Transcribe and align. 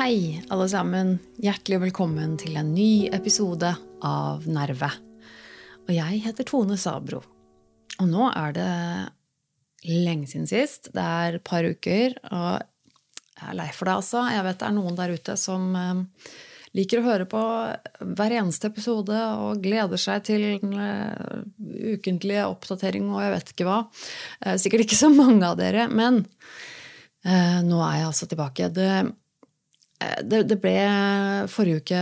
Hei, 0.00 0.42
alle 0.48 0.64
sammen. 0.68 1.18
Hjertelig 1.38 1.76
velkommen 1.84 2.32
til 2.40 2.56
en 2.58 2.72
ny 2.74 3.06
episode 3.14 3.68
av 4.02 4.46
Nerve. 4.50 4.88
Og 5.86 5.92
jeg 5.94 6.22
heter 6.24 6.48
Tone 6.48 6.78
Sabro. 6.80 7.20
Og 8.00 8.08
nå 8.08 8.26
er 8.32 8.56
det 8.56 8.70
lenge 9.86 10.28
siden 10.30 10.48
sist. 10.50 10.90
Det 10.94 11.02
er 11.02 11.38
et 11.38 11.46
par 11.46 11.66
uker, 11.66 12.16
og 12.30 12.60
jeg 13.40 13.48
er 13.48 13.56
lei 13.56 13.70
for 13.72 13.88
det, 13.88 13.96
altså. 14.02 14.24
Jeg 14.34 14.46
vet 14.46 14.60
det 14.60 14.68
er 14.68 14.76
noen 14.76 14.98
der 14.98 15.14
ute 15.16 15.36
som 15.40 15.70
eh, 15.78 16.32
liker 16.76 17.00
å 17.00 17.06
høre 17.06 17.28
på 17.30 17.44
hver 18.18 18.36
eneste 18.40 18.68
episode 18.70 19.22
og 19.40 19.62
gleder 19.64 20.00
seg 20.00 20.26
til 20.28 20.44
den 20.62 20.76
uh, 20.78 21.40
ukentlige 21.96 22.44
oppdatering 22.46 23.08
og 23.10 23.24
jeg 23.24 23.32
vet 23.32 23.50
ikke 23.54 23.66
hva. 23.66 23.78
Uh, 24.44 24.54
sikkert 24.54 24.84
ikke 24.84 25.00
så 25.00 25.10
mange 25.10 25.42
av 25.48 25.58
dere, 25.58 25.88
men 25.90 26.22
nå 27.20 27.76
er 27.84 27.96
jeg 27.98 28.04
altså 28.06 28.26
tilbake. 28.30 28.70
Det 28.72 28.86
Eh, 28.90 29.08
det, 30.00 30.44
det, 30.48 30.56
ble 30.62 30.76
forrige 31.52 31.80
uke 31.82 31.98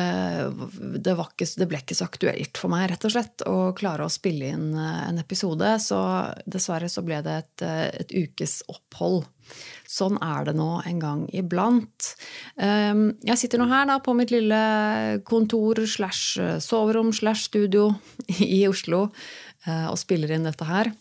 det, 1.02 1.15
ikke, 1.15 1.47
det, 1.59 1.66
ble 1.66 1.80
ikke 1.80 1.97
så 1.98 2.06
aktuelt 2.06 2.61
for 2.61 2.70
meg, 2.70 2.87
rett 2.93 3.06
og 3.09 3.15
slett, 3.15 3.43
å 3.51 3.73
klare 3.79 4.06
å 4.06 4.12
spille 4.12 4.52
inn 4.55 4.69
eh, 4.79 5.01
en 5.09 5.19
episode. 5.19 5.73
Så 5.83 5.98
dessverre 6.47 6.91
så 6.92 7.03
ble 7.06 7.19
det 7.27 7.34
et, 7.42 7.65
eh, 7.66 7.89
et 8.05 8.15
ukes 8.15 8.61
opphold. 8.70 9.27
Sånn 9.89 10.19
er 10.23 10.47
det 10.47 10.55
nå 10.59 10.69
en 10.87 11.03
gang 11.03 11.25
iblant. 11.34 12.12
Ehm, 12.61 13.16
jeg 13.27 13.41
sitter 13.41 13.62
nå 13.62 13.66
her 13.70 13.89
da 13.89 13.98
på 14.05 14.14
mitt 14.14 14.34
lille 14.34 14.62
kontor 15.27 15.80
slash 15.89 16.61
soverom 16.62 17.11
slash 17.17 17.48
studio 17.48 17.91
i 18.45 18.67
Oslo 18.69 19.08
og 19.69 19.98
spiller 20.01 20.30
inn 20.33 20.47
dette 20.47 20.64
her. 20.64 20.92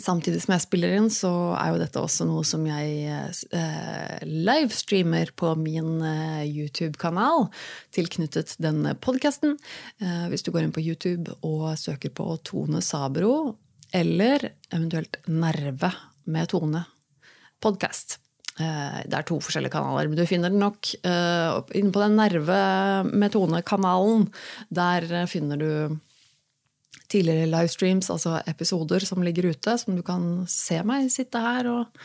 Samtidig 0.00 0.40
som 0.42 0.54
jeg 0.56 0.64
spiller 0.64 0.96
inn, 0.96 1.10
så 1.12 1.30
er 1.54 1.70
jo 1.70 1.80
dette 1.82 2.00
også 2.02 2.26
noe 2.26 2.42
som 2.46 2.64
jeg 2.66 3.12
eh, 3.54 4.24
livestreamer 4.26 5.30
på 5.38 5.52
min 5.60 6.00
eh, 6.02 6.42
YouTube-kanal 6.48 7.46
tilknyttet 7.94 8.56
denne 8.62 8.96
podkasten. 8.98 9.54
Eh, 10.02 10.26
hvis 10.32 10.42
du 10.42 10.50
går 10.50 10.66
inn 10.66 10.74
på 10.74 10.82
YouTube 10.82 11.36
og 11.46 11.76
søker 11.78 12.10
på 12.10 12.26
Tone 12.42 12.82
Sabro, 12.82 13.54
eller 13.94 14.50
eventuelt 14.72 15.20
Nerve 15.30 15.92
med 16.26 16.50
Tone 16.50 16.82
podkast. 17.62 18.18
Eh, 18.58 18.98
det 19.06 19.18
er 19.18 19.26
to 19.26 19.40
forskjellige 19.42 19.74
kanaler, 19.74 20.10
men 20.10 20.18
du 20.18 20.26
finner 20.30 20.52
den 20.52 20.62
nok 20.62 20.90
eh, 21.06 21.60
inne 21.78 21.94
på 21.94 22.02
den 22.02 22.18
Nerve 22.18 22.58
med 23.10 23.34
Tone-kanalen. 23.34 24.28
Der 24.74 25.06
eh, 25.10 25.30
finner 25.30 25.58
du 25.58 25.70
tidligere 27.10 27.50
livestreams, 27.50 28.10
altså 28.10 28.38
episoder 28.50 29.04
som 29.06 29.22
ligger 29.24 29.50
ute, 29.52 29.76
som 29.78 29.96
du 29.96 30.02
kan 30.06 30.44
se 30.50 30.80
meg 30.86 31.10
sitte 31.12 31.40
her 31.42 31.68
og 31.70 32.04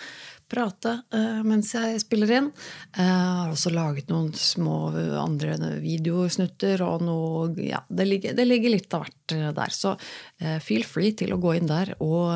prate 0.49 0.95
uh, 1.13 1.41
mens 1.45 1.71
jeg 1.75 1.99
spiller 2.01 2.31
inn. 2.39 2.47
Jeg 2.95 3.05
uh, 3.05 3.25
har 3.43 3.51
også 3.53 3.71
laget 3.73 4.09
noen 4.11 4.31
små 4.37 4.89
andre 5.21 5.55
videosnutter 5.83 6.81
og 6.85 7.05
noe 7.05 7.51
Ja, 7.63 7.83
det 7.87 8.07
ligger, 8.07 8.33
det 8.37 8.47
ligger 8.47 8.73
litt 8.73 8.93
av 8.95 9.05
hvert 9.05 9.35
eh, 9.35 9.49
der. 9.55 9.73
Så 9.73 9.93
uh, 9.95 10.57
feel 10.63 10.85
free 10.87 11.13
til 11.17 11.35
å 11.35 11.41
gå 11.41 11.55
inn 11.57 11.69
der 11.69 11.93
og 12.03 12.33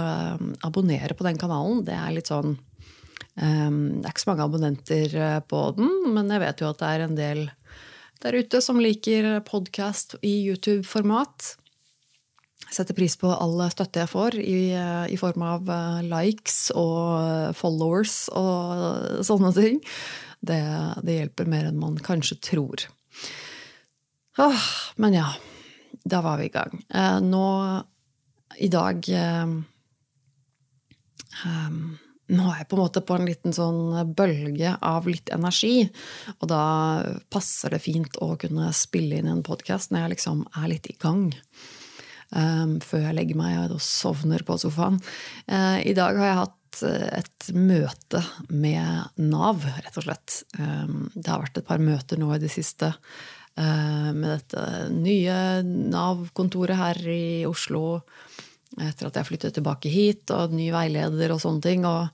abonnere 0.65 1.17
på 1.17 1.25
den 1.25 1.39
kanalen. 1.41 1.83
Det 1.87 1.97
er 1.97 2.13
litt 2.15 2.29
sånn 2.31 2.53
um, 2.53 3.81
Det 3.97 4.05
er 4.05 4.11
ikke 4.11 4.25
så 4.25 4.31
mange 4.31 4.47
abonnenter 4.47 5.17
på 5.49 5.65
den, 5.79 5.91
men 6.13 6.31
jeg 6.33 6.45
vet 6.45 6.63
jo 6.63 6.69
at 6.69 6.81
det 6.81 6.93
er 6.93 7.07
en 7.07 7.19
del 7.19 7.43
der 8.23 8.37
ute 8.39 8.61
som 8.63 8.79
liker 8.79 9.41
podkast 9.43 10.15
i 10.23 10.37
YouTube-format 10.45 11.55
setter 12.71 12.95
pris 12.97 13.15
på 13.19 13.31
all 13.33 13.61
støtte 13.73 14.03
jeg 14.03 14.11
får 14.11 14.37
i, 14.39 14.57
i, 15.09 15.17
form 15.19 15.45
av 15.45 15.69
eh, 15.69 16.01
likes 16.07 16.71
og 16.77 17.55
followers 17.57 18.27
og 18.37 19.23
sånne 19.29 19.53
ting. 19.57 19.81
Det, 20.43 20.61
det 21.05 21.17
hjelper 21.19 21.49
mer 21.49 21.69
enn 21.69 21.79
man 21.79 21.97
kanskje 22.03 22.39
tror. 22.43 22.87
Åh, 24.41 24.69
men 24.99 25.15
ja, 25.15 25.27
da 26.03 26.21
var 26.25 26.39
vi 26.41 26.49
i 26.49 26.53
gang. 26.53 26.79
Eh, 26.89 27.19
nå 27.23 27.47
i 28.59 28.69
dag 28.69 29.07
eh, 29.09 29.45
um, 31.45 31.77
nå 32.33 32.47
er 32.49 32.61
jeg 32.61 32.67
på 32.71 32.77
en 32.77 32.81
måte 32.81 33.03
på 33.05 33.17
en 33.17 33.27
liten 33.27 33.55
sånn 33.55 34.13
bølge 34.15 34.75
av 34.81 35.07
litt 35.09 35.29
energi. 35.33 35.87
Og 36.39 36.49
da 36.49 36.63
passer 37.33 37.75
det 37.75 37.83
fint 37.83 38.17
å 38.23 38.33
kunne 38.41 38.71
spille 38.75 39.19
inn 39.19 39.29
en 39.29 39.43
podkast 39.45 39.91
når 39.91 40.05
jeg 40.05 40.13
liksom 40.15 40.45
er 40.61 40.69
litt 40.71 40.89
i 40.89 40.97
gang 40.99 41.27
um, 42.35 42.77
før 42.83 43.07
jeg 43.07 43.17
legger 43.17 43.39
meg 43.39 43.73
og 43.73 43.81
sovner 43.83 44.43
på 44.45 44.57
sofaen. 44.61 44.99
Uh, 45.47 45.79
I 45.85 45.95
dag 45.97 46.19
har 46.19 46.29
jeg 46.29 46.39
hatt 46.41 46.83
eh, 46.87 47.07
et 47.19 47.49
møte 47.53 48.23
med 48.49 49.21
Nav, 49.21 49.65
rett 49.85 49.99
og 49.99 50.07
slett. 50.07 50.41
Um, 50.57 51.07
det 51.13 51.29
har 51.29 51.43
vært 51.43 51.61
et 51.61 51.69
par 51.69 51.83
møter 51.83 52.21
nå 52.21 52.31
i 52.33 52.41
det 52.41 52.51
siste 52.53 52.93
uh, 52.93 54.09
med 54.13 54.29
dette 54.29 54.63
nye 54.93 55.37
Nav-kontoret 55.67 56.79
her 56.79 57.03
i 57.13 57.43
Oslo 57.49 58.01
etter 58.81 59.05
at 59.05 59.19
jeg 59.19 59.27
flyttet 59.27 59.53
tilbake 59.53 59.89
hit, 59.93 60.31
og 60.33 60.55
ny 60.57 60.71
veileder 60.73 61.35
og 61.35 61.43
sånne 61.43 61.61
ting. 61.61 61.83
Og 61.85 62.09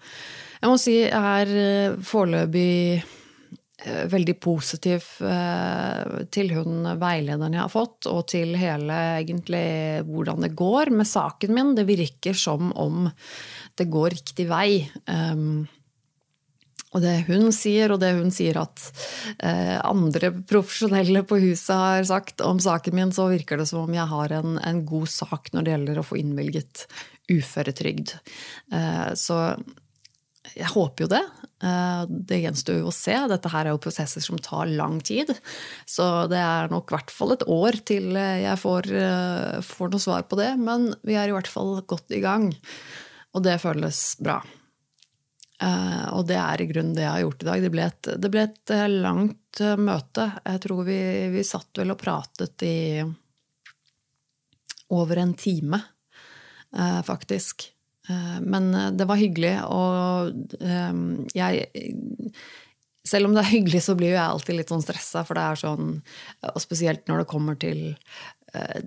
jeg 0.59 0.67
må 0.67 0.75
si 0.81 0.97
jeg 1.05 1.15
er 1.15 1.95
foreløpig 2.03 2.75
Eh, 2.99 3.18
veldig 4.11 4.35
positiv 4.43 5.05
eh, 5.23 6.25
til 6.33 6.51
hun 6.57 6.83
veilederen 6.99 7.55
jeg 7.55 7.63
har 7.63 7.71
fått, 7.71 8.09
og 8.11 8.25
til 8.31 8.55
hele 8.59 8.97
egentlig 9.21 10.03
hvordan 10.09 10.43
det 10.43 10.53
går 10.59 10.91
med 10.99 11.07
saken 11.07 11.55
min. 11.55 11.75
Det 11.77 11.87
virker 11.87 12.35
som 12.37 12.73
om 12.75 13.07
det 13.79 13.87
går 13.91 14.17
riktig 14.17 14.49
vei. 14.49 14.83
Um, 15.07 15.67
og 16.89 17.03
det 17.03 17.15
hun 17.27 17.51
sier, 17.53 17.91
og 17.93 18.01
det 18.01 18.15
hun 18.17 18.31
sier 18.33 18.57
at 18.57 18.87
eh, 19.45 19.77
andre 19.85 20.31
profesjonelle 20.49 21.21
på 21.29 21.37
huset 21.43 21.75
har 21.77 22.07
sagt 22.09 22.41
om 22.41 22.57
saken 22.61 22.97
min, 22.97 23.11
så 23.13 23.27
virker 23.29 23.61
det 23.61 23.67
som 23.69 23.83
om 23.83 23.93
jeg 23.93 24.09
har 24.09 24.33
en, 24.39 24.57
en 24.57 24.79
god 24.89 25.11
sak 25.13 25.51
når 25.53 25.67
det 25.67 25.75
gjelder 25.75 26.01
å 26.01 26.07
få 26.07 26.17
innvilget 26.17 26.87
uføretrygd. 27.29 28.15
Eh, 28.73 29.11
så 29.13 29.37
jeg 30.57 30.71
håper 30.73 31.05
jo 31.05 31.09
det. 31.11 31.23
Eh, 31.63 32.03
det 32.07 32.39
gjenstår 32.39 32.79
jo 32.79 32.89
å 32.89 32.95
se. 32.95 33.15
Dette 33.31 33.51
her 33.51 33.67
er 33.67 33.75
jo 33.75 33.81
prosesser 33.83 34.23
som 34.23 34.39
tar 34.41 34.69
lang 34.71 34.99
tid. 35.05 35.31
Så 35.89 36.05
det 36.31 36.39
er 36.39 36.71
nok 36.71 36.91
i 36.91 36.95
hvert 36.95 37.11
fall 37.13 37.35
et 37.35 37.45
år 37.51 37.79
til 37.87 38.15
jeg 38.15 38.61
får, 38.61 38.87
eh, 38.95 39.59
får 39.65 39.91
noe 39.91 40.03
svar 40.03 40.23
på 40.29 40.39
det. 40.39 40.53
Men 40.61 40.93
vi 41.03 41.17
er 41.19 41.29
i 41.29 41.35
hvert 41.35 41.51
fall 41.51 41.81
godt 41.81 42.15
i 42.15 42.23
gang. 42.23 42.53
Og 43.35 43.43
det 43.45 43.59
føles 43.61 44.15
bra. 44.23 44.39
Eh, 45.59 46.05
og 46.15 46.27
det 46.27 46.39
er 46.39 46.61
i 46.61 46.69
grunnen 46.71 46.95
det 46.95 47.03
jeg 47.03 47.11
har 47.11 47.25
gjort 47.25 47.43
i 47.43 47.49
dag. 47.51 47.61
Det 47.61 47.73
ble 47.73 47.87
et, 47.89 48.11
det 48.23 48.31
ble 48.31 48.45
et 48.47 48.75
langt 48.95 49.63
møte. 49.77 50.29
Jeg 50.45 50.61
tror 50.63 50.85
vi, 50.87 51.01
vi 51.35 51.43
satt 51.43 51.81
vel 51.81 51.91
og 51.91 51.99
pratet 51.99 52.63
i 52.63 53.03
over 54.89 55.19
en 55.21 55.35
time, 55.37 55.77
faktisk. 57.05 57.67
Eh, 58.09 58.39
men 58.41 58.73
eh, 58.75 58.89
det 58.97 59.07
var 59.09 59.19
hyggelig, 59.19 59.53
og 59.69 60.57
eh, 60.61 60.97
jeg 61.37 62.33
selv 63.09 63.29
om 63.29 63.35
det 63.35 63.43
er 63.45 63.53
hyggelig, 63.53 63.83
så 63.85 63.95
blir 63.97 64.11
jo 64.11 64.17
jeg 64.17 64.25
alltid 64.25 64.57
litt 64.59 64.73
sånn 64.73 64.83
stressa, 64.85 65.23
for 65.25 65.39
det 65.39 65.45
er 65.45 65.57
sånn 65.57 65.87
Og 66.51 66.59
spesielt 66.61 67.07
når 67.09 67.23
det 67.23 67.29
kommer 67.31 67.55
til, 67.57 67.79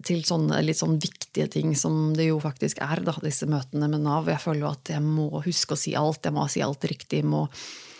til 0.06 0.21
sånne 0.27 0.60
litt 0.62 0.78
sånn 0.78 0.99
viktige 1.03 1.49
ting 1.50 1.72
som 1.78 2.12
det 2.15 2.28
jo 2.28 2.37
faktisk 2.43 2.78
er, 2.84 3.03
da, 3.03 3.16
disse 3.25 3.49
møtene 3.50 3.88
med 3.91 4.05
Nav. 4.05 4.31
Jeg 4.31 4.44
føler 4.44 4.62
jo 4.62 4.71
at 4.71 4.93
jeg 4.94 5.03
må 5.03 5.27
huske 5.43 5.75
å 5.75 5.81
si 5.81 5.97
alt. 5.99 6.22
Jeg 6.28 6.37
må 6.37 6.47
si 6.53 6.62
alt 6.62 6.87
riktig. 6.93 7.25
må 7.27 7.49
Eh, 7.49 7.91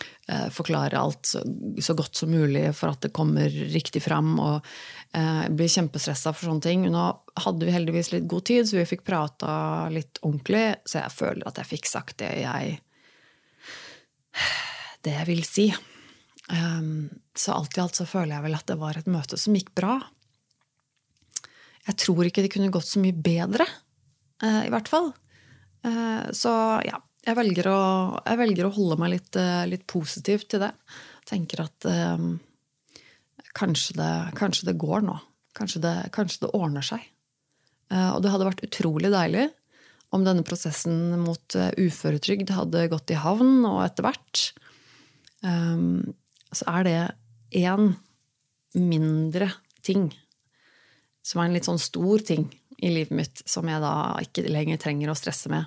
forklare 0.55 0.99
alt 0.99 1.25
så, 1.27 1.41
så, 1.83 1.93
godt 1.93 2.15
som 2.15 2.31
mulig 2.31 2.69
for 2.77 2.93
at 2.93 3.01
det 3.03 3.11
kommer 3.15 3.49
riktig 3.49 4.03
fram. 4.05 4.37
Og 4.39 4.69
eh, 5.17 5.45
blir 5.51 5.71
kjempestressa 5.71 6.33
for 6.33 6.49
sånne 6.49 6.63
ting. 6.63 6.85
Nå 6.91 7.05
hadde 7.43 7.67
vi 7.67 7.75
heldigvis 7.75 8.13
litt 8.13 8.29
god 8.31 8.45
tid, 8.47 8.67
så 8.69 8.79
vi 8.79 8.87
fikk 8.87 9.03
prata 9.07 9.53
litt 9.93 10.21
ordentlig. 10.23 10.65
Så 10.87 11.01
jeg 11.01 11.15
føler 11.15 11.47
at 11.49 11.59
jeg 11.59 11.71
fikk 11.75 11.89
sagt 11.91 12.19
det 12.23 12.33
jeg 12.43 12.79
Det 15.03 15.11
jeg 15.11 15.27
vil 15.27 15.43
si. 15.43 15.67
Um, 16.47 17.09
så 17.35 17.57
alt 17.57 17.77
i 17.77 17.81
alt 17.83 17.97
så 17.99 18.05
føler 18.07 18.37
jeg 18.37 18.45
vel 18.45 18.55
at 18.55 18.67
det 18.71 18.79
var 18.79 18.97
et 18.97 19.09
møte 19.11 19.37
som 19.39 19.55
gikk 19.55 19.73
bra. 19.75 19.97
Jeg 21.83 21.99
tror 21.99 22.27
ikke 22.27 22.43
det 22.45 22.51
kunne 22.53 22.71
gått 22.71 22.87
så 22.87 23.01
mye 23.03 23.15
bedre, 23.15 23.67
uh, 24.43 24.63
i 24.63 24.71
hvert 24.71 24.87
fall. 24.87 25.11
Uh, 25.83 26.31
så 26.31 26.53
ja, 26.87 27.01
jeg 27.23 27.37
velger 27.39 27.69
å, 27.71 27.81
jeg 28.25 28.39
velger 28.41 28.67
å 28.67 28.73
holde 28.75 28.99
meg 29.01 29.13
litt, 29.15 29.35
eh, 29.39 29.63
litt 29.69 29.85
positiv 29.89 30.45
til 30.49 30.65
det. 30.65 30.71
Tenker 31.29 31.63
at 31.63 31.87
eh, 31.89 32.25
kanskje, 33.55 33.97
det, 33.99 34.13
kanskje, 34.39 34.67
det, 34.69 34.77
går 34.81 35.05
nå. 35.07 35.17
Kanskje 35.55 35.83
det, 35.83 35.95
kanskje 36.15 36.45
det 36.45 36.53
ordner 36.57 36.85
seg. 36.85 37.05
Eh, 37.93 38.09
og 38.11 38.23
det 38.23 38.33
hadde 38.33 38.49
vært 38.49 38.65
utrolig 38.67 39.13
deilig 39.13 39.49
om 40.13 40.25
denne 40.25 40.45
prosessen 40.45 41.15
mot 41.23 41.55
uh, 41.57 41.71
uføretrygd 41.73 42.53
hadde 42.53 42.85
gått 42.91 43.13
i 43.13 43.17
havn, 43.17 43.63
og 43.65 43.79
etter 43.81 44.05
hvert 44.05 44.41
eh, 45.41 45.85
så 46.53 46.67
er 46.69 46.85
det 46.85 46.97
én 47.63 47.95
mindre 48.77 49.49
ting, 49.85 50.11
som 51.25 51.41
er 51.41 51.49
en 51.49 51.57
litt 51.57 51.65
sånn 51.65 51.81
stor 51.81 52.21
ting 52.25 52.45
i 52.77 52.91
livet 52.93 53.15
mitt, 53.17 53.41
som 53.49 53.65
jeg 53.69 53.81
da 53.81 53.93
ikke 54.21 54.45
lenger 54.53 54.81
trenger 54.81 55.09
å 55.09 55.17
stresse 55.17 55.49
med. 55.49 55.65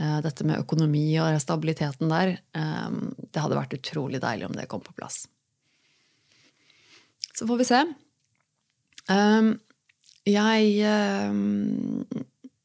Uh, 0.00 0.18
dette 0.24 0.46
med 0.48 0.62
økonomi 0.62 1.04
og 1.20 1.36
stabiliteten 1.42 2.08
der, 2.08 2.38
um, 2.56 3.10
det 3.20 3.42
hadde 3.42 3.58
vært 3.58 3.76
utrolig 3.76 4.22
deilig 4.22 4.48
om 4.48 4.56
det 4.56 4.68
kom 4.70 4.82
på 4.84 4.96
plass. 4.96 5.26
Så 7.36 7.48
får 7.48 7.60
vi 7.60 7.68
se. 7.68 7.82
Um, 9.10 9.54
jeg 10.28 10.90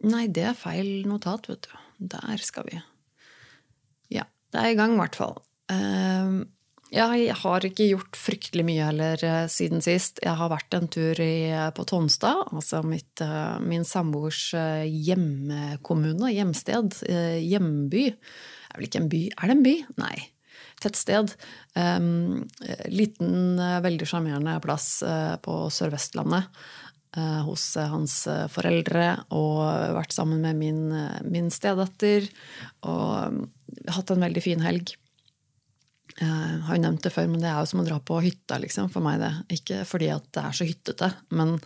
Nei, 0.05 0.25
det 0.29 0.43
er 0.51 0.57
feil 0.59 0.89
notat, 1.09 1.47
vet 1.49 1.65
du. 1.65 1.77
Der 2.13 2.41
skal 2.43 2.67
vi. 2.67 2.79
Ja, 4.13 4.27
det 4.53 4.61
er 4.61 4.73
i 4.73 4.77
gang, 4.77 4.93
i 4.93 4.99
hvert 4.99 5.17
fall. 5.17 5.39
Jeg 6.95 7.33
har 7.41 7.65
ikke 7.67 7.89
gjort 7.89 8.15
fryktelig 8.15 8.63
mye 8.63 8.85
heller 8.87 9.23
eh, 9.27 9.47
siden 9.51 9.81
sist. 9.83 10.21
Jeg 10.23 10.37
har 10.39 10.51
vært 10.51 10.77
en 10.77 10.87
tur 10.91 11.19
i, 11.19 11.51
på 11.75 11.83
Tonstad, 11.89 12.45
altså 12.55 12.79
mitt, 12.87 13.19
eh, 13.23 13.57
min 13.67 13.83
samboers 13.87 14.53
eh, 14.55 14.85
hjemkommune, 14.87 16.31
hjemsted, 16.31 16.95
hjemby. 17.43 18.05
Er 18.15 18.79
vel 18.79 18.87
ikke 18.87 19.03
en 19.03 19.11
by? 19.11 19.21
Er 19.35 19.51
det 19.51 19.57
en 19.57 19.67
by? 19.67 19.75
Nei. 19.99 20.15
Tettsted. 20.83 21.35
Um, 21.75 22.45
liten, 22.91 23.59
veldig 23.83 24.07
sjarmerende 24.07 24.57
plass 24.63 24.89
på 25.43 25.55
Sør-Vestlandet. 25.71 26.51
Hos 27.47 27.63
hans 27.79 28.13
foreldre, 28.51 29.05
og 29.31 29.61
vært 29.95 30.11
sammen 30.11 30.43
med 30.43 30.59
min, 30.59 30.81
min 31.31 31.47
stedatter. 31.53 32.27
Og 32.83 33.39
hatt 33.95 34.11
en 34.11 34.27
veldig 34.27 34.43
fin 34.43 34.65
helg. 34.67 34.97
Jeg 36.15 36.31
eh, 36.31 36.59
har 36.67 36.77
jo 36.77 36.83
nevnt 36.85 37.03
det 37.03 37.11
før, 37.11 37.27
men 37.31 37.43
det 37.43 37.49
er 37.51 37.59
jo 37.59 37.67
som 37.71 37.81
å 37.83 37.87
dra 37.87 37.99
på 37.99 38.21
hytta 38.23 38.59
liksom, 38.63 38.87
for 38.93 39.03
meg. 39.03 39.19
det. 39.19 39.33
Ikke 39.57 39.83
fordi 39.87 40.09
at 40.13 40.29
det 40.35 40.45
er 40.45 40.55
så 40.55 40.67
hyttete, 40.67 41.11
men, 41.35 41.57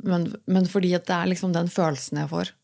men, 0.00 0.30
men 0.46 0.68
fordi 0.70 0.94
at 0.96 1.06
det 1.10 1.18
er 1.18 1.32
liksom 1.32 1.52
den 1.56 1.68
følelsen 1.72 2.22
jeg 2.22 2.32
får. 2.32 2.54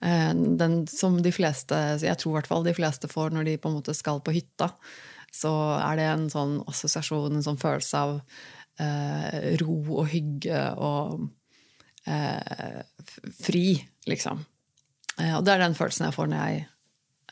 Eh, 0.00 0.32
den 0.62 0.80
som 0.88 1.20
de 1.20 1.32
fleste, 1.34 1.76
jeg 2.00 2.16
tror 2.20 2.32
i 2.32 2.38
hvert 2.38 2.48
fall 2.48 2.64
de 2.64 2.76
fleste 2.76 3.10
får 3.12 3.36
når 3.36 3.50
de 3.50 3.58
på 3.60 3.68
en 3.68 3.76
måte 3.80 3.96
skal 3.96 4.22
på 4.24 4.34
hytta. 4.36 4.72
Så 5.30 5.52
er 5.78 6.00
det 6.00 6.08
en 6.10 6.30
sånn 6.32 6.56
assosiasjon, 6.70 7.36
en 7.36 7.44
sånn 7.44 7.60
følelse 7.60 8.00
av 8.00 8.16
eh, 8.80 9.52
ro 9.60 9.76
og 10.00 10.08
hygge 10.10 10.64
og 10.80 11.28
eh, 12.08 12.80
fri, 13.42 13.66
liksom. 14.10 14.40
Eh, 15.20 15.36
og 15.36 15.44
det 15.44 15.54
er 15.54 15.64
den 15.66 15.76
følelsen 15.78 16.08
jeg 16.08 16.16
får 16.16 16.32
når 16.32 16.42
jeg 16.42 16.64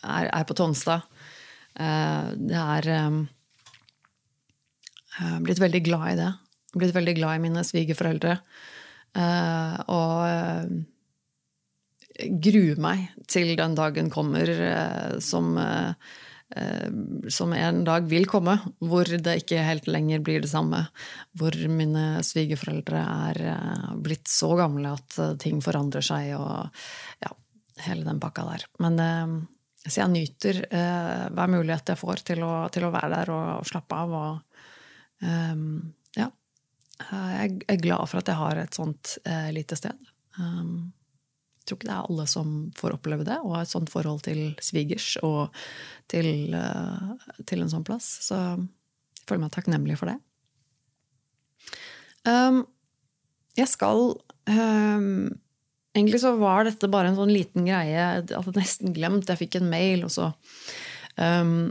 er, 0.05 0.31
er 0.31 0.47
på 0.47 0.57
Tonstad. 0.59 1.09
Eh, 1.79 2.29
det 2.51 2.59
er 2.59 2.91
eh, 2.93 3.19
Jeg 5.19 5.33
har 5.33 5.43
blitt 5.47 5.63
veldig 5.63 5.83
glad 5.87 6.07
i 6.13 6.19
det. 6.19 6.31
Blitt 6.79 6.95
veldig 6.97 7.17
glad 7.19 7.39
i 7.39 7.43
mine 7.47 7.65
svigerforeldre. 7.67 8.39
Eh, 9.19 9.77
og 9.95 10.79
gruer 12.43 12.81
meg 12.83 13.05
til 13.31 13.55
den 13.59 13.77
dagen 13.79 14.11
kommer 14.11 14.51
som 15.23 15.55
som 17.29 17.51
en 17.53 17.83
dag 17.85 18.07
vil 18.09 18.25
komme, 18.25 18.55
hvor 18.81 19.05
det 19.05 19.35
ikke 19.43 19.61
helt 19.67 19.85
lenger 19.87 20.23
blir 20.25 20.41
det 20.41 20.49
samme. 20.49 20.81
Hvor 21.37 21.53
mine 21.69 22.23
svigerforeldre 22.25 23.03
er 23.05 23.43
blitt 24.01 24.33
så 24.33 24.55
gamle 24.57 24.95
at 24.97 25.19
ting 25.45 25.61
forandrer 25.63 26.07
seg, 26.09 26.33
og 26.41 26.73
ja, 27.21 27.35
hele 27.85 28.09
den 28.09 28.23
pakka 28.23 28.47
der. 28.49 28.65
Men 28.81 28.97
så 29.89 30.03
jeg 30.03 30.13
nyter 30.13 30.61
eh, 30.69 31.25
hver 31.35 31.51
mulighet 31.53 31.93
jeg 31.93 32.01
får 32.01 32.23
til 32.33 32.45
å, 32.47 32.53
til 32.73 32.87
å 32.87 32.93
være 32.95 33.11
der 33.15 33.33
og, 33.35 33.47
og, 33.61 33.67
slappe 33.69 33.99
av. 33.99 34.15
Og, 34.19 34.63
um, 35.25 35.65
ja. 36.17 36.29
Jeg 36.99 37.59
er 37.69 37.83
glad 37.83 38.05
for 38.11 38.21
at 38.21 38.31
jeg 38.31 38.41
har 38.41 38.63
et 38.63 38.79
sånt 38.79 39.17
eh, 39.25 39.51
lite 39.55 39.79
sted. 39.79 40.09
Um, 40.39 40.93
jeg 41.59 41.69
tror 41.69 41.79
ikke 41.79 41.91
det 41.91 41.97
er 41.97 42.09
alle 42.09 42.27
som 42.31 42.55
får 42.79 42.97
oppleve 42.97 43.27
det, 43.29 43.37
og 43.45 43.57
har 43.57 43.67
et 43.67 43.75
sånt 43.75 43.93
forhold 43.93 44.23
til 44.25 44.55
svigers 44.65 45.11
og 45.27 45.55
til, 46.09 46.55
uh, 46.57 47.29
til 47.45 47.65
en 47.65 47.73
sånn 47.73 47.87
plass. 47.87 48.09
Så 48.29 48.39
jeg 48.39 49.29
føler 49.29 49.45
meg 49.45 49.55
takknemlig 49.55 49.99
for 50.01 50.13
det. 50.13 50.19
Um, 52.29 52.65
jeg 53.59 53.69
skal 53.71 54.17
um, 54.49 55.29
Egentlig 55.99 56.23
så 56.23 56.33
var 56.39 56.65
dette 56.69 56.91
bare 56.91 57.11
en 57.11 57.19
sånn 57.19 57.35
liten 57.35 57.67
greie. 57.67 57.91
Jeg 57.99 58.31
hadde 58.31 58.57
nesten 58.57 58.95
glemt. 58.97 59.29
Jeg 59.29 59.43
fikk 59.43 59.59
en 59.59 59.69
mail, 59.73 60.07
og 60.07 60.15
så 60.15 60.31
um, 61.19 61.69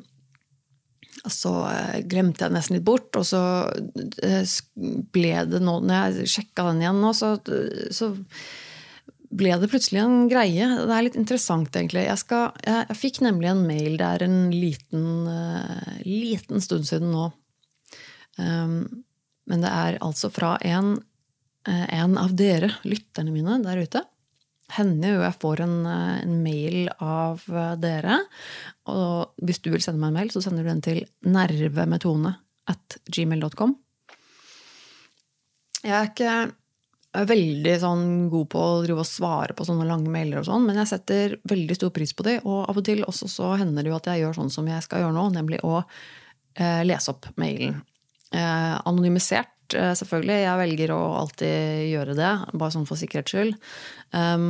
så 1.32 1.54
eh, 1.72 2.00
glemte 2.08 2.46
jeg 2.46 2.56
nesten 2.56 2.78
litt 2.78 2.88
bort, 2.88 3.10
og 3.18 3.26
så 3.28 3.42
eh, 4.24 4.44
ble 5.14 5.34
det 5.50 5.62
nå 5.64 5.80
Når 5.84 5.98
jeg 6.20 6.32
sjekka 6.36 6.70
den 6.70 6.84
igjen 6.84 7.02
nå, 7.04 7.14
så, 7.18 7.36
så, 7.94 8.14
ble 9.38 9.52
det 9.60 9.68
plutselig 9.68 10.00
en 10.00 10.30
greie. 10.32 10.70
Det 10.88 10.94
er 10.96 11.04
litt 11.04 11.18
interessant, 11.20 11.74
egentlig. 11.76 12.06
Jeg, 12.06 12.20
skal, 12.22 12.54
jeg, 12.64 12.86
jeg 12.88 13.00
fikk 13.02 13.18
nemlig 13.26 13.50
en 13.52 13.66
mail. 13.68 13.98
Det 14.00 14.08
er 14.08 14.24
en 14.24 14.38
liten, 14.54 15.10
uh, 15.28 15.98
liten 16.08 16.64
stund 16.64 16.88
siden 16.88 17.12
nå. 17.12 17.26
Um, 18.40 19.04
men 19.52 19.66
det 19.66 19.74
er 19.74 20.00
altså 20.04 20.32
fra 20.32 20.56
en, 20.64 20.96
en 21.68 22.16
av 22.20 22.32
dere, 22.40 22.72
lytterne 22.88 23.34
mine 23.36 23.60
der 23.66 23.84
ute, 23.84 24.06
hender 24.76 25.16
jo 25.16 25.24
jeg 25.24 25.40
får 25.42 25.64
en, 25.64 25.76
eh, 25.88 26.20
en, 26.26 26.38
mail 26.44 26.92
av 27.00 27.44
eh, 27.48 27.74
dere. 27.80 28.20
Og 28.92 29.44
hvis 29.48 29.62
du 29.64 29.72
vil 29.74 29.84
sende 29.84 30.02
meg 30.02 30.12
en 30.12 30.20
mail, 30.22 30.32
så 30.34 30.44
sender 30.44 30.66
du 30.66 30.72
den 30.72 30.84
til 30.86 31.04
nervemetone 31.28 32.36
at 32.68 33.00
gmail.com. 33.08 33.76
Jeg 35.86 35.94
er 35.96 36.10
ikke 36.12 36.38
veldig 37.28 37.74
sånn 37.82 38.06
god 38.30 38.48
på 38.52 38.62
å 38.62 38.80
drive 38.84 39.02
og 39.02 39.10
svare 39.10 39.56
på 39.58 39.66
sånne 39.66 39.88
lange 39.88 40.12
mailer, 40.12 40.42
og 40.42 40.50
sånn, 40.50 40.66
men 40.68 40.78
jeg 40.82 40.92
setter 40.92 41.38
veldig 41.48 41.78
stor 41.78 41.94
pris 41.96 42.12
på 42.14 42.26
de, 42.28 42.38
og 42.44 42.68
av 42.68 42.78
og 42.78 42.86
til 42.86 43.06
også 43.08 43.30
så 43.32 43.54
hender 43.58 43.86
det 43.86 43.94
jo 43.94 43.98
at 43.98 44.10
jeg 44.12 44.22
gjør 44.22 44.38
sånn 44.38 44.52
som 44.54 44.68
jeg 44.70 44.84
skal 44.86 45.06
gjøre 45.06 45.16
nå, 45.16 45.24
nemlig 45.38 45.62
å 45.66 45.80
eh, 45.80 46.84
lese 46.86 47.14
opp 47.14 47.30
mailen. 47.40 47.80
Eh, 48.36 48.74
anonymisert 48.88 49.54
Eh, 49.76 49.94
selvfølgelig. 50.00 50.40
Jeg 50.46 50.62
velger 50.62 50.96
å 50.96 51.02
alltid 51.22 51.92
gjøre 51.92 52.16
det, 52.18 52.32
bare 52.54 52.74
sånn 52.74 52.88
for 52.88 53.00
sikkerhets 53.00 53.34
skyld. 53.34 53.56
Um, 54.16 54.50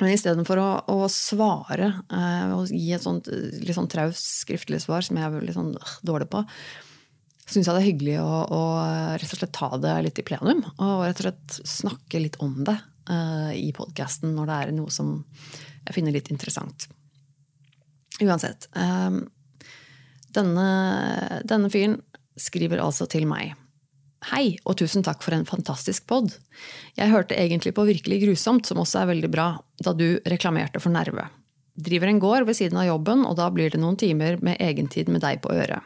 men 0.00 0.10
istedenfor 0.10 0.58
å, 0.58 0.70
å 0.90 1.08
svare 1.12 1.92
uh, 2.10 2.54
og 2.56 2.72
gi 2.74 2.88
et 2.96 3.04
sånt 3.04 3.28
litt 3.30 3.76
sånn 3.76 3.90
traust 3.90 4.40
skriftlig 4.42 4.80
svar, 4.82 5.04
som 5.06 5.18
jeg 5.18 5.28
er 5.28 5.46
litt 5.46 5.54
sånn 5.54 5.70
dårlig 6.06 6.26
på, 6.32 6.42
syns 7.44 7.68
jeg 7.68 7.76
det 7.76 7.82
er 7.82 7.86
hyggelig 7.86 8.16
å, 8.22 8.40
å, 8.56 8.62
rett 9.20 9.36
og 9.36 9.38
slett 9.38 9.54
ta 9.54 9.70
det 9.78 9.94
litt 10.06 10.18
i 10.18 10.26
plenum. 10.26 10.64
Og 10.78 11.04
rett 11.04 11.22
og 11.22 11.28
slett 11.28 11.58
snakke 11.68 12.22
litt 12.22 12.40
om 12.42 12.56
det 12.66 12.78
i 13.60 13.68
podkasten 13.76 14.30
når 14.32 14.48
det 14.48 14.54
er 14.56 14.70
noe 14.72 14.92
som 14.94 15.18
jeg 15.84 15.92
finner 15.92 16.14
litt 16.14 16.30
interessant. 16.32 16.86
Uansett. 18.24 18.70
Denne, 20.32 20.68
denne 21.44 21.68
fyren 21.68 21.98
skriver 22.40 22.82
altså 22.82 23.06
til 23.10 23.26
meg. 23.30 23.54
Hei, 24.30 24.56
og 24.64 24.78
tusen 24.80 25.04
takk 25.04 25.20
for 25.24 25.36
en 25.36 25.44
fantastisk 25.44 26.06
pod. 26.08 26.30
Jeg 26.96 27.12
hørte 27.12 27.36
egentlig 27.36 27.74
på 27.76 27.84
Virkelig 27.84 28.22
grusomt, 28.22 28.64
som 28.66 28.80
også 28.80 29.02
er 29.02 29.10
veldig 29.12 29.30
bra, 29.32 29.48
da 29.84 29.92
du 29.92 30.16
reklamerte 30.24 30.80
for 30.80 30.94
Nerve. 30.94 31.26
Driver 31.74 32.08
en 32.08 32.20
gård 32.22 32.46
ved 32.48 32.56
siden 32.56 32.78
av 32.80 32.86
jobben, 32.86 33.24
og 33.28 33.36
da 33.36 33.50
blir 33.52 33.72
det 33.74 33.82
noen 33.82 33.98
timer 34.00 34.38
med 34.46 34.60
egentid 34.62 35.10
med 35.12 35.24
deg 35.26 35.42
på 35.44 35.52
øret. 35.52 35.84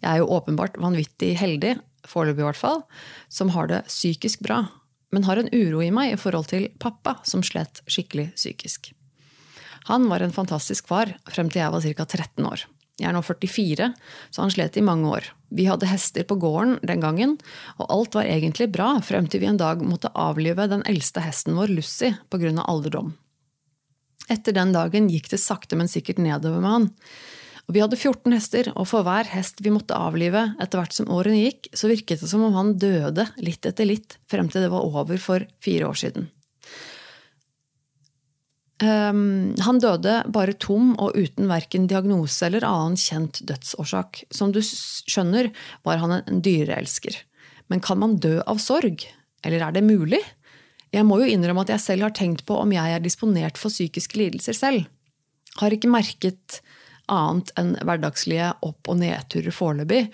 Jeg 0.00 0.08
er 0.10 0.22
jo 0.22 0.30
åpenbart 0.34 0.80
vanvittig 0.82 1.34
heldig, 1.38 1.76
foreløpig 2.08 2.42
i 2.42 2.48
hvert 2.48 2.60
fall, 2.60 2.82
som 3.28 3.52
har 3.54 3.70
det 3.70 3.84
psykisk 3.90 4.42
bra, 4.46 4.64
men 5.14 5.28
har 5.28 5.38
en 5.38 5.52
uro 5.52 5.84
i 5.84 5.92
meg 5.94 6.14
i 6.14 6.20
forhold 6.20 6.50
til 6.50 6.70
pappa, 6.82 7.20
som 7.28 7.44
slet 7.46 7.84
skikkelig 7.86 8.32
psykisk. 8.34 8.90
Han 9.86 10.08
var 10.10 10.24
en 10.24 10.34
fantastisk 10.34 10.88
far 10.90 11.12
frem 11.30 11.52
til 11.52 11.62
jeg 11.62 11.74
var 11.74 11.84
ca. 11.84 12.06
13 12.08 12.48
år. 12.48 12.66
Jeg 12.96 13.10
er 13.10 13.12
nå 13.12 13.20
44, 13.20 13.90
så 14.32 14.40
han 14.40 14.52
slet 14.52 14.78
i 14.80 14.84
mange 14.84 15.10
år. 15.12 15.26
Vi 15.52 15.66
hadde 15.68 15.88
hester 15.90 16.24
på 16.24 16.38
gården 16.40 16.78
den 16.88 17.02
gangen, 17.04 17.34
og 17.76 17.90
alt 17.92 18.16
var 18.16 18.28
egentlig 18.28 18.70
bra 18.72 18.94
frem 19.04 19.28
til 19.28 19.42
vi 19.42 19.50
en 19.50 19.60
dag 19.60 19.82
måtte 19.84 20.14
avlive 20.16 20.64
den 20.70 20.84
eldste 20.88 21.20
hesten 21.20 21.58
vår, 21.58 21.74
Lucy, 21.76 22.14
av 22.32 22.64
alderdom. 22.64 23.12
Etter 24.32 24.56
den 24.56 24.72
dagen 24.72 25.10
gikk 25.12 25.28
det 25.30 25.42
sakte, 25.42 25.76
men 25.76 25.92
sikkert 25.92 26.18
nedover 26.18 26.62
med 26.64 26.72
han. 26.72 26.88
Og 27.66 27.74
vi 27.74 27.82
hadde 27.82 27.98
14 27.98 28.32
hester, 28.32 28.70
og 28.78 28.88
for 28.88 29.06
hver 29.06 29.28
hest 29.28 29.60
vi 29.60 29.74
måtte 29.74 29.98
avlive 29.98 30.54
etter 30.62 30.80
hvert 30.80 30.96
som 30.96 31.10
årene 31.12 31.42
gikk, 31.44 31.68
så 31.74 31.90
virket 31.90 32.22
det 32.22 32.30
som 32.30 32.44
om 32.46 32.56
han 32.56 32.76
døde 32.80 33.26
litt 33.42 33.66
etter 33.66 33.88
litt 33.88 34.16
frem 34.30 34.48
til 34.48 34.64
det 34.64 34.72
var 34.72 34.86
over 34.86 35.20
for 35.20 35.44
fire 35.62 35.90
år 35.90 36.00
siden. 36.06 36.30
Um, 38.76 39.54
han 39.64 39.78
døde 39.80 40.18
bare 40.28 40.52
tom 40.60 40.90
og 41.00 41.16
uten 41.16 41.46
verken 41.48 41.86
diagnose 41.88 42.44
eller 42.44 42.66
annen 42.68 42.98
kjent 43.00 43.40
dødsårsak. 43.48 44.24
Som 44.34 44.52
du 44.52 44.60
skjønner, 44.60 45.48
var 45.86 46.02
han 46.02 46.18
en 46.18 46.42
dyreelsker. 46.44 47.16
Men 47.72 47.80
kan 47.80 48.02
man 48.02 48.18
dø 48.20 48.38
av 48.44 48.60
sorg? 48.62 49.06
Eller 49.46 49.64
er 49.64 49.72
det 49.76 49.86
mulig? 49.86 50.20
Jeg 50.94 51.06
må 51.08 51.18
jo 51.22 51.30
innrømme 51.30 51.64
at 51.64 51.72
jeg 51.74 51.82
selv 51.82 52.06
har 52.06 52.14
tenkt 52.16 52.44
på 52.48 52.58
om 52.60 52.72
jeg 52.72 52.92
er 52.94 53.02
disponert 53.02 53.58
for 53.60 53.72
psykiske 53.72 54.20
lidelser 54.20 54.56
selv. 54.56 54.86
Har 55.60 55.72
ikke 55.72 55.90
merket 55.90 56.60
annet 57.12 57.52
enn 57.58 57.74
hverdagslige 57.80 58.52
opp- 58.66 58.90
og 58.90 59.00
nedturer 59.00 59.54
foreløpig. 59.54 60.06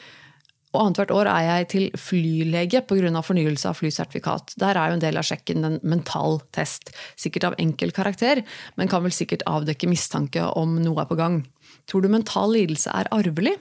Og 0.73 0.81
annethvert 0.81 1.13
år 1.13 1.29
er 1.29 1.47
jeg 1.47 1.67
til 1.69 1.89
flylege 2.01 2.81
pga. 2.89 3.21
fornyelse 3.21 3.69
av 3.69 3.77
flysertifikat. 3.77 4.55
Der 4.57 4.77
er 4.77 4.89
jo 4.89 4.97
en 4.97 5.05
del 5.05 5.19
av 5.21 5.27
sjekken 5.29 5.65
en 5.65 5.81
mental 5.83 6.41
test. 6.51 6.95
Sikkert 7.17 7.45
av 7.45 7.59
enkel 7.59 7.93
karakter, 7.93 8.43
men 8.77 8.89
kan 8.89 9.03
vel 9.03 9.13
sikkert 9.13 9.45
avdekke 9.47 9.89
mistanke 9.89 10.41
om 10.57 10.81
noe 10.81 11.03
er 11.03 11.11
på 11.11 11.19
gang. 11.19 11.45
Tror 11.87 12.03
du 12.03 12.09
mental 12.09 12.53
lidelse 12.57 12.91
er 12.91 13.11
arvelig? 13.13 13.59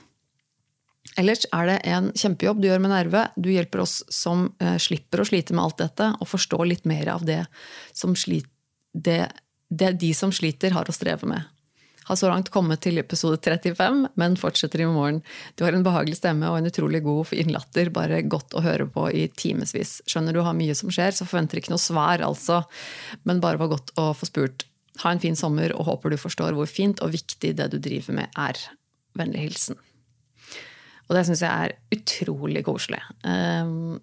Ellers 1.19 1.43
er 1.51 1.67
det 1.67 1.79
en 1.89 2.11
kjempejobb 2.15 2.61
du 2.61 2.69
gjør 2.69 2.79
med 2.79 2.93
Nerve. 2.93 3.27
Du 3.35 3.49
hjelper 3.51 3.83
oss 3.83 4.03
som 4.13 4.53
eh, 4.61 4.77
slipper 4.79 5.19
å 5.19 5.27
slite 5.27 5.55
med 5.57 5.65
alt 5.65 5.81
dette, 5.81 6.13
og 6.21 6.29
forstår 6.29 6.67
litt 6.69 6.85
mer 6.87 7.09
av 7.11 7.25
det 7.27 7.41
som 7.91 8.15
slit, 8.15 8.47
det, 8.93 9.25
det 9.67 9.97
de 9.99 10.13
som 10.15 10.31
sliter, 10.31 10.71
har 10.71 10.87
å 10.87 10.95
streve 10.95 11.27
med 11.27 11.49
har 12.11 12.19
så 12.19 12.27
langt 12.27 12.49
kommet 12.51 12.81
til 12.83 12.99
episode 12.99 13.37
35, 13.39 14.01
men 14.19 14.35
fortsetter 14.39 14.83
i 14.83 14.87
morgen. 14.91 15.21
Du 15.55 15.63
har 15.63 15.75
en 15.75 15.85
behagelig 15.85 16.17
stemme 16.19 16.49
og 16.49 16.57
en 16.59 16.67
utrolig 16.67 16.99
god 17.05 17.29
fin 17.29 17.51
latter. 17.53 17.91
Bare 17.93 18.19
godt 18.27 18.55
å 18.57 18.63
høre 18.65 18.87
på 18.91 19.05
i 19.15 19.27
timevis. 19.39 19.99
Skjønner 20.11 20.35
du 20.35 20.41
har 20.43 20.57
mye 20.57 20.75
som 20.75 20.91
skjer, 20.91 21.15
så 21.15 21.27
forventer 21.29 21.61
ikke 21.61 21.71
noe 21.71 21.81
svar, 21.81 22.23
altså. 22.27 22.61
Men 23.23 23.39
bare 23.43 23.61
var 23.61 23.71
godt 23.71 23.93
å 24.01 24.11
få 24.17 24.27
spurt. 24.27 24.67
Ha 25.05 25.13
en 25.13 25.23
fin 25.23 25.39
sommer, 25.39 25.71
og 25.77 25.87
håper 25.87 26.11
du 26.11 26.19
forstår 26.19 26.57
hvor 26.57 26.67
fint 26.67 26.99
og 27.01 27.15
viktig 27.15 27.55
det 27.61 27.71
du 27.71 27.79
driver 27.79 28.19
med, 28.19 28.35
er. 28.35 28.59
Vennlig 29.17 29.47
hilsen. 29.47 29.79
Og 31.07 31.15
det 31.15 31.25
syns 31.27 31.43
jeg 31.43 31.71
er 31.71 31.77
utrolig 31.95 32.65
koselig. 32.67 33.01
Ehm, 33.27 33.99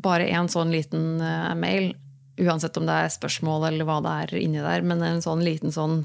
bare 0.00 0.28
en 0.32 0.48
sånn 0.52 0.72
liten 0.72 1.20
eh, 1.20 1.54
mail, 1.56 1.92
uansett 2.40 2.76
om 2.76 2.88
det 2.88 2.96
er 3.04 3.12
spørsmål 3.12 3.70
eller 3.70 3.88
hva 3.88 4.02
det 4.04 4.18
er 4.24 4.36
inni 4.40 4.64
der, 4.64 4.84
men 4.84 5.04
en 5.04 5.24
sånn 5.24 5.44
liten 5.44 5.72
sånn 5.72 6.02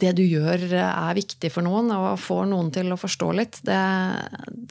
det 0.00 0.12
du 0.18 0.22
gjør, 0.22 0.64
er 0.78 1.18
viktig 1.18 1.50
for 1.52 1.66
noen 1.66 1.90
og 1.94 2.20
får 2.22 2.46
noen 2.50 2.70
til 2.74 2.92
å 2.94 2.98
forstå 3.00 3.28
litt. 3.36 3.60
Det, 3.66 3.78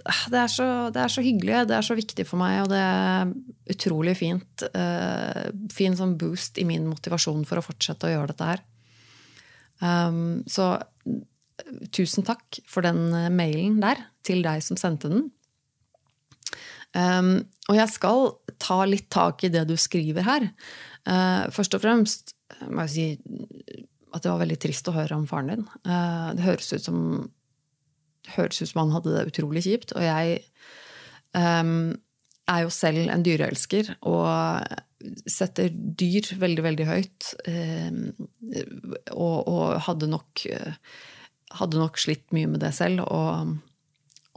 det, 0.06 0.40
er, 0.40 0.52
så, 0.52 0.68
det 0.94 1.04
er, 1.04 1.14
så, 1.14 1.24
hyggelig, 1.26 1.64
det 1.70 1.78
er 1.78 1.88
så 1.88 1.98
viktig 1.98 2.26
for 2.30 2.42
meg, 2.42 2.62
og 2.64 2.72
det 2.72 2.82
er 2.82 3.34
utrolig 3.74 4.16
fint. 4.20 4.66
Uh, 4.74 5.48
fin 5.74 5.98
sånn 5.98 6.18
boost 6.20 6.60
i 6.62 6.68
min 6.68 6.88
motivasjon 6.90 7.46
for 7.50 7.60
å 7.60 7.66
fortsette 7.66 8.10
å 8.10 8.14
gjøre 8.14 8.34
dette 8.34 8.52
her. 8.52 8.64
Um, 9.82 10.44
så 10.50 10.76
tusen 11.94 12.26
takk 12.26 12.62
for 12.70 12.86
den 12.86 13.12
mailen 13.36 13.82
der, 13.84 14.08
til 14.26 14.44
deg 14.46 14.64
som 14.66 14.80
sendte 14.80 15.12
den. 15.12 15.28
Um, 16.98 17.46
og 17.68 17.78
jeg 17.78 17.92
skal 17.94 18.32
ta 18.64 18.80
litt 18.88 19.10
tak 19.14 19.44
i 19.46 19.52
det 19.54 19.68
du 19.70 19.76
skriver 19.80 20.26
her. 20.26 20.50
Uh, 21.08 21.46
først 21.54 21.76
og 21.78 21.84
fremst 21.84 22.34
må 22.72 22.88
jeg 22.88 22.94
si 22.94 23.86
at 24.16 24.24
det 24.24 24.32
var 24.32 24.42
veldig 24.44 24.60
trist 24.62 24.88
å 24.90 24.96
høre 24.96 25.18
om 25.18 25.28
faren 25.30 25.52
din. 25.52 25.68
Eh, 25.88 26.28
det 26.38 26.46
høres 26.46 26.72
ut 26.74 26.86
som, 26.86 27.00
høres 28.38 28.62
ut 28.62 28.72
som 28.72 28.84
han 28.86 28.96
hadde 28.96 29.16
det 29.16 29.30
utrolig 29.32 29.66
kjipt. 29.68 29.94
Og 29.98 30.06
jeg 30.06 30.40
um, 31.36 31.92
er 32.48 32.64
jo 32.64 32.74
selv 32.74 33.12
en 33.12 33.26
dyreelsker 33.26 33.94
og 34.08 34.64
setter 35.30 35.70
dyr 35.72 36.32
veldig, 36.40 36.64
veldig 36.66 36.88
høyt. 36.88 37.30
Um, 37.48 38.02
og, 39.14 39.38
og, 39.44 39.64
hadde 39.88 40.10
nok 40.12 40.48
hadde 41.58 41.80
nok 41.80 42.00
slitt 42.02 42.34
mye 42.36 42.50
med 42.52 42.64
det 42.64 42.74
selv. 42.76 43.04
Og, 43.08 43.56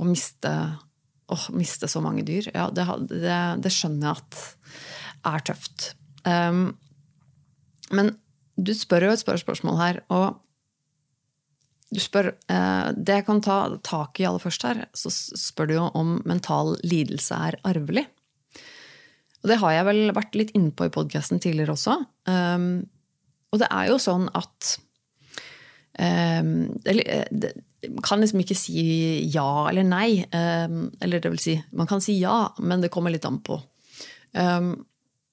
og 0.00 0.10
miste, 0.10 0.52
å, 1.30 1.38
miste 1.56 1.90
så 1.90 2.02
mange 2.04 2.24
dyr. 2.26 2.50
Ja, 2.54 2.68
det, 2.74 2.86
det, 3.10 3.38
det, 3.64 3.74
skjønner 3.74 4.10
jeg 4.10 4.24
at 4.24 5.30
er 5.30 5.46
tøft. 5.50 5.92
Um, 6.24 6.72
men 7.94 8.14
du 8.60 8.72
spør 8.76 9.08
jo 9.08 9.16
et 9.16 9.22
spørsmål 9.22 9.78
her, 9.80 10.00
og 10.12 10.40
du 11.90 11.98
spør 11.98 12.30
eh, 12.30 12.90
Det 12.94 13.16
jeg 13.18 13.26
kan 13.26 13.40
ta 13.42 13.56
tak 13.86 14.20
i 14.20 14.26
aller 14.28 14.42
først 14.42 14.66
her, 14.66 14.84
så 14.94 15.10
spør 15.10 15.70
du 15.70 15.74
jo 15.74 15.88
om 15.98 16.18
mental 16.28 16.76
lidelse 16.86 17.34
er 17.34 17.58
arvelig. 17.66 18.06
Og 19.40 19.50
det 19.50 19.58
har 19.62 19.74
jeg 19.74 19.88
vel 19.88 20.12
vært 20.14 20.36
litt 20.36 20.52
inne 20.56 20.72
på 20.76 20.86
i 20.86 20.92
podkasten 20.92 21.40
tidligere 21.42 21.74
også. 21.74 21.96
Um, 22.28 22.84
og 23.50 23.62
det 23.62 23.70
er 23.72 23.88
jo 23.88 23.96
sånn 24.02 24.28
at 24.36 24.74
um, 25.96 26.68
det, 26.84 27.54
Man 27.88 28.04
kan 28.04 28.20
liksom 28.20 28.42
ikke 28.44 28.58
si 28.58 28.84
ja 29.32 29.48
eller 29.70 29.88
nei. 29.88 30.20
Um, 30.28 30.90
eller 31.00 31.24
det 31.24 31.32
vil 31.32 31.42
si, 31.42 31.56
man 31.72 31.88
kan 31.90 32.04
si 32.04 32.18
ja, 32.20 32.50
men 32.60 32.84
det 32.84 32.92
kommer 32.92 33.14
litt 33.14 33.26
an 33.26 33.40
på. 33.42 33.56
Um, 34.36 34.74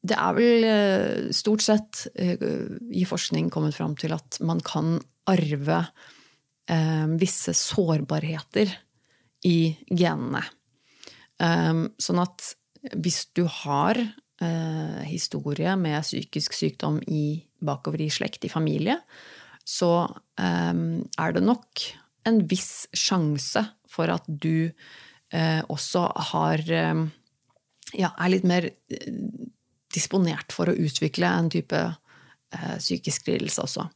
det 0.08 0.18
er 0.18 0.36
vel 0.38 0.68
eh, 0.68 1.30
stort 1.36 1.64
sett 1.66 2.06
eh, 2.16 2.38
i 2.96 3.06
forskning 3.08 3.52
kommet 3.54 3.76
fram 3.78 3.96
til 4.00 4.16
at 4.16 4.40
man 4.46 4.62
kan 4.66 4.98
arve 5.28 5.82
eh, 6.72 7.08
visse 7.20 7.56
sårbarheter 7.58 8.72
i 9.48 9.60
genene. 9.92 10.42
Sånn 11.38 12.18
at 12.18 12.42
hvis 12.98 13.20
du 13.38 13.44
har 13.60 14.00
historie 15.06 15.76
med 15.78 16.02
psykisk 16.02 16.56
sykdom 16.58 16.98
i, 17.06 17.44
bakover 17.62 18.02
i 18.02 18.08
slekt, 18.10 18.48
i 18.48 18.50
familie, 18.50 18.96
så 19.62 20.08
er 20.42 21.36
det 21.38 21.44
nok 21.46 21.84
en 22.26 22.42
viss 22.50 22.88
sjanse 22.98 23.62
for 23.86 24.10
at 24.10 24.26
du 24.26 24.74
også 25.70 26.08
har 26.34 26.66
ja, 26.66 28.10
er 28.18 28.34
litt 28.34 28.50
mer 28.50 28.72
disponert 29.94 30.54
for 30.56 30.70
å 30.70 30.76
utvikle 30.78 31.30
en 31.30 31.50
type 31.54 31.80
eh, 31.80 32.76
psykisk 32.80 33.30
lidelse 33.32 33.64
også. 33.64 33.88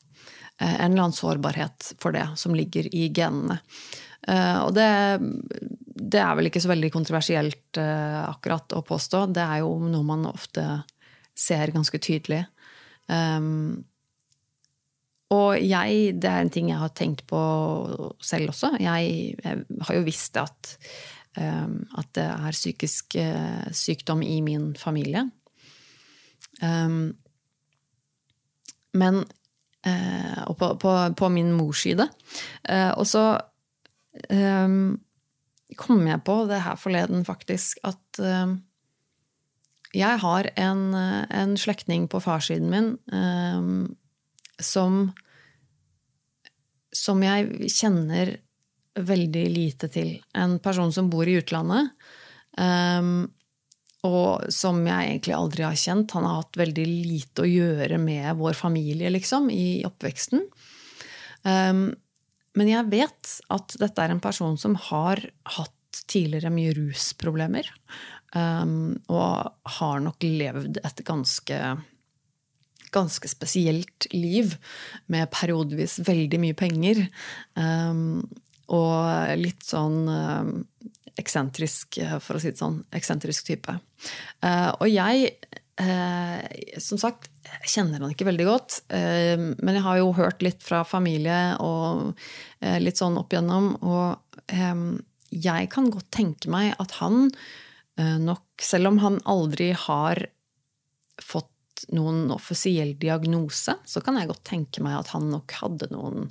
Eh, 0.62 0.76
en 0.76 0.92
eller 0.92 1.08
annen 1.08 1.18
sårbarhet 1.18 1.94
for 2.02 2.16
det 2.16 2.28
som 2.40 2.56
ligger 2.56 2.90
i 2.96 3.08
genene. 3.14 3.60
Eh, 4.28 4.60
og 4.62 4.76
det, 4.78 4.90
det, 5.82 6.22
er 6.22 6.36
vel 6.38 6.52
ikke 6.52 6.62
så 6.62 6.72
veldig 6.72 6.92
kontroversielt 6.94 7.80
eh, 7.82 8.20
akkurat 8.24 8.78
å 8.78 8.84
påstå. 8.86 9.26
Det 9.34 9.46
er 9.46 9.64
jo 9.64 9.78
noe 9.90 10.06
man 10.06 10.28
ofte 10.30 10.84
ser 11.38 11.74
ganske 11.74 11.98
tydelig. 12.04 12.44
Um, 13.10 13.82
og 15.32 15.56
jeg, 15.64 16.20
det 16.22 16.30
er 16.30 16.44
en 16.44 16.52
ting 16.54 16.70
jeg 16.70 16.80
har 16.82 16.92
tenkt 16.96 17.24
på 17.30 17.40
selv 18.24 18.52
også. 18.54 18.76
Jeg, 18.84 19.34
jeg 19.42 19.84
har 19.88 19.98
jo 19.98 20.04
visst 20.06 20.38
at, 20.38 20.74
um, 21.40 21.80
at 21.98 22.12
det 22.20 22.28
er 22.28 22.58
psykisk 22.58 23.16
uh, 23.18 23.66
sykdom 23.74 24.22
i 24.28 24.42
min 24.46 24.74
familie. 24.80 25.26
Um, 26.62 27.14
men 28.94 29.24
uh, 29.88 30.42
Og 30.48 30.58
på, 30.60 30.74
på, 30.82 30.92
på, 31.18 31.30
min 31.30 31.54
mors 31.56 31.84
side. 31.86 32.08
Uh, 32.70 32.92
og 32.98 33.06
så 33.10 33.24
um, 34.30 35.00
kom 35.80 36.04
jeg 36.08 36.24
på 36.28 36.36
det 36.50 36.62
her 36.66 36.78
forleden, 36.80 37.26
faktisk, 37.26 37.80
at 37.88 38.22
uh, 38.22 38.58
jeg 39.92 40.22
har 40.24 40.48
en, 40.56 40.94
en 40.96 41.58
slektning 41.60 42.08
på 42.08 42.22
farssiden 42.24 42.70
min 42.72 42.94
um, 43.12 43.98
som 44.62 45.12
Som 46.96 47.24
jeg 47.24 47.72
kjenner 47.72 48.38
veldig 49.00 49.44
lite 49.50 49.88
til. 49.88 50.18
En 50.36 50.60
person 50.60 50.92
som 50.92 51.10
bor 51.10 51.28
i 51.28 51.38
utlandet. 51.40 51.94
Um, 52.60 53.32
og 54.08 54.48
som 54.54 54.80
jeg 54.88 55.10
egentlig 55.10 55.36
aldri 55.38 55.66
har 55.66 55.78
kjent. 55.78 56.14
Han 56.18 56.26
har 56.26 56.40
hatt 56.42 56.58
veldig 56.58 56.86
lite 56.90 57.44
å 57.44 57.50
gjøre 57.50 58.00
med 58.02 58.40
vår 58.40 58.58
familie, 58.58 59.12
liksom, 59.14 59.52
i 59.54 59.84
oppveksten. 59.88 60.48
Um, 61.46 61.92
men 62.58 62.72
jeg 62.72 62.90
vet 62.92 63.36
at 63.54 63.78
dette 63.80 64.04
er 64.04 64.14
en 64.14 64.24
person 64.24 64.58
som 64.60 64.76
har 64.90 65.22
hatt 65.58 66.02
tidligere 66.10 66.52
mye 66.54 66.74
rusproblemer. 66.76 67.70
Um, 68.34 68.98
og 69.12 69.52
har 69.78 70.04
nok 70.04 70.24
levd 70.24 70.82
et 70.82 71.06
ganske 71.08 71.62
ganske 72.92 73.28
spesielt 73.32 74.08
liv, 74.12 74.58
med 75.08 75.30
periodevis 75.32 76.00
veldig 76.04 76.40
mye 76.44 76.58
penger. 76.60 77.06
Um, 77.56 78.26
og 78.72 79.32
litt 79.40 79.64
sånn 79.64 80.04
eksentrisk, 81.20 81.98
eh, 81.98 82.18
for 82.20 82.38
å 82.38 82.42
si 82.42 82.52
det 82.52 82.62
sånn. 82.62 82.82
Eksentrisk 82.96 83.48
type. 83.48 83.78
Eh, 84.44 84.70
og 84.72 84.88
jeg, 84.90 85.36
eh, 85.82 86.78
som 86.80 87.00
sagt, 87.02 87.30
kjenner 87.68 88.00
han 88.00 88.14
ikke 88.14 88.28
veldig 88.30 88.46
godt. 88.48 88.82
Men 88.92 89.76
jeg 89.76 89.84
har 89.84 89.98
jo 89.98 90.14
hørt 90.14 90.42
litt 90.42 90.62
fra 90.64 90.84
familie 90.88 91.58
og 91.60 92.16
litt 92.62 92.96
sånn 92.96 93.18
opp 93.18 93.34
igjennom. 93.34 93.74
Og 93.84 94.16
jeg 95.32 95.70
kan 95.74 95.90
godt 95.92 96.12
tenke 96.12 96.48
meg 96.48 96.76
at 96.80 96.92
han 97.02 97.32
nok, 97.98 98.46
selv 98.62 98.88
om 98.88 99.02
han 99.04 99.20
aldri 99.26 99.72
har 99.74 100.24
fått 101.20 101.84
noen 101.92 102.32
offisiell 102.32 102.94
diagnose, 103.02 103.76
så 103.84 104.06
kan 104.06 104.16
jeg 104.16 104.30
godt 104.30 104.46
tenke 104.48 104.86
meg 104.86 105.02
at 105.02 105.12
han 105.12 105.28
nok 105.34 105.52
hadde 105.60 105.92
noen 105.92 106.30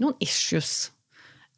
noen 0.00 0.16
issues 0.18 0.90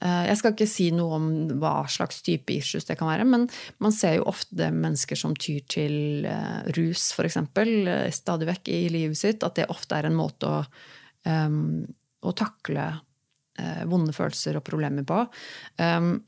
jeg 0.02 0.38
skal 0.40 0.54
ikke 0.54 0.66
si 0.66 0.88
noe 0.94 1.18
om 1.18 1.28
hva 1.62 1.84
slags 1.90 2.24
type 2.26 2.50
issues 2.50 2.88
det 2.88 2.96
kan 2.98 3.10
være, 3.10 3.26
men 3.28 3.44
man 3.82 3.94
ser 3.94 4.16
jo 4.16 4.26
ofte 4.32 4.72
mennesker 4.74 5.18
som 5.18 5.36
tyr 5.38 5.60
til 5.70 6.26
eh, 6.26 6.72
rus, 6.74 7.12
f.eks., 7.14 7.38
eh, 7.38 8.08
stadig 8.14 8.48
vekk 8.50 8.72
i 8.74 8.80
livet 8.90 9.20
sitt, 9.20 9.46
at 9.46 9.60
det 9.60 9.70
ofte 9.70 10.00
er 10.00 10.10
en 10.10 10.18
måte 10.18 10.50
å 10.50 10.64
um, 11.28 11.86
å 12.22 12.34
takle 12.38 12.84
uh, 13.60 13.82
vonde 13.90 14.14
følelser 14.14 14.58
og 14.58 14.66
problemer 14.66 15.06
på. 15.06 15.24
Um, 15.80 16.20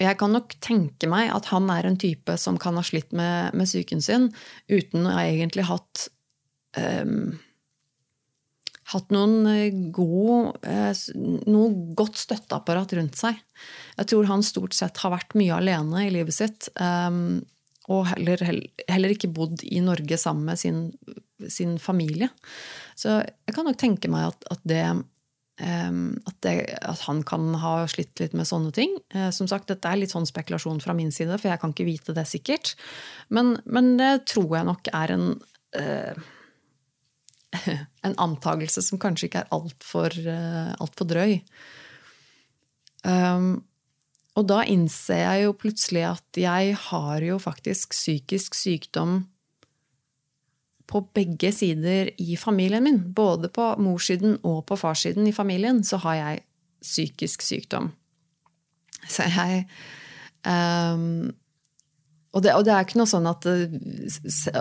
jeg 0.00 0.18
kan 0.18 0.32
nok 0.34 0.56
tenke 0.64 1.08
meg 1.10 1.30
at 1.30 1.50
han 1.52 1.68
er 1.70 1.86
en 1.86 1.98
type 2.00 2.34
som 2.40 2.58
kan 2.62 2.78
ha 2.78 2.84
slitt 2.86 3.12
med, 3.14 3.54
med 3.54 3.68
psyken 3.68 4.02
sin 4.02 4.30
uten 4.70 5.06
å 5.06 5.14
egentlig 5.20 5.66
hatt 5.68 6.08
um, 6.78 7.36
hatt 8.92 9.12
noen 9.14 9.90
god, 9.94 10.62
noe 11.48 11.94
godt 11.98 12.20
støtteapparat 12.20 12.94
rundt 12.98 13.18
seg. 13.18 13.38
Jeg 13.98 14.10
tror 14.12 14.28
han 14.30 14.44
stort 14.46 14.76
sett 14.76 15.00
har 15.02 15.14
vært 15.14 15.36
mye 15.38 15.56
alene 15.56 16.06
i 16.06 16.12
livet 16.14 16.36
sitt. 16.36 16.68
Um, 16.80 17.42
og 17.90 18.06
heller, 18.12 18.42
heller, 18.86 19.14
ikke 19.14 19.32
bodd 19.34 19.64
i 19.66 19.80
Norge 19.82 20.18
sammen 20.20 20.46
med 20.52 20.60
sin, 20.60 20.84
sin, 21.50 21.78
familie. 21.82 22.28
Så 22.94 23.18
jeg 23.24 23.56
kan 23.56 23.66
nok 23.66 23.80
tenke 23.80 24.10
meg 24.12 24.28
at, 24.30 24.46
at, 24.54 24.62
det, 24.70 24.84
um, 25.58 26.04
at, 26.28 26.36
det, 26.46 26.54
at 26.78 27.02
han 27.08 27.24
kan 27.26 27.50
ha 27.62 27.74
slitt 27.90 28.22
litt 28.22 28.36
med 28.38 28.46
sånne 28.48 28.70
ting. 28.76 28.94
Uh, 29.14 29.30
som 29.34 29.50
sagt, 29.50 29.68
dette 29.72 29.88
er 29.88 29.98
litt 29.98 30.14
sånn 30.14 30.28
spekulasjon 30.28 30.82
fra 30.84 30.94
min 30.96 31.10
side, 31.14 31.34
for 31.40 31.50
jeg 31.50 31.62
kan 31.62 31.74
ikke 31.74 31.88
vite 31.90 32.14
det 32.16 32.28
sikkert. 32.30 32.76
Men, 33.34 33.56
men 33.66 33.96
det 33.98 34.14
tror 34.30 34.60
jeg 34.60 34.70
nok 34.70 34.94
er 34.94 35.16
en 35.16 35.26
en 38.06 38.16
antagelse 38.20 38.82
som 38.84 39.00
kanskje 39.00 39.28
ikke 39.28 39.44
er 39.44 39.52
altfor 39.54 40.14
uh, 40.26 40.72
alt 40.80 40.96
for 40.98 41.08
drøy. 41.08 41.38
Um, 43.02 43.62
og 44.38 44.46
da 44.48 44.62
innser 44.64 45.20
jeg 45.20 45.44
jo 45.44 45.56
plutselig 45.58 46.04
at 46.08 46.40
jeg 46.40 46.76
har 46.88 47.24
jo 47.26 47.36
faktisk 47.42 47.92
psykisk 47.92 48.56
sykdom 48.56 49.24
på 50.88 51.02
begge 51.16 51.52
sider 51.54 52.10
i 52.20 52.36
familien 52.40 52.84
min. 52.84 53.00
Både 53.12 53.50
på 53.52 53.74
morssiden 53.80 54.38
og 54.42 54.64
på 54.68 54.78
farssiden 54.80 55.28
i 55.28 55.36
familien 55.36 55.82
så 55.84 56.00
har 56.04 56.18
jeg 56.20 56.44
psykisk 56.82 57.44
sykdom. 57.44 57.92
Så 59.08 59.26
jeg 59.28 59.66
um, 60.46 61.32
og, 62.32 62.40
det, 62.44 62.52
og 62.56 62.64
det, 62.64 62.72
er 62.72 62.86
ikke 62.86 63.00
noe 63.00 63.10
sånn 63.10 63.28
at 63.28 63.46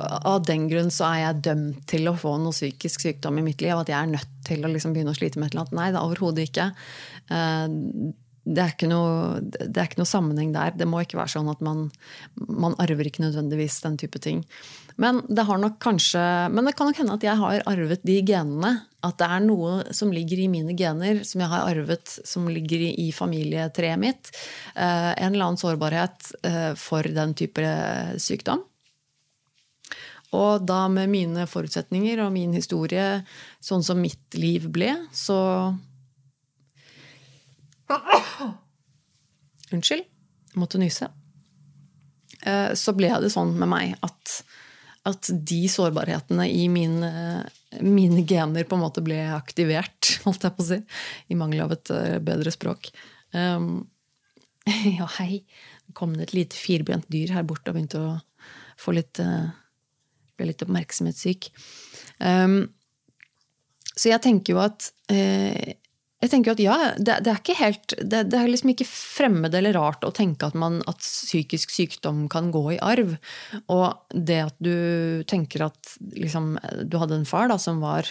av 0.03 0.41
den 0.47 0.67
grunn 0.71 0.91
så 0.91 1.07
er 1.07 1.19
jeg 1.21 1.43
dømt 1.47 1.85
til 1.87 2.09
å 2.11 2.17
få 2.19 2.35
noe 2.41 2.55
psykisk 2.55 3.05
sykdom 3.05 3.39
i 3.39 3.45
mitt 3.45 3.63
liv. 3.63 3.71
At 3.77 3.91
jeg 3.91 3.95
er 3.95 4.11
nødt 4.11 4.33
til 4.47 4.67
å 4.67 4.71
liksom 4.73 4.95
begynne 4.95 5.13
å 5.15 5.17
slite 5.17 5.39
med 5.39 5.47
et 5.47 5.55
eller 5.55 5.63
annet. 5.63 5.77
Nei, 5.79 5.87
det 5.93 6.01
er 6.01 6.09
overhodet 6.09 6.49
ikke. 6.49 6.67
Det 8.41 8.63
er, 8.63 8.87
noe, 8.89 9.37
det 9.41 9.69
er, 9.69 9.85
ikke 9.85 9.99
noe, 9.99 10.09
sammenheng 10.09 10.53
der. 10.55 10.73
Det 10.73 10.87
må 10.89 11.03
ikke 11.03 11.19
være 11.19 11.35
sånn 11.35 11.49
at 11.51 11.59
man, 11.61 11.89
man 12.41 12.73
arver 12.81 13.05
ikke 13.05 13.21
nødvendigvis 13.21 13.81
den 13.83 13.99
type 14.01 14.21
ting. 14.23 14.41
Men 15.01 15.21
det, 15.29 15.45
kanskje, 15.83 16.23
men 16.49 16.65
det 16.65 16.73
kan 16.77 16.89
nok 16.89 17.01
hende 17.03 17.17
at 17.19 17.27
jeg 17.27 17.37
har 17.37 17.67
arvet 17.69 18.01
de 18.07 18.17
genene. 18.25 18.73
At 19.05 19.19
det 19.21 19.29
er 19.33 19.45
noe 19.45 19.93
som 19.97 20.09
ligger 20.13 20.41
i 20.41 20.49
mine 20.49 20.73
gener, 20.77 21.21
som 21.25 21.41
jeg 21.41 21.51
har 21.53 21.69
arvet, 21.69 22.17
som 22.25 22.49
ligger 22.49 22.81
i, 22.89 23.07
familietreet 23.13 24.01
mitt. 24.01 24.33
Eh, 24.73 25.11
en 25.13 25.31
eller 25.33 25.51
annen 25.51 25.61
sårbarhet 25.61 26.33
eh, 26.45 26.73
for 26.77 27.05
den 27.05 27.37
type 27.37 27.65
sykdom. 28.21 28.65
Og 30.37 30.63
da 30.63 30.85
med 30.87 31.11
mine 31.11 31.45
forutsetninger 31.49 32.21
og 32.23 32.33
min 32.35 32.53
historie, 32.55 33.21
sånn 33.63 33.83
som 33.83 33.99
mitt 33.99 34.37
liv 34.37 34.69
ble, 34.71 34.93
så 35.11 35.37
Unnskyld, 39.71 40.07
måtte 40.59 40.81
nyse. 40.81 41.07
Eh, 42.41 42.73
så 42.77 42.93
ble 42.97 43.11
det 43.21 43.31
sånn 43.33 43.53
med 43.59 43.69
meg 43.71 43.93
at, 44.05 44.35
at 45.07 45.29
de 45.31 45.61
sårbarhetene 45.71 46.47
i 46.49 46.65
mine, 46.71 47.11
mine, 47.79 48.25
gener 48.27 48.67
på 48.67 48.77
en 48.77 48.83
måte 48.83 49.03
ble 49.05 49.19
aktivert, 49.35 50.15
holdt 50.25 50.47
jeg 50.47 50.57
på 50.57 50.65
å 50.65 50.69
si. 50.73 50.81
I 51.31 51.39
mangel 51.39 51.65
av 51.67 51.75
et 51.77 51.93
eh, 51.95 52.17
bedre 52.23 52.53
språk. 52.53 52.91
Um, 53.35 53.87
ja, 54.99 55.07
hei. 55.19 55.43
Det 55.87 55.95
kom 55.97 56.15
det 56.17 56.29
et 56.29 56.37
lite 56.37 56.59
firbent 56.59 57.07
dyr 57.11 57.35
her 57.35 57.47
borte 57.47 57.71
og 57.71 57.79
begynte 57.79 58.03
å 58.03 58.19
få 58.79 58.95
litt 58.97 59.19
Ble 60.39 60.47
litt 60.47 60.63
oppmerksomhetssyk. 60.63 61.49
Um, 62.23 62.71
så 63.91 64.09
jeg 64.09 64.23
tenker 64.23 64.55
jo 64.55 64.61
at 64.63 64.87
uh, 65.11 65.73
jeg 66.21 66.29
tenker 66.29 66.53
at 66.53 66.61
ja, 66.61 66.75
det, 67.01 67.15
det 67.25 67.31
er 67.31 67.39
ikke 67.39 67.57
helt 67.57 67.95
det, 67.97 68.19
det, 68.29 68.37
er 68.37 68.49
liksom 68.49 68.71
ikke 68.75 68.85
fremmed 68.85 69.55
eller 69.57 69.73
rart 69.73 70.05
å 70.05 70.13
tenke 70.13 70.45
at, 70.45 70.57
man, 70.57 70.79
at, 70.89 71.01
psykisk 71.01 71.73
sykdom 71.73 72.27
kan 72.29 72.51
gå 72.53 72.61
i 72.75 72.79
arv. 72.85 73.15
Og 73.73 74.13
det 74.13 74.37
at 74.43 74.57
du 74.61 75.23
tenker 75.29 75.65
at 75.65 75.95
liksom, 76.13 76.53
du 76.85 76.99
hadde 77.01 77.17
en 77.17 77.27
far 77.29 77.49
da, 77.49 77.57
som 77.61 77.81
var 77.81 78.09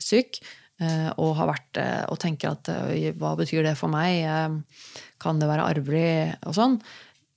syk, 0.00 0.38
eh, 0.78 1.10
og 1.18 1.34
har 1.40 1.50
vært 1.50 1.82
og 2.12 2.20
tenker 2.22 2.54
at 2.54 2.70
eh, 2.70 3.10
hva 3.18 3.34
betyr 3.40 3.66
det 3.66 3.74
for 3.80 3.90
meg, 3.90 4.22
eh, 4.22 5.02
kan 5.20 5.42
det 5.42 5.50
være 5.50 5.66
arvelig, 5.74 6.14
og 6.46 6.56
sånn. 6.56 6.80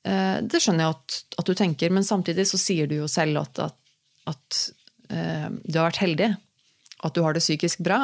Det 0.03 0.59
skjønner 0.59 0.83
jeg 0.83 0.93
at, 0.97 1.17
at 1.39 1.47
du 1.47 1.55
tenker, 1.55 1.91
men 1.95 2.03
samtidig 2.03 2.43
så 2.49 2.57
sier 2.59 2.89
du 2.91 2.97
jo 2.97 3.05
selv 3.07 3.39
at, 3.39 3.61
at 4.27 4.57
du 5.07 5.77
har 5.77 5.85
vært 5.85 6.01
heldig. 6.01 6.27
At 7.07 7.15
du 7.15 7.21
har 7.23 7.31
det 7.31 7.43
psykisk 7.43 7.79
bra. 7.87 8.01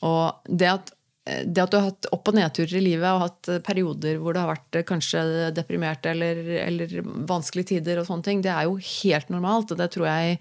Og 0.00 0.48
det 0.48 0.70
at 0.70 0.95
det 1.26 1.62
at 1.62 1.72
du 1.72 1.76
har 1.76 1.88
hatt 1.88 2.06
opp- 2.14 2.28
og 2.30 2.36
nedturer 2.38 2.76
i 2.78 2.84
livet 2.84 3.06
og 3.10 3.24
hatt 3.24 3.48
perioder 3.66 4.20
hvor 4.22 4.36
du 4.36 4.38
har 4.38 4.52
vært 4.52 4.78
kanskje 4.86 5.50
deprimert 5.56 6.06
eller, 6.06 6.38
eller 6.62 7.00
vanskelige 7.26 7.72
tider, 7.74 7.98
og 7.98 8.06
sånne 8.06 8.28
ting, 8.28 8.42
det 8.44 8.52
er 8.54 8.68
jo 8.68 8.76
helt 8.78 9.32
normalt. 9.34 9.74
Og 9.74 9.80
det 9.80 9.88
tror 9.94 10.06
jeg 10.06 10.38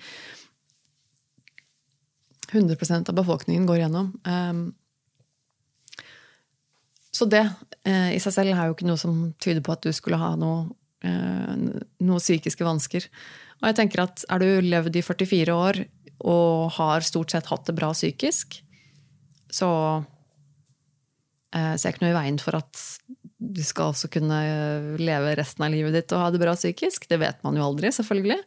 100% 2.54 3.10
av 3.10 3.18
befolkningen 3.18 3.66
går 3.66 3.82
gjennom. 3.84 4.12
Ehm, 4.28 4.66
så 7.16 7.28
det 7.32 7.44
eh, 7.88 8.16
i 8.16 8.22
seg 8.22 8.36
selv 8.36 8.56
er 8.56 8.68
jo 8.68 8.76
ikke 8.76 8.90
noe 8.90 9.00
som 9.00 9.22
tyder 9.42 9.64
på 9.66 9.76
at 9.76 9.86
du 9.86 9.94
skulle 9.96 10.20
ha 10.20 10.34
noe, 10.40 10.68
eh, 11.06 11.54
noe 12.06 12.24
psykiske 12.24 12.68
vansker. 12.68 13.08
Og 13.62 13.70
jeg 13.70 13.80
tenker 13.80 14.04
at 14.04 14.26
er 14.30 14.44
du 14.44 14.68
levd 14.68 15.00
i 15.00 15.06
44 15.06 15.56
år 15.56 15.86
og 16.26 16.76
har 16.78 17.06
stort 17.06 17.34
sett 17.34 17.50
hatt 17.52 17.66
det 17.68 17.76
bra 17.78 17.92
psykisk, 17.96 18.60
så 19.52 19.70
Eh, 21.56 21.74
er 21.76 21.94
ikke 21.94 22.04
noe 22.04 22.14
i 22.14 22.18
veien 22.18 22.40
for 22.42 22.58
at 22.60 22.82
du 23.40 23.62
skal 23.64 23.94
også 23.94 24.10
kunne 24.12 24.40
leve 25.00 25.36
resten 25.40 25.66
av 25.68 25.74
livet 25.74 25.96
ditt 25.96 26.14
og 26.16 26.24
ha 26.24 26.32
det 26.34 26.42
bra 26.42 26.56
psykisk. 26.58 27.08
Det 27.12 27.20
vet 27.22 27.42
man 27.46 27.58
jo 27.60 27.68
aldri, 27.68 27.92
selvfølgelig. 27.96 28.42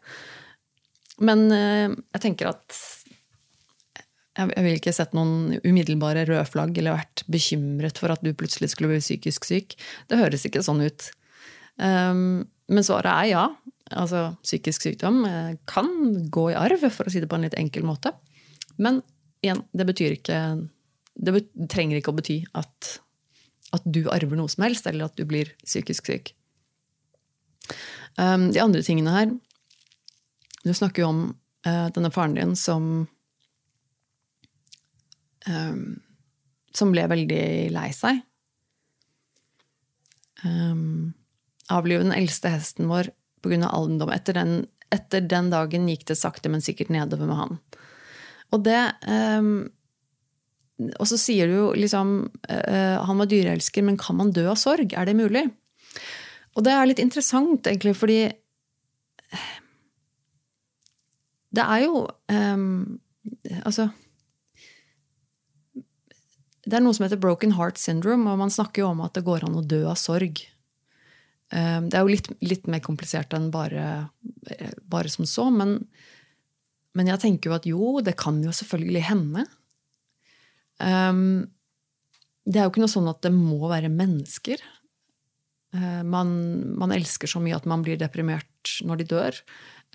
Men 1.24 1.48
eh, 1.54 1.96
jeg 2.14 2.24
tenker 2.24 2.52
at 2.52 2.84
jeg 4.38 4.62
vil 4.62 4.76
ikke 4.78 4.94
sett 4.94 5.16
noen 5.18 5.56
umiddelbare 5.64 6.22
røde 6.28 6.44
flagg 6.46 6.76
eller 6.78 6.94
vært 6.94 7.24
bekymret 7.26 7.98
for 7.98 8.14
at 8.14 8.22
du 8.22 8.30
plutselig 8.38 8.70
skulle 8.70 8.92
bli 8.92 9.00
psykisk 9.02 9.48
syk. 9.48 9.74
Det 10.06 10.20
høres 10.20 10.46
ikke 10.46 10.62
sånn 10.62 10.84
ut. 10.84 11.08
Ehm, 11.82 12.46
men 12.70 12.86
svaret 12.86 13.10
er 13.10 13.30
ja. 13.32 13.44
Altså, 13.98 14.36
psykisk 14.44 14.84
sykdom 14.84 15.22
eh, 15.26 15.54
kan 15.66 15.88
gå 16.30 16.50
i 16.52 16.58
arv, 16.58 16.84
for 16.92 17.08
å 17.08 17.12
si 17.12 17.22
det 17.22 17.30
på 17.30 17.38
en 17.38 17.48
litt 17.48 17.56
enkel 17.58 17.86
måte. 17.88 18.12
Men 18.78 19.00
igjen, 19.42 19.64
det 19.74 19.88
betyr 19.88 20.18
ikke 20.18 20.38
det 21.18 21.42
trenger 21.70 21.98
ikke 21.98 22.12
å 22.14 22.18
bety 22.18 22.38
at, 22.58 22.94
at, 23.74 23.84
du 23.84 24.06
arver 24.12 24.38
noe 24.38 24.50
som 24.50 24.64
helst, 24.66 24.86
eller 24.86 25.08
at 25.08 25.18
du 25.18 25.26
blir 25.28 25.50
psykisk 25.64 26.10
syk. 26.10 26.32
Um, 28.18 28.48
de 28.54 28.62
andre 28.62 28.80
tingene 28.82 29.12
her 29.12 29.28
Du 30.64 30.72
snakker 30.74 31.04
jo 31.04 31.08
om 31.12 31.18
uh, 31.68 31.86
denne 31.94 32.08
faren 32.10 32.32
din 32.34 32.54
som 32.58 32.86
um, 35.46 35.82
Som 36.74 36.94
ble 36.94 37.04
veldig 37.12 37.44
lei 37.74 37.90
seg. 37.94 38.22
Um, 40.42 41.12
avlive 41.68 42.06
den 42.06 42.16
eldste 42.16 42.54
hesten 42.54 42.88
vår 42.90 43.12
pga. 43.44 43.68
alderdom. 43.68 44.12
Etter 44.14 44.38
den, 44.38 44.52
etter 44.94 45.24
den 45.24 45.50
dagen 45.52 45.88
gikk 45.90 46.06
det 46.08 46.18
sakte, 46.18 46.50
men 46.50 46.64
sikkert 46.64 46.92
nedover 46.94 47.28
med 47.28 47.40
han. 47.42 47.58
Og 48.54 48.62
det 48.64 48.80
um, 49.04 49.68
og 50.78 51.06
så 51.10 51.18
sier 51.18 51.50
du 51.50 51.56
jo 51.56 51.68
liksom 51.74 52.10
uh, 52.50 52.98
Han 53.08 53.18
var 53.18 53.30
dyreelsker, 53.30 53.82
men 53.82 53.98
kan 53.98 54.18
man 54.18 54.30
dø 54.34 54.46
av 54.50 54.58
sorg? 54.60 54.94
Er 54.94 55.08
det 55.08 55.16
mulig? 55.18 55.48
Og 56.54 56.64
det 56.66 56.74
er 56.74 56.86
litt 56.86 57.02
interessant, 57.02 57.66
egentlig, 57.66 57.96
fordi 57.98 58.20
Det 61.54 61.64
er 61.64 61.86
jo 61.86 62.04
um, 62.30 63.00
Altså 63.64 63.88
Det 66.62 66.76
er 66.76 66.84
noe 66.84 66.94
som 66.94 67.06
heter 67.06 67.20
broken 67.20 67.56
heart 67.56 67.80
syndrome, 67.80 68.28
og 68.30 68.38
man 68.42 68.52
snakker 68.52 68.84
jo 68.84 68.92
om 68.92 69.02
at 69.02 69.16
det 69.16 69.24
går 69.26 69.46
an 69.46 69.56
å 69.56 69.64
dø 69.64 69.86
av 69.88 69.96
sorg. 69.96 70.42
Um, 71.48 71.86
det 71.88 71.96
er 71.96 72.02
jo 72.04 72.12
litt, 72.12 72.28
litt 72.44 72.66
mer 72.68 72.82
komplisert 72.84 73.32
enn 73.32 73.46
bare, 73.48 74.10
bare 74.84 75.08
som 75.08 75.24
så, 75.24 75.46
men, 75.48 75.78
men 76.92 77.08
jeg 77.08 77.22
tenker 77.22 77.48
jo 77.48 77.56
at 77.56 77.68
jo, 77.70 77.94
det 78.04 78.18
kan 78.20 78.42
jo 78.44 78.52
selvfølgelig 78.52 79.06
hende. 79.08 79.46
Um, 80.78 81.48
det 82.48 82.60
er 82.60 82.66
jo 82.66 82.72
ikke 82.72 82.84
noe 82.84 82.92
sånn 82.92 83.10
at 83.10 83.22
det 83.26 83.34
må 83.34 83.60
være 83.70 83.90
mennesker. 83.92 84.62
Uh, 85.74 86.04
man, 86.06 86.30
man, 86.80 86.94
elsker 86.96 87.30
så 87.30 87.42
mye 87.44 87.58
at 87.58 87.68
man 87.68 87.84
blir 87.84 88.00
deprimert 88.00 88.78
når 88.86 89.02
de 89.02 89.10
dør. 89.12 89.42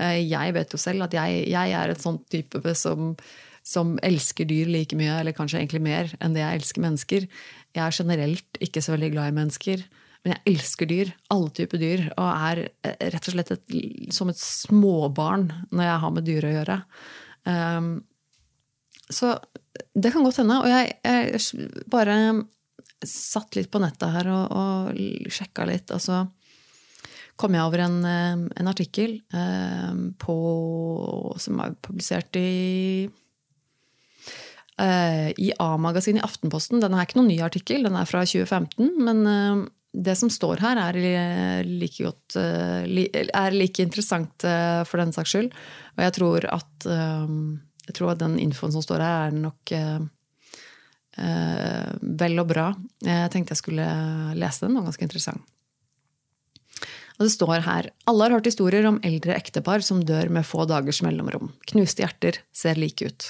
Uh, 0.01 0.19
jeg 0.19 0.53
vet 0.55 0.75
jo 0.75 0.81
selv 0.81 1.07
at 1.07 1.17
jeg, 1.17 1.47
jeg 1.49 1.75
er 1.79 1.93
et 1.93 2.03
sånt 2.03 2.27
type 2.33 2.77
som 2.77 3.15
som 3.63 3.95
elsker 4.03 4.47
dyr 4.47 4.67
like 4.67 4.95
mye, 4.99 5.21
eller 5.21 5.35
kanskje 5.35 5.61
egentlig 5.61 5.79
mer, 5.85 6.11
enn 6.19 6.35
det 6.35 6.43
jeg 6.43 6.59
elsker 6.59 6.83
mennesker. 6.83 7.27
Jeg 7.73 7.83
er 7.85 7.95
generelt 7.95 8.63
ikke 8.63 8.83
så 8.83 8.93
veldig 8.93 9.11
glad 9.15 9.31
i 9.31 9.35
mennesker. 9.39 9.85
Men 10.23 10.35
jeg 10.35 10.53
elsker 10.53 10.87
dyr. 10.87 11.11
Alle 11.33 11.51
typer 11.55 11.79
dyr. 11.81 12.05
Og 12.15 12.27
er 12.29 12.63
eh, 12.67 13.07
rett 13.11 13.27
og 13.27 13.35
slett 13.35 13.53
et, 13.55 13.77
som 14.15 14.31
et 14.31 14.39
småbarn 14.39 15.49
når 15.71 15.87
jeg 15.87 16.01
har 16.03 16.13
med 16.15 16.27
dyr 16.27 16.47
å 16.47 16.53
gjøre. 16.53 16.77
Um, 17.47 17.89
så 19.13 19.35
det 19.93 20.11
kan 20.13 20.25
godt 20.25 20.41
hende. 20.41 20.59
Og 20.61 20.69
jeg, 20.69 20.97
jeg, 21.05 21.69
bare 21.91 22.17
satt 23.03 23.57
litt 23.57 23.71
på 23.73 23.81
nettet 23.83 24.13
her 24.13 24.29
og, 24.31 24.53
og 24.53 25.31
sjekka 25.33 25.67
litt. 25.69 25.91
Og 25.93 26.01
så 26.01 26.23
kom 27.39 27.55
jeg 27.57 27.65
over 27.65 27.83
en, 27.87 27.97
eh, 28.05 28.45
en 28.61 28.69
artikkel 28.69 29.17
eh, 29.33 29.91
på, 30.21 30.37
som 31.41 31.61
er 31.63 31.75
publisert 31.83 32.37
i 32.39 33.09
eh, 34.79 35.29
i 35.41 35.51
A-magasinet 35.59 36.21
i 36.21 36.25
Aftenposten. 36.27 36.81
Den 36.83 36.95
er 36.95 37.07
ikke 37.07 37.19
noen 37.21 37.31
ny 37.33 37.39
artikkel, 37.45 37.85
den 37.87 37.97
er 37.99 38.09
fra 38.09 38.23
2015. 38.29 38.93
Men 39.03 39.25
eh, 39.29 39.63
det 39.93 40.15
som 40.17 40.31
står 40.33 40.61
her, 40.63 40.79
er 40.81 41.65
like, 41.67 42.01
godt, 42.01 42.37
eh, 42.39 43.27
er 43.29 43.53
like 43.53 43.83
interessant 43.83 44.45
eh, 44.47 44.81
for 44.89 45.01
den 45.01 45.13
saks 45.15 45.35
skyld. 45.35 45.53
Og 45.97 46.05
jeg 46.05 46.15
tror 46.17 46.47
at, 46.49 46.87
eh, 46.89 47.37
jeg 47.87 47.95
tror 47.97 48.13
at 48.13 48.21
den 48.21 48.37
infoen 48.41 48.73
som 48.75 48.83
står 48.85 49.03
her, 49.03 49.27
er 49.27 49.35
nok 49.35 49.73
vel 52.01 52.41
og 52.41 52.47
bra. 52.49 52.71
Jeg 53.05 53.29
tenkte 53.33 53.53
jeg 53.53 53.61
skulle 53.61 53.87
lese 54.33 54.63
den, 54.63 54.71
den 54.73 54.79
var 54.79 54.87
ganske 54.87 55.05
interessant. 55.05 55.43
Og 57.19 57.27
det 57.27 57.33
står 57.35 57.61
her 57.67 57.91
alle 58.09 58.25
har 58.25 58.33
hørt 58.33 58.49
historier 58.49 58.87
om 58.89 58.97
eldre 59.05 59.35
ektepar 59.37 59.83
som 59.85 60.01
dør 60.01 60.31
med 60.33 60.47
få 60.49 60.65
dagers 60.65 61.03
mellomrom. 61.05 61.51
Knuste 61.69 62.01
hjerter 62.01 62.39
ser 62.49 62.81
like 62.81 63.05
ut. 63.05 63.29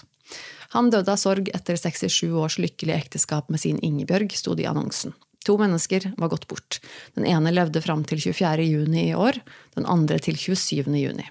Han 0.71 0.87
døde 0.93 1.11
av 1.11 1.19
sorg 1.19 1.51
etter 1.51 1.75
67 1.77 2.31
års 2.31 2.55
lykkelig 2.63 2.95
ekteskap 2.95 3.51
med 3.51 3.59
sin 3.61 3.81
Ingebjørg, 3.83 4.31
sto 4.33 4.55
det 4.55 4.63
i 4.63 4.69
annonsen. 4.71 5.11
To 5.43 5.57
mennesker 5.59 6.13
var 6.15 6.31
gått 6.31 6.47
bort. 6.47 6.79
Den 7.19 7.27
ene 7.27 7.51
levde 7.51 7.83
fram 7.83 8.07
til 8.07 8.23
24. 8.23 8.63
juni 8.63 9.09
i 9.09 9.15
år, 9.19 9.43
den 9.75 9.85
andre 9.85 10.17
til 10.23 10.39
27. 10.39 10.87
juni. 10.95 11.27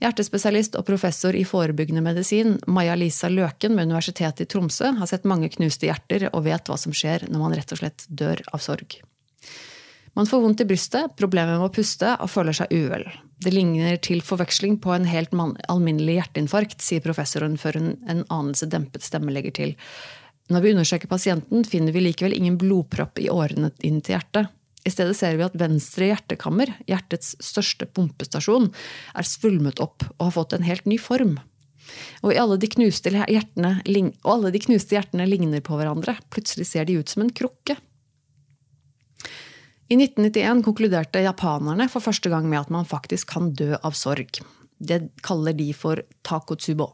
Hjertespesialist 0.00 0.78
og 0.80 0.86
professor 0.88 1.36
i 1.36 1.42
forebyggende 1.44 2.00
medisin 2.00 2.54
Maja-Lisa 2.72 3.28
Løken 3.28 3.74
ved 3.76 3.90
Universitetet 3.90 4.46
i 4.46 4.48
Tromsø 4.48 4.94
har 4.96 5.08
sett 5.10 5.26
mange 5.28 5.50
knuste 5.52 5.90
hjerter 5.90 6.30
og 6.30 6.46
vet 6.46 6.70
hva 6.70 6.78
som 6.80 6.94
skjer 6.96 7.26
når 7.28 7.42
man 7.42 7.56
rett 7.58 7.74
og 7.74 7.82
slett 7.82 8.06
dør 8.08 8.40
av 8.48 8.62
sorg. 8.64 8.96
Man 10.16 10.26
får 10.26 10.40
vondt 10.42 10.62
i 10.64 10.66
brystet, 10.66 11.12
problemer 11.20 11.58
med 11.58 11.68
å 11.68 11.74
puste 11.74 12.14
og 12.16 12.32
føler 12.32 12.56
seg 12.56 12.72
uvel. 12.72 13.04
Det 13.44 13.52
ligner 13.52 14.00
til 14.02 14.24
forveksling 14.24 14.78
på 14.80 14.94
en 14.94 15.06
helt 15.08 15.36
alminnelig 15.36 16.16
hjerteinfarkt, 16.16 16.80
sier 16.84 17.04
professoren 17.04 17.58
før 17.60 17.78
hun 17.78 17.90
en 18.08 18.24
anelse 18.28 18.68
dempet 18.72 19.04
stemme 19.04 19.32
legger 19.36 19.54
til. 19.56 19.76
Når 20.50 20.64
vi 20.64 20.72
undersøker 20.74 21.12
pasienten, 21.12 21.62
finner 21.68 21.94
vi 21.94 22.02
likevel 22.02 22.34
ingen 22.34 22.56
blodpropp 22.58 23.20
i 23.22 23.28
årene 23.30 23.70
inn 23.86 24.00
til 24.00 24.16
hjertet. 24.16 24.48
I 24.86 24.90
stedet 24.92 25.16
ser 25.18 25.36
vi 25.36 25.44
at 25.44 25.56
venstre 25.60 26.08
hjertekammer, 26.08 26.72
hjertets 26.88 27.34
største 27.44 27.88
pumpestasjon, 27.90 28.70
er 29.12 29.28
svulmet 29.28 29.80
opp 29.82 30.06
og 30.16 30.28
har 30.28 30.36
fått 30.38 30.56
en 30.56 30.64
helt 30.64 30.88
ny 30.88 30.96
form. 31.00 31.36
Og, 32.22 32.32
alle 32.32 32.56
de 32.60 32.68
hjertene, 32.70 33.74
og 34.22 34.30
alle 34.30 34.52
de 34.54 34.62
knuste 34.62 34.96
hjertene 34.96 35.26
ligner 35.28 35.62
på 35.64 35.76
hverandre. 35.76 36.16
Plutselig 36.32 36.70
ser 36.70 36.86
de 36.88 37.00
ut 37.00 37.12
som 37.12 37.24
en 37.24 37.32
krukke. 37.34 37.76
I 39.90 39.98
1991 39.98 40.62
konkluderte 40.62 41.24
japanerne 41.24 41.88
for 41.90 42.04
første 42.04 42.30
gang 42.30 42.46
med 42.48 42.60
at 42.60 42.70
man 42.70 42.86
faktisk 42.86 43.32
kan 43.34 43.50
dø 43.58 43.74
av 43.74 43.96
sorg. 43.98 44.38
Det 44.78 45.00
kaller 45.26 45.56
de 45.56 45.72
for 45.74 46.00
takotsubo. 46.24 46.92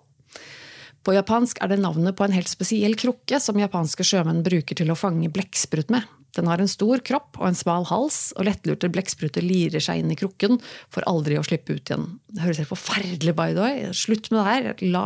På 1.07 1.15
japansk 1.15 1.61
er 1.63 1.71
det 1.71 1.83
navnet 1.85 2.17
på 2.19 2.25
en 2.25 2.35
helt 2.35 2.51
spesiell 2.51 2.97
krukke 2.99 3.39
som 3.39 3.61
japanske 3.61 4.03
sjømenn 4.03 4.41
bruker 4.47 4.81
til 4.81 4.91
å 4.91 4.99
fange 4.99 5.29
blekksprut 5.31 5.93
med. 5.93 6.09
Den 6.37 6.51
har 6.51 6.61
en 6.61 6.71
stor 6.71 7.01
kropp 7.07 7.39
og 7.41 7.49
en 7.49 7.59
smal 7.59 7.87
hals, 7.89 8.31
og 8.37 8.49
lettlurte 8.49 8.91
blekkspruter 8.93 9.45
lirer 9.45 9.83
seg 9.83 10.03
inn 10.03 10.13
i 10.13 10.19
krukken 10.19 10.61
for 10.93 11.07
aldri 11.09 11.39
å 11.39 11.45
slippe 11.47 11.77
ut 11.77 11.89
igjen. 11.89 12.09
Det 12.29 12.45
høres 12.45 12.61
helt 12.63 12.73
forferdelig 12.73 13.37
by 13.39 13.55
the 13.55 13.63
way. 13.63 13.85
Slutt 13.97 14.31
med 14.33 14.43
det 14.43 14.47
her. 14.51 14.89
La 14.93 15.05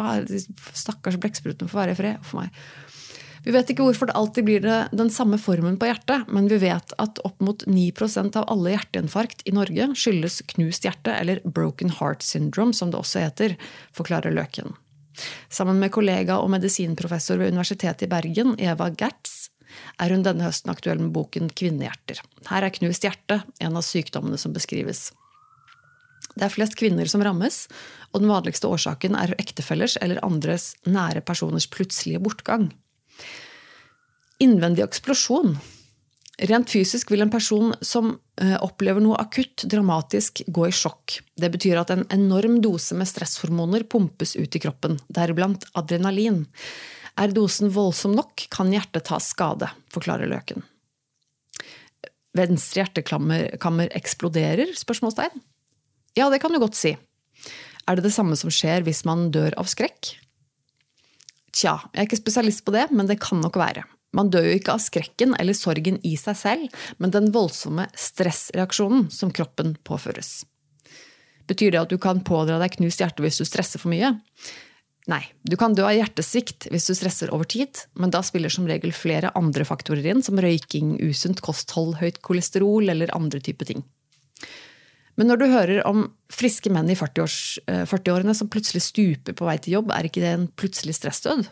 stakkars 0.75 1.21
blekksprutene 1.23 1.71
få 1.71 1.83
være 1.83 1.95
i 1.95 2.01
fred. 2.01 2.25
for 2.27 2.43
meg. 2.43 2.55
Vi 3.41 3.55
vet 3.55 3.71
ikke 3.73 3.87
hvorfor 3.87 4.11
det 4.11 4.17
alltid 4.19 4.45
blir 4.45 4.61
det 4.61 4.79
den 4.93 5.09
samme 5.13 5.39
formen 5.41 5.79
på 5.81 5.89
hjertet, 5.89 6.29
men 6.29 6.49
vi 6.51 6.59
vet 6.61 6.93
at 7.01 7.21
opp 7.25 7.41
mot 7.41 7.65
9% 7.65 8.37
av 8.37 8.45
alle 8.53 8.75
hjerteinfarkt 8.75 9.47
i 9.49 9.55
Norge 9.57 9.87
skyldes 9.97 10.43
knust 10.53 10.85
hjerte, 10.85 11.15
eller 11.17 11.41
broken 11.45 11.95
heart 12.01 12.27
syndrome, 12.27 12.77
som 12.77 12.93
det 12.93 13.01
også 13.01 13.25
heter, 13.25 13.57
forklarer 13.97 14.37
Løken. 14.37 14.77
Sammen 15.53 15.81
med 15.81 15.93
kollega 15.93 16.37
og 16.41 16.53
medisinprofessor 16.53 17.41
ved 17.41 17.55
Universitetet 17.55 18.07
i 18.07 18.11
Bergen, 18.13 18.55
Eva 18.61 18.91
Gertz, 18.93 19.40
er 20.01 20.15
hun 20.15 20.25
denne 20.25 20.47
høsten 20.47 20.73
aktuell 20.73 21.01
med 21.03 21.13
boken 21.15 21.51
Kvinnehjerter. 21.57 22.23
Her 22.51 22.67
er 22.67 22.75
knust 22.75 23.05
hjerte 23.07 23.43
en 23.61 23.79
av 23.79 23.87
sykdommene 23.87 24.41
som 24.41 24.55
beskrives. 24.57 25.11
Det 26.37 26.47
er 26.47 26.53
flest 26.53 26.77
kvinner 26.79 27.09
som 27.11 27.23
rammes, 27.25 27.65
og 28.15 28.23
den 28.23 28.31
vanligste 28.31 28.71
årsaken 28.71 29.17
er 29.19 29.35
ektefellers 29.39 29.99
eller 30.01 30.23
andres 30.27 30.73
nære 30.87 31.23
personers 31.27 31.69
plutselige 31.71 32.23
bortgang. 32.23 32.71
Innvendig 34.41 34.87
eksplosjon 34.87 35.59
Rent 36.41 36.71
fysisk 36.73 37.11
vil 37.13 37.21
en 37.21 37.33
person 37.33 37.75
som 37.85 38.15
eh, 38.41 38.57
opplever 38.65 39.03
noe 39.05 39.19
akutt 39.21 39.67
dramatisk, 39.69 40.41
gå 40.49 40.69
i 40.71 40.73
sjokk. 40.73 41.19
Det 41.37 41.51
betyr 41.53 41.83
at 41.83 41.93
en 41.93 42.07
enorm 42.15 42.63
dose 42.65 42.97
med 42.97 43.09
stresshormoner 43.11 43.85
pumpes 43.93 44.33
ut 44.39 44.57
i 44.57 44.63
kroppen, 44.63 44.97
deriblant 45.13 45.67
adrenalin. 45.77 46.47
Er 47.21 47.35
dosen 47.37 47.69
voldsom 47.75 48.15
nok, 48.17 48.47
kan 48.53 48.71
hjertet 48.73 49.05
ta 49.11 49.19
skade, 49.21 49.69
forklarer 49.93 50.31
Løken. 50.31 50.65
Venstre 52.37 52.85
hjertekammer 52.85 53.91
eksploderer? 53.99 54.73
spørsmålstegn. 54.79 55.43
Ja, 56.17 56.31
det 56.31 56.41
kan 56.41 56.55
du 56.55 56.61
godt 56.63 56.79
si. 56.79 56.95
Er 57.89 57.99
det 57.99 58.07
det 58.07 58.15
samme 58.15 58.39
som 58.39 58.53
skjer 58.55 58.87
hvis 58.87 59.03
man 59.05 59.29
dør 59.35 59.57
av 59.61 59.69
skrekk? 59.69 60.15
Tja, 61.51 61.75
jeg 61.91 61.99
er 61.99 62.07
ikke 62.07 62.21
spesialist 62.21 62.63
på 62.65 62.75
det, 62.75 62.87
men 62.95 63.11
det 63.11 63.19
kan 63.23 63.43
nok 63.43 63.59
være. 63.59 63.85
Man 64.17 64.31
dør 64.31 64.47
jo 64.47 64.57
ikke 64.59 64.75
av 64.75 64.83
skrekken 64.83 65.37
eller 65.39 65.55
sorgen 65.55 65.99
i 66.07 66.17
seg 66.19 66.39
selv, 66.39 66.81
men 66.99 67.13
den 67.15 67.31
voldsomme 67.35 67.87
stressreaksjonen 67.99 69.09
som 69.15 69.35
kroppen 69.35 69.77
påføres. 69.87 70.41
Betyr 71.51 71.75
det 71.75 71.83
at 71.83 71.93
du 71.93 71.99
kan 71.99 72.23
pådra 72.27 72.59
deg 72.63 72.79
knust 72.79 73.03
hjerte 73.03 73.23
hvis 73.27 73.43
du 73.43 73.47
stresser 73.47 73.83
for 73.83 73.91
mye? 73.93 74.15
Nei, 75.11 75.25
du 75.43 75.57
kan 75.59 75.75
dø 75.75 75.83
av 75.89 75.97
hjertesvikt 75.97 76.69
hvis 76.71 76.87
du 76.87 76.95
stresser 76.95 77.33
over 77.35 77.49
tid, 77.51 77.83
men 77.99 78.13
da 78.15 78.21
spiller 78.23 78.53
som 78.53 78.69
regel 78.69 78.93
flere 78.95 79.33
andre 79.39 79.65
faktorer 79.67 80.07
inn, 80.13 80.23
som 80.23 80.39
røyking, 80.39 80.99
usunt 81.03 81.43
kosthold, 81.43 81.97
høyt 81.99 82.21
kolesterol 82.23 82.93
eller 82.93 83.11
andre 83.17 83.41
typer 83.43 83.73
ting. 83.73 83.83
Men 85.19 85.29
når 85.29 85.41
du 85.41 85.47
hører 85.51 85.81
om 85.89 86.05
friske 86.33 86.71
menn 86.73 86.93
i 86.93 86.97
40-årene 86.97 87.89
40 87.91 88.39
som 88.39 88.51
plutselig 88.53 88.85
stuper 88.87 89.35
på 89.37 89.49
vei 89.49 89.59
til 89.61 89.81
jobb, 89.81 89.91
er 89.93 90.07
ikke 90.07 90.23
det 90.23 90.31
en 90.37 90.47
plutselig 90.49 90.95
stressdød? 91.01 91.49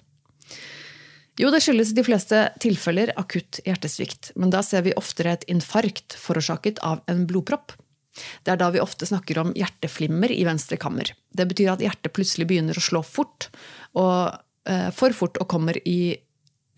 Jo, 1.39 1.51
det 1.55 1.61
skyldes 1.63 1.93
i 1.93 1.99
de 1.99 2.07
fleste 2.07 2.39
tilfeller 2.63 3.13
akutt 3.19 3.61
hjertesvikt, 3.67 4.33
men 4.39 4.55
da 4.55 4.63
ser 4.67 4.87
vi 4.87 4.97
oftere 4.99 5.37
et 5.37 5.45
infarkt 5.51 6.17
forårsaket 6.19 6.81
av 6.87 7.03
en 7.11 7.27
blodpropp. 7.31 7.75
Det 8.45 8.55
er 8.55 8.61
da 8.61 8.71
vi 8.75 8.83
ofte 8.83 9.09
snakker 9.09 9.41
om 9.43 9.55
hjerteflimmer 9.57 10.33
i 10.35 10.45
venstre 10.49 10.79
kammer. 10.81 11.11
Det 11.31 11.49
betyr 11.51 11.75
at 11.75 11.85
hjertet 11.85 12.15
plutselig 12.17 12.49
begynner 12.51 12.79
å 12.79 12.85
slå 12.85 13.03
fort, 13.07 13.51
og, 13.99 14.39
eh, 14.69 14.89
for 14.95 15.15
fort 15.17 15.39
og 15.41 15.49
kommer 15.49 15.79
i 15.85 16.17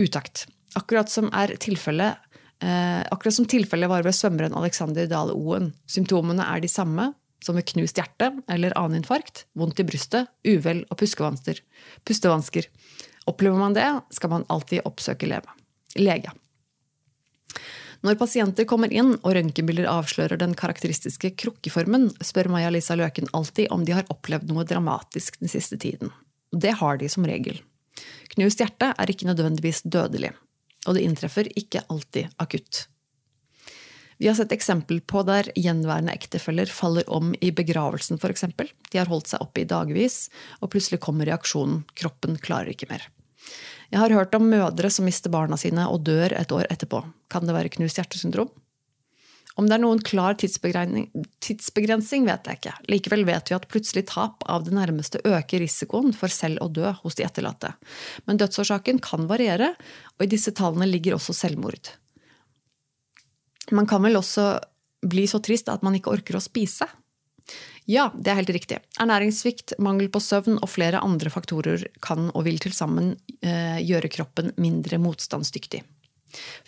utakt. 0.01 0.47
Akkurat 0.79 1.11
som 1.11 1.29
er 1.35 1.57
tilfellet 1.61 2.17
eh, 2.63 3.03
akkurat 3.11 3.35
som 3.35 3.49
tilfellet 3.49 3.91
var 3.91 4.05
ved 4.07 4.17
svømmeren 4.17 4.57
Alexander 4.57 5.09
Dahl 5.11 5.33
Oen. 5.35 5.73
Symptomene 5.91 6.45
er 6.45 6.61
de 6.63 6.71
samme 6.71 7.11
som 7.45 7.57
ved 7.57 7.69
knust 7.73 7.97
hjerte 7.97 8.31
eller 8.53 8.75
annen 8.79 9.01
infarkt, 9.01 9.47
vondt 9.57 9.81
i 9.81 9.87
brystet, 9.89 10.29
uvel 10.45 10.85
og 10.91 11.01
pustevansker. 11.01 12.69
Opplever 13.31 13.57
man 13.61 13.77
det, 13.77 13.89
skal 14.13 14.35
man 14.35 14.47
alltid 14.53 14.85
oppsøke 14.89 15.29
lege. 15.31 16.35
Når 18.01 18.17
pasienter 18.17 18.65
kommer 18.65 18.93
inn 18.93 19.13
og 19.19 19.35
røntgenbilder 19.37 19.89
avslører 19.91 20.41
den 20.41 20.55
karakteristiske 20.57 21.35
krukkeformen, 21.43 22.09
spør 22.25 22.49
Maja-Lisa 22.55 22.97
Løken 22.97 23.29
alltid 23.37 23.69
om 23.75 23.85
de 23.85 23.93
har 23.99 24.09
opplevd 24.13 24.49
noe 24.49 24.65
dramatisk 24.65 25.37
den 25.43 25.53
siste 25.53 25.77
tiden. 25.81 26.13
Det 26.51 26.73
har 26.81 26.97
de 27.01 27.11
som 27.13 27.27
regel. 27.29 27.61
Knust 28.33 28.63
hjerte 28.63 28.95
er 28.97 29.13
ikke 29.13 29.29
nødvendigvis 29.29 29.83
dødelig, 29.85 30.33
og 30.87 30.97
det 30.97 31.05
inntreffer 31.05 31.51
ikke 31.61 31.85
alltid 31.93 32.33
akutt. 32.41 32.87
Vi 34.21 34.29
har 34.29 34.37
sett 34.37 34.53
eksempel 34.53 34.99
på 35.01 35.23
der 35.29 35.49
gjenværende 35.57 36.13
ektefeller 36.13 36.69
faller 36.73 37.07
om 37.09 37.35
i 37.41 37.53
begravelsen, 37.57 38.21
f.eks. 38.21 38.49
De 38.93 39.01
har 39.01 39.09
holdt 39.09 39.31
seg 39.33 39.45
oppe 39.45 39.63
i 39.63 39.69
dagevis, 39.69 40.27
og 40.61 40.73
plutselig 40.73 41.01
kommer 41.05 41.29
reaksjonen 41.29 41.83
kroppen 41.97 42.37
klarer 42.41 42.73
ikke 42.73 42.89
mer. 42.91 43.07
Jeg 43.91 43.99
har 43.99 44.15
hørt 44.15 44.35
om 44.39 44.47
mødre 44.47 44.91
som 44.93 45.07
mister 45.09 45.33
barna 45.35 45.57
sine 45.59 45.89
og 45.91 46.05
dør 46.07 46.33
et 46.39 46.53
år 46.55 46.69
etterpå. 46.71 47.03
Kan 47.31 47.47
det 47.47 47.57
være 47.57 47.73
knust 47.75 47.99
hjertesyndrom? 47.99 48.51
Om 49.59 49.67
det 49.67 49.75
er 49.75 49.83
noen 49.83 50.01
klar 50.07 50.37
tidsbegrensning, 50.39 52.23
vet 52.25 52.47
jeg 52.47 52.61
ikke. 52.61 52.75
Likevel 52.89 53.27
vet 53.29 53.51
vi 53.51 53.57
at 53.57 53.67
plutselig 53.69 54.07
tap 54.09 54.45
av 54.49 54.63
det 54.65 54.73
nærmeste 54.77 55.21
øker 55.27 55.61
risikoen 55.61 56.15
for 56.17 56.33
selv 56.33 56.63
å 56.63 56.71
dø 56.71 56.93
hos 57.03 57.19
de 57.19 57.27
etterlatte. 57.27 57.75
Men 58.31 58.39
dødsårsaken 58.41 59.03
kan 59.05 59.27
variere, 59.29 59.75
og 60.17 60.25
i 60.25 60.31
disse 60.31 60.55
tallene 60.57 60.89
ligger 60.89 61.19
også 61.19 61.35
selvmord. 61.37 61.93
Man 63.75 63.91
kan 63.91 64.03
vel 64.07 64.17
også 64.23 64.47
bli 65.03 65.27
så 65.29 65.43
trist 65.43 65.69
at 65.73 65.83
man 65.85 65.99
ikke 65.99 66.15
orker 66.15 66.39
å 66.39 66.45
spise? 66.45 66.87
Ja, 67.89 68.11
det 68.15 68.33
er 68.33 68.41
helt 68.41 68.53
riktig. 68.55 68.81
Ernæringssvikt, 69.01 69.75
mangel 69.83 70.11
på 70.13 70.21
søvn 70.23 70.59
og 70.61 70.69
flere 70.71 71.01
andre 71.05 71.33
faktorer 71.33 71.87
kan 72.05 72.29
og 72.35 72.45
vil 72.47 72.61
til 72.63 72.75
sammen 72.77 73.15
eh, 73.41 73.81
gjøre 73.87 74.13
kroppen 74.13 74.53
mindre 74.61 75.01
motstandsdyktig. 75.03 75.83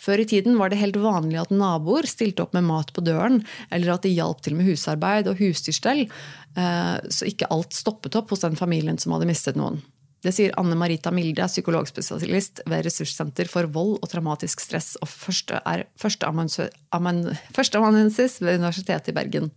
Før 0.01 0.19
i 0.19 0.27
tiden 0.27 0.57
var 0.59 0.71
det 0.71 0.81
helt 0.81 0.97
vanlig 0.99 1.39
at 1.39 1.53
naboer 1.53 2.07
stilte 2.09 2.43
opp 2.43 2.55
med 2.55 2.65
mat 2.67 2.91
på 2.95 3.03
døren, 3.05 3.41
eller 3.71 3.93
at 3.93 4.03
de 4.03 4.11
hjalp 4.11 4.43
til 4.43 4.57
med 4.57 4.67
husarbeid 4.67 5.29
og 5.31 5.39
husdyrstell, 5.39 6.05
eh, 6.59 6.95
så 7.07 7.29
ikke 7.29 7.49
alt 7.53 7.75
stoppet 7.77 8.17
opp 8.19 8.33
hos 8.33 8.43
den 8.43 8.59
familien 8.59 8.99
som 8.99 9.15
hadde 9.15 9.29
mistet 9.29 9.59
noen. 9.59 9.79
Det 10.23 10.31
sier 10.31 10.53
Anne 10.59 10.75
Marita 10.79 11.11
Milde, 11.11 11.43
psykologspesialist 11.51 12.61
ved 12.69 12.85
Ressurssenter 12.87 13.49
for 13.51 13.67
vold 13.75 13.97
og 13.99 14.11
traumatisk 14.11 14.61
stress 14.63 14.93
og 15.03 15.09
første 15.11 15.59
er 15.67 15.83
førsteamanuensis 15.99 18.37
ved 18.39 18.61
Universitetet 18.61 19.11
i 19.11 19.17
Bergen. 19.17 19.49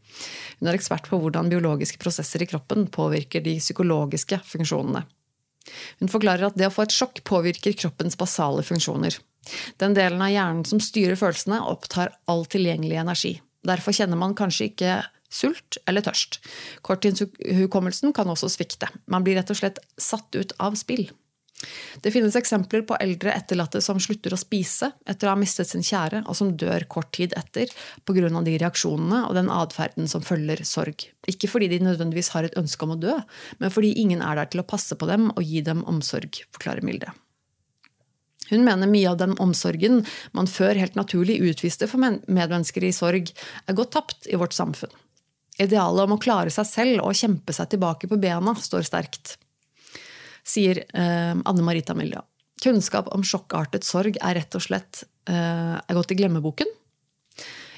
Hun 0.58 0.70
er 0.70 0.78
ekspert 0.78 1.06
på 1.06 1.20
hvordan 1.22 1.52
biologiske 1.52 2.00
prosesser 2.02 2.42
i 2.42 2.50
kroppen 2.50 2.88
påvirker 2.90 3.44
de 3.46 3.54
psykologiske 3.62 4.40
funksjonene. 4.48 5.02
Hun 6.00 6.10
forklarer 6.10 6.48
at 6.48 6.58
det 6.58 6.68
å 6.68 6.74
få 6.74 6.86
et 6.86 6.94
sjokk 6.94 7.22
påvirker 7.26 7.78
kroppens 7.78 8.18
basale 8.18 8.62
funksjoner. 8.66 9.12
Den 9.78 9.94
delen 9.94 10.22
av 10.22 10.32
hjernen 10.34 10.64
som 10.66 10.82
styrer 10.82 11.18
følelsene, 11.18 11.62
opptar 11.62 12.10
all 12.26 12.46
tilgjengelig 12.50 12.98
energi. 13.02 13.34
Derfor 13.66 13.94
kjenner 13.94 14.18
man 14.18 14.34
kanskje 14.38 14.70
ikke 14.70 14.92
sult 15.36 15.78
eller 15.86 16.04
tørst. 16.06 16.40
Korttidshukommelsen 16.86 18.16
kan 18.16 18.32
også 18.32 18.50
svikte. 18.52 18.90
Man 19.06 19.26
blir 19.26 19.38
rett 19.38 19.52
og 19.52 19.60
slett 19.60 19.82
satt 20.00 20.34
ut 20.38 20.56
av 20.62 20.78
spill. 20.80 21.08
Det 22.04 22.12
finnes 22.12 22.36
eksempler 22.36 22.82
på 22.86 22.96
eldre 23.00 23.32
etterlatte 23.32 23.80
som 23.84 24.00
slutter 24.02 24.34
å 24.34 24.38
spise 24.40 24.90
etter 25.08 25.28
å 25.28 25.32
ha 25.32 25.40
mistet 25.40 25.70
sin 25.70 25.84
kjære, 25.84 26.22
og 26.28 26.36
som 26.36 26.52
dør 26.58 26.84
kort 26.92 27.12
tid 27.16 27.32
etter 27.38 27.72
pga. 28.04 28.28
de 28.44 28.58
reaksjonene 28.60 29.22
og 29.28 29.34
den 29.34 29.48
atferden 29.50 30.08
som 30.08 30.22
følger 30.22 30.62
sorg. 30.64 31.08
Ikke 31.26 31.48
fordi 31.48 31.68
de 31.68 31.80
nødvendigvis 31.80 32.32
har 32.36 32.44
et 32.44 32.56
ønske 32.56 32.84
om 32.84 32.96
å 32.96 33.00
dø, 33.00 33.16
men 33.58 33.70
fordi 33.70 33.94
ingen 33.96 34.22
er 34.22 34.36
der 34.36 34.52
til 34.52 34.60
å 34.60 34.68
passe 34.68 34.94
på 34.94 35.08
dem 35.08 35.30
og 35.30 35.42
gi 35.42 35.62
dem 35.62 35.84
omsorg, 35.84 36.44
forklarer 36.52 36.84
Milde. 36.84 37.12
Hun 38.50 38.62
mener 38.62 38.86
mye 38.86 39.10
av 39.10 39.16
den 39.18 39.34
omsorgen 39.42 40.04
man 40.32 40.46
før 40.46 40.78
helt 40.78 40.94
naturlig 40.94 41.40
utviste 41.40 41.88
for 41.90 41.98
medmennesker 41.98 42.84
i 42.84 42.92
sorg, 42.94 43.32
er 43.66 43.74
gått 43.74 43.96
tapt 43.96 44.28
i 44.30 44.38
vårt 44.38 44.54
samfunn. 44.54 44.92
Idealet 45.62 46.04
om 46.04 46.16
å 46.16 46.20
klare 46.20 46.52
seg 46.52 46.68
selv 46.68 47.04
og 47.06 47.16
kjempe 47.16 47.54
seg 47.56 47.70
tilbake 47.72 48.08
på 48.10 48.18
bena 48.20 48.52
står 48.60 48.84
sterkt, 48.84 49.36
sier 50.46 50.82
eh, 50.84 51.32
Anne 51.32 51.64
Marita 51.64 51.96
Milja. 51.96 52.22
Kunnskap 52.62 53.08
om 53.12 53.24
sjokkartet 53.24 53.84
sorg 53.84 54.18
er 54.20 54.36
rett 54.38 54.56
og 54.56 54.64
slett 54.64 55.04
eh, 55.28 55.76
er 55.76 55.96
gått 55.96 56.12
i 56.12 56.18
glemmeboken? 56.18 56.68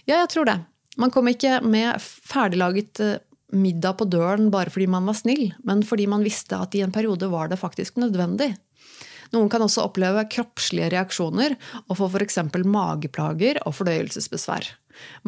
Ja, 0.09 0.21
jeg 0.23 0.31
tror 0.35 0.49
det. 0.49 0.59
Man 0.99 1.13
kom 1.15 1.31
ikke 1.31 1.61
med 1.63 2.03
ferdiglaget 2.03 3.03
eh, 3.05 3.19
middag 3.55 3.99
på 4.01 4.09
døren 4.11 4.51
bare 4.53 4.73
fordi 4.75 4.89
man 4.91 5.07
var 5.09 5.17
snill, 5.19 5.53
men 5.67 5.85
fordi 5.87 6.09
man 6.11 6.27
visste 6.27 6.59
at 6.59 6.75
i 6.75 6.83
en 6.85 6.95
periode 6.95 7.31
var 7.31 7.51
det 7.53 7.61
faktisk 7.61 8.01
nødvendig. 8.03 8.53
Noen 9.35 9.51
kan 9.53 9.63
også 9.63 9.85
oppleve 9.85 10.25
kroppslige 10.33 10.91
reaksjoner 10.95 11.55
og 11.87 11.99
få 12.01 12.09
f.eks. 12.09 12.41
mageplager 12.65 13.61
og 13.67 13.77
fordøyelsesbesvær. 13.77 14.71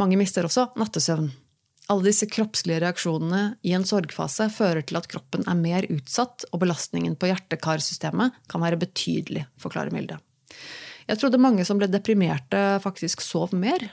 Mange 0.00 0.18
mister 0.20 0.48
også 0.48 0.70
nattesøvn. 0.80 1.28
Alle 1.90 2.06
disse 2.06 2.28
kroppslige 2.30 2.84
reaksjonene 2.84 3.56
i 3.66 3.72
en 3.74 3.84
sorgfase 3.86 4.46
fører 4.54 4.84
til 4.86 5.00
at 5.00 5.08
kroppen 5.10 5.42
er 5.50 5.58
mer 5.58 5.86
utsatt, 5.90 6.44
og 6.54 6.62
belastningen 6.62 7.16
på 7.18 7.32
hjerte-karsystemet 7.32 8.36
kan 8.50 8.62
være 8.62 8.78
betydelig, 8.78 9.48
forklarer 9.58 9.90
Milde. 9.94 10.20
Jeg 11.10 11.18
trodde 11.18 11.40
mange 11.42 11.64
som 11.66 11.80
ble 11.80 11.88
deprimerte, 11.90 12.78
faktisk 12.84 13.24
sov 13.24 13.56
mer. 13.56 13.88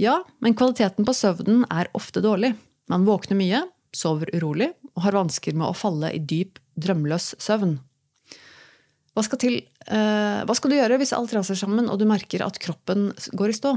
Ja, 0.00 0.16
men 0.42 0.56
kvaliteten 0.58 1.06
på 1.06 1.14
søvnen 1.14 1.62
er 1.70 1.90
ofte 1.94 2.22
dårlig. 2.24 2.56
Man 2.90 3.06
våkner 3.06 3.38
mye, 3.38 3.62
sover 3.94 4.32
urolig 4.34 4.72
og 4.96 5.04
har 5.06 5.18
vansker 5.18 5.54
med 5.54 5.68
å 5.68 5.76
falle 5.76 6.10
i 6.14 6.18
dyp, 6.18 6.58
drømløs 6.74 7.36
søvn. 7.42 7.76
Hva 9.14 9.24
skal, 9.26 9.40
til, 9.42 9.56
eh, 9.86 10.42
hva 10.46 10.54
skal 10.56 10.70
du 10.70 10.78
gjøre 10.78 10.98
hvis 10.98 11.14
alt 11.14 11.34
raser 11.34 11.58
sammen 11.58 11.90
og 11.90 11.98
du 12.00 12.06
merker 12.08 12.42
at 12.46 12.58
kroppen 12.62 13.10
går 13.38 13.54
i 13.54 13.58
stå? 13.58 13.74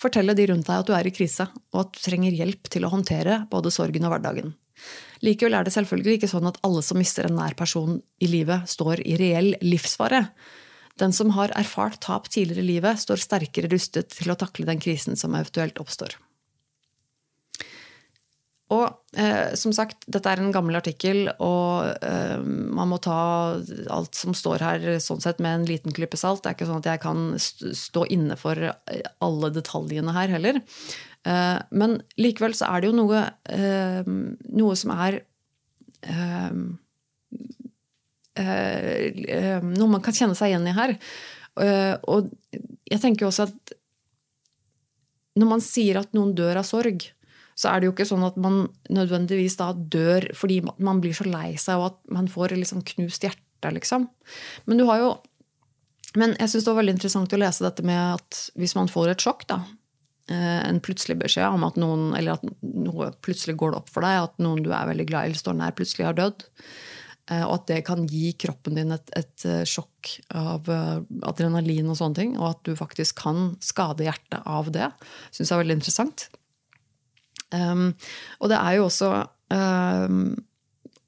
Fortelle 0.00 0.34
de 0.36 0.46
rundt 0.48 0.68
deg 0.68 0.80
at 0.80 0.88
du 0.88 0.94
er 0.96 1.08
i 1.08 1.12
krise, 1.12 1.44
og 1.74 1.82
at 1.82 1.92
du 1.92 2.00
trenger 2.00 2.36
hjelp 2.36 2.70
til 2.72 2.86
å 2.86 2.92
håndtere 2.92 3.42
både 3.52 3.72
sorgen 3.74 4.06
og 4.08 4.14
hverdagen. 4.14 4.54
Likevel 5.20 5.58
er 5.58 5.66
det 5.66 5.74
selvfølgelig 5.74 6.16
ikke 6.16 6.30
sånn 6.32 6.48
at 6.48 6.56
alle 6.64 6.80
som 6.84 6.96
mister 7.00 7.28
en 7.28 7.36
nær 7.36 7.52
person 7.58 7.98
i 8.24 8.30
livet, 8.30 8.64
står 8.70 9.02
i 9.04 9.18
reell 9.20 9.52
livsfare. 9.60 10.24
Den 11.00 11.12
som 11.16 11.34
har 11.36 11.52
erfart 11.56 12.00
tap 12.04 12.30
tidligere 12.32 12.64
i 12.64 12.70
livet, 12.74 13.00
står 13.02 13.20
sterkere 13.20 13.68
rustet 13.72 14.08
til 14.16 14.32
å 14.32 14.38
takle 14.40 14.68
den 14.68 14.80
krisen 14.80 15.20
som 15.20 15.36
eventuelt 15.36 15.80
oppstår. 15.82 16.16
Og 18.70 19.18
eh, 19.18 19.56
som 19.58 19.72
sagt, 19.74 20.04
dette 20.06 20.30
er 20.30 20.38
en 20.38 20.52
gammel 20.54 20.78
artikkel, 20.78 21.24
og 21.42 21.90
eh, 22.06 22.38
man 22.40 22.92
må 22.92 23.00
ta 23.02 23.18
alt 23.90 24.14
som 24.14 24.36
står 24.36 24.62
her 24.62 24.88
sånn 25.02 25.22
sett 25.24 25.42
med 25.42 25.56
en 25.56 25.66
liten 25.66 25.94
klype 25.96 26.18
salt. 26.20 26.44
Det 26.44 26.52
er 26.52 26.58
ikke 26.58 26.68
sånn 26.68 26.84
at 26.84 26.90
jeg 26.92 27.02
kan 27.02 27.24
stå 27.40 28.06
inne 28.14 28.38
for 28.38 28.70
eh, 28.70 29.00
alle 29.26 29.50
detaljene 29.56 30.14
her 30.14 30.36
heller. 30.36 30.60
Eh, 31.28 31.58
men 31.76 31.98
likevel 32.20 32.54
så 32.56 32.70
er 32.70 32.80
det 32.80 32.90
jo 32.90 32.96
noe, 32.96 33.24
eh, 33.52 34.06
noe 34.06 34.76
som 34.78 34.94
er 34.96 35.20
eh, 36.06 36.54
Noe 38.40 39.88
man 39.90 40.00
kan 40.00 40.14
kjenne 40.16 40.36
seg 40.38 40.48
igjen 40.52 40.68
i 40.70 40.72
her. 40.72 40.94
og 42.08 42.30
jeg 42.88 43.00
tenker 43.02 43.26
også 43.26 43.44
at 43.50 43.72
når 45.36 45.50
man 45.50 45.60
sier 45.60 45.98
at 46.00 46.14
noen 46.16 46.30
dør 46.38 46.62
av 46.62 46.64
sorg, 46.64 47.04
så 47.60 47.68
er 47.68 47.80
det 47.80 47.90
jo 47.90 47.94
ikke 47.94 48.08
sånn 48.08 48.24
at 48.24 48.38
man 48.40 48.62
nødvendigvis 48.92 49.58
da 49.60 49.72
dør 49.74 50.30
fordi 50.36 50.60
man 50.64 51.02
blir 51.04 51.16
så 51.16 51.26
lei 51.28 51.52
seg, 51.60 51.80
og 51.80 51.90
at 51.90 52.14
man 52.16 52.30
får 52.30 52.56
liksom 52.56 52.84
knust 52.94 53.26
hjerte, 53.26 53.72
liksom. 53.76 54.06
Men 54.70 54.80
du 54.80 54.86
har 54.88 55.02
jo 55.02 55.10
Men 56.18 56.32
jeg 56.40 56.50
syns 56.50 56.64
det 56.64 56.72
var 56.72 56.80
veldig 56.80 56.92
interessant 56.96 57.34
å 57.36 57.38
lese 57.38 57.62
dette 57.62 57.84
med 57.86 58.16
at 58.16 58.38
hvis 58.58 58.72
man 58.74 58.88
får 58.90 59.12
et 59.12 59.22
sjokk, 59.22 59.44
da, 59.46 59.60
eh, 60.26 60.56
en 60.66 60.80
plutselig 60.82 61.14
beskjed 61.20 61.54
om 61.54 61.62
at 61.62 61.76
noen, 61.78 62.08
eller 62.18 62.32
at 62.34 62.42
noe 62.66 63.12
plutselig 63.22 63.54
går 63.60 63.70
det 63.70 63.78
opp 63.78 63.92
for 63.94 64.02
deg, 64.02 64.24
at 64.24 64.42
noen 64.42 64.64
du 64.64 64.72
er 64.74 64.88
veldig 64.90 65.06
glad 65.06 65.22
i 65.22 65.30
eller 65.30 65.38
står 65.38 65.54
nær, 65.60 65.76
plutselig 65.78 66.08
har 66.08 66.18
dødd. 66.18 66.42
Eh, 67.30 67.44
og 67.44 67.60
at 67.60 67.68
det 67.70 67.78
kan 67.86 68.02
gi 68.10 68.32
kroppen 68.42 68.80
din 68.80 68.90
et, 68.96 69.14
et 69.14 69.46
eh, 69.46 69.62
sjokk 69.62 70.16
av 70.34 70.66
adrenalin 71.30 71.94
og 71.94 72.00
sånne 72.02 72.18
ting. 72.18 72.34
Og 72.40 72.48
at 72.56 72.66
du 72.66 72.74
faktisk 72.74 73.22
kan 73.22 73.52
skade 73.62 74.08
hjertet 74.08 74.42
av 74.50 74.74
det. 74.74 74.90
Syns 75.30 75.46
jeg 75.46 75.54
er 75.54 75.62
veldig 75.62 75.78
interessant. 75.78 76.26
Um, 77.54 77.90
og 78.38 78.52
det 78.52 78.60
er 78.60 78.78
jo 78.78 78.86
også 78.86 79.10
um, 79.50 80.36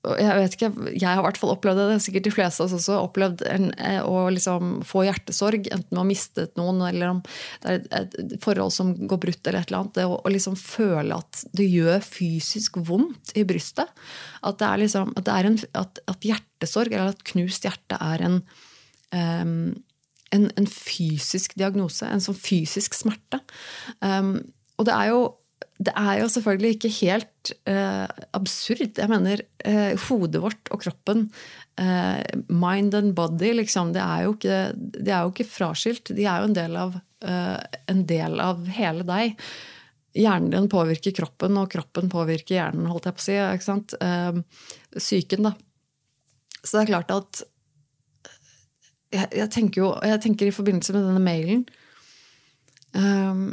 jeg 0.03 0.35
vet 0.35 0.55
ikke, 0.57 0.71
jeg 0.97 1.07
har 1.07 1.21
i 1.21 1.23
hvert 1.23 1.39
fall 1.39 1.53
opplevd 1.53 1.79
det, 1.79 2.01
sikkert 2.03 2.25
de 2.27 2.33
fleste 2.35 2.63
av 2.63 2.67
oss 2.67 2.75
også, 2.75 2.97
opplevd 3.05 3.45
en, 3.47 3.69
eh, 3.79 4.01
å 4.03 4.25
liksom 4.35 4.81
få 4.87 5.05
hjertesorg, 5.07 5.69
enten 5.71 5.93
med 5.93 6.01
å 6.01 6.03
ha 6.03 6.09
mistet 6.09 6.57
noen, 6.59 6.81
eller 6.89 7.13
om 7.13 7.21
det 7.63 7.77
er 7.77 7.85
et 8.01 8.35
forhold 8.43 8.75
som 8.75 8.91
går 8.99 9.21
brutt, 9.23 9.47
eller 9.47 9.61
et 9.61 9.71
eller 9.71 9.85
annet. 9.85 9.95
Det 9.95 10.07
å, 10.11 10.17
å 10.19 10.33
liksom 10.35 10.57
føle 10.59 11.21
at 11.23 11.45
det 11.55 11.69
gjør 11.71 12.03
fysisk 12.03 12.81
vondt 12.83 13.31
i 13.39 13.45
brystet. 13.47 13.93
At, 14.43 14.59
det 14.59 14.67
er 14.73 14.83
liksom, 14.83 15.13
at, 15.15 15.27
det 15.29 15.37
er 15.37 15.51
en, 15.53 15.61
at, 15.85 16.03
at 16.11 16.27
hjertesorg, 16.33 16.97
eller 16.97 17.15
at 17.15 17.23
knust 17.31 17.69
hjerte, 17.69 18.01
er 18.03 18.27
en, 18.27 18.41
um, 19.15 19.55
en, 20.35 20.49
en, 20.51 20.67
fysisk 20.67 21.55
diagnose. 21.55 22.11
En 22.11 22.25
sånn 22.25 22.43
fysisk 22.43 22.99
smerte. 22.99 23.39
Um, 24.03 24.41
og 24.83 24.91
det 24.91 24.99
er 24.99 25.13
jo 25.13 25.23
det 25.83 25.93
er 25.99 26.21
jo 26.21 26.29
selvfølgelig 26.31 26.77
ikke 26.77 26.93
helt 27.01 27.53
uh, 27.71 28.07
absurd. 28.37 28.99
Jeg 28.99 29.11
mener, 29.11 29.43
uh, 29.67 29.93
hodet 30.07 30.43
vårt 30.43 30.71
og 30.75 30.83
kroppen, 30.85 31.27
uh, 31.81 32.21
mind 32.49 32.95
and 32.99 33.15
body, 33.19 33.53
liksom, 33.59 33.95
det 33.97 34.03
er, 34.05 34.29
ikke, 34.31 34.61
det 34.77 35.09
er, 35.13 35.25
jo 35.25 35.33
ikke, 35.33 35.49
fraskilt. 35.49 36.15
De 36.15 36.27
er 36.27 36.43
jo 36.43 36.51
en 36.51 36.59
del 36.59 36.79
av, 36.79 36.99
en 37.23 38.01
del 38.11 38.41
av 38.43 38.65
hele 38.75 39.07
deg. 39.07 39.37
Hjernen 40.19 40.51
din 40.53 40.69
påvirker 40.69 41.15
kroppen, 41.17 41.57
og 41.61 41.71
kroppen 41.73 42.11
påvirker 42.13 42.59
hjernen, 42.59 42.89
holdt 42.91 43.07
jeg 43.09 43.17
på 43.17 43.23
å 43.23 43.27
si. 43.29 43.37
ikke 43.39 43.69
sant? 43.69 43.95
Psyken, 44.99 45.47
da. 45.47 45.55
Så 46.63 46.77
det 46.77 46.83
er 46.83 46.91
klart 46.91 47.15
at 47.15 47.45
jeg, 49.13 49.29
jeg, 49.37 49.49
tenker 49.53 49.83
jo 49.83 49.89
jeg 50.09 50.21
tenker 50.25 50.49
i 50.49 50.55
forbindelse 50.55 50.95
med 50.95 51.05
denne 51.05 51.23
mailen 51.23 51.65
um, 52.97 53.51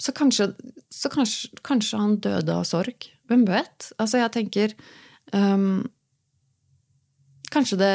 så 0.00 0.12
kanskje, 0.16 0.50
så 0.90 1.10
kanskje, 1.12 1.50
kanskje 1.62 2.00
han 2.00 2.16
døde 2.22 2.54
av 2.54 2.64
sorg. 2.68 3.10
Hvem 3.30 3.44
vet? 3.48 3.92
Altså, 3.98 4.20
jeg 4.20 4.32
tenker 4.34 4.74
um, 5.32 5.84
Kanskje 7.54 7.76
det, 7.78 7.94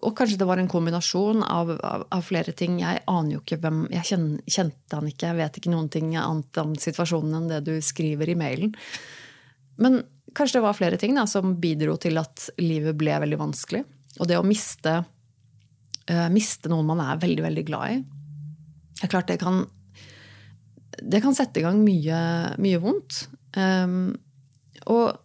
og 0.00 0.14
kanskje 0.16 0.38
det 0.40 0.46
var 0.48 0.56
en 0.56 0.70
kombinasjon 0.72 1.42
av, 1.44 1.74
av, 1.84 2.06
av 2.16 2.22
flere 2.24 2.54
ting. 2.56 2.78
Jeg 2.80 3.02
aner 3.12 3.34
jo 3.34 3.42
ikke 3.42 3.58
hvem 3.60 3.82
Jeg 3.92 4.08
kjente, 4.08 4.44
kjente 4.48 4.96
han 4.96 5.10
ikke, 5.10 5.26
jeg 5.28 5.36
vet 5.42 5.58
ikke 5.60 5.72
noen 5.74 5.90
ting 5.92 6.14
annet 6.16 6.60
om 6.62 6.72
situasjonen 6.80 7.34
enn 7.36 7.50
det 7.50 7.58
du 7.66 7.74
skriver 7.84 8.32
i 8.32 8.38
mailen. 8.40 8.72
Men 9.82 10.00
kanskje 10.32 10.58
det 10.58 10.64
var 10.64 10.78
flere 10.78 11.00
ting 11.02 11.12
da, 11.18 11.26
som 11.28 11.58
bidro 11.60 11.98
til 12.00 12.16
at 12.22 12.48
livet 12.62 12.96
ble 12.96 13.18
veldig 13.26 13.40
vanskelig. 13.42 13.82
Og 14.16 14.30
det 14.30 14.40
å 14.40 14.46
miste, 14.46 14.96
uh, 15.04 16.28
miste 16.32 16.72
noen 16.72 16.88
man 16.88 17.04
er 17.04 17.20
veldig, 17.20 17.44
veldig 17.50 17.66
glad 17.68 17.98
i 17.98 18.00
Det 18.00 19.10
er 19.10 19.12
klart 19.12 19.28
det 19.28 19.42
kan, 19.44 19.66
det 21.02 21.20
kan 21.24 21.36
sette 21.36 21.60
i 21.60 21.66
gang 21.66 21.80
mye, 21.84 22.18
mye 22.62 22.80
vondt. 22.82 23.26
Um, 23.56 24.14
og 24.92 25.16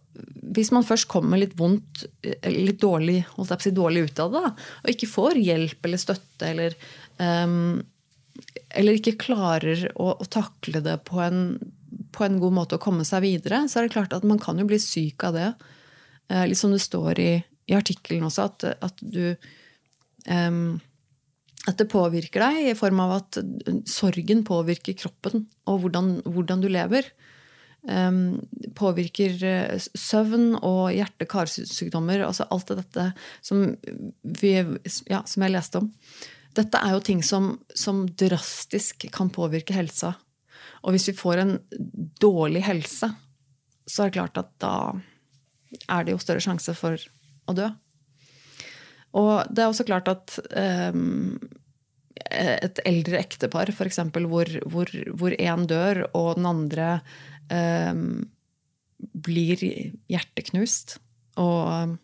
hvis 0.52 0.72
man 0.74 0.84
først 0.84 1.08
kommer 1.10 1.40
litt 1.40 1.54
vondt, 1.58 2.04
litt 2.44 2.80
dårlig, 2.82 3.22
si, 3.60 3.72
dårlig 3.74 4.06
ut 4.08 4.22
av 4.24 4.34
det, 4.34 4.44
og 4.82 4.92
ikke 4.92 5.10
får 5.10 5.40
hjelp 5.40 5.88
eller 5.88 6.00
støtte, 6.00 6.50
eller, 6.50 6.76
um, 7.16 7.80
eller 8.76 8.98
ikke 8.98 9.20
klarer 9.20 9.86
å, 9.94 10.12
å 10.20 10.28
takle 10.28 10.82
det 10.84 10.98
på 11.08 11.22
en, 11.24 11.56
på 12.12 12.26
en, 12.26 12.40
god 12.42 12.58
måte 12.58 12.76
å 12.76 12.82
komme 12.82 13.06
seg 13.08 13.24
videre, 13.24 13.64
så 13.68 13.80
er 13.80 13.88
det 13.88 13.96
klart 13.96 14.16
at 14.16 14.26
man 14.28 14.40
kan 14.42 14.60
jo 14.60 14.68
bli 14.68 14.80
syk 14.82 15.24
av 15.28 15.38
det. 15.38 15.50
Uh, 16.32 16.44
litt 16.48 16.60
som 16.60 16.74
det 16.74 16.82
står 16.84 17.22
i, 17.22 17.32
i 17.70 17.76
artikkelen 17.78 18.28
også, 18.28 18.50
at, 18.50 18.68
at 18.84 19.00
du 19.00 19.32
um, 20.28 20.80
at 21.70 21.78
det 21.78 21.90
påvirker 21.92 22.42
deg 22.42 22.72
i 22.72 22.78
form 22.78 23.02
av 23.04 23.12
at 23.20 23.38
sorgen 23.86 24.42
påvirker 24.46 24.96
kroppen 24.98 25.44
og 25.70 25.84
hvordan, 25.84 26.16
hvordan 26.26 26.64
du 26.64 26.68
lever. 26.72 27.06
Um, 27.82 28.38
påvirker 28.78 29.40
uh, 29.42 29.86
søvn 29.98 30.56
og 30.58 30.92
hjerte-karsykdommer. 30.94 32.22
Altså 32.26 32.46
alt 32.54 32.70
dette 32.78 33.08
som, 33.42 33.64
vi, 34.22 34.52
ja, 35.10 35.22
som, 35.26 35.46
jeg 35.46 35.54
leste 35.54 35.82
om. 35.82 35.88
Dette 36.54 36.82
er 36.82 36.94
jo 36.94 37.02
ting 37.02 37.22
som, 37.26 37.56
som, 37.74 38.04
drastisk 38.06 39.06
kan 39.14 39.30
påvirke 39.34 39.74
helsa. 39.74 40.14
Og 40.82 40.94
hvis 40.94 41.08
vi 41.10 41.18
får 41.18 41.42
en 41.42 41.56
dårlig 42.22 42.64
helse, 42.66 43.10
så 43.86 44.02
er 44.02 44.10
det 44.10 44.18
klart 44.18 44.38
at 44.38 44.50
da 44.62 44.74
er 45.90 46.06
det 46.06 46.14
jo 46.14 46.22
større 46.22 46.42
sjanse 46.42 46.74
for 46.78 46.98
å 47.46 47.54
dø. 47.56 47.70
Og 49.18 49.32
det 49.52 49.64
er 49.64 49.70
også 49.70 49.86
klart 49.88 50.08
at 50.08 50.38
um, 50.92 51.36
et 52.32 52.80
eldre 52.88 53.20
ektepar, 53.20 53.72
f.eks., 53.72 54.00
hvor, 54.14 54.52
hvor, 54.72 54.92
hvor 55.18 55.36
en 55.36 55.66
dør, 55.68 56.04
og 56.16 56.36
den 56.38 56.48
andre 56.48 56.88
um, 57.52 58.22
blir 59.12 59.60
hjerteknust 60.10 60.96
og 61.40 61.98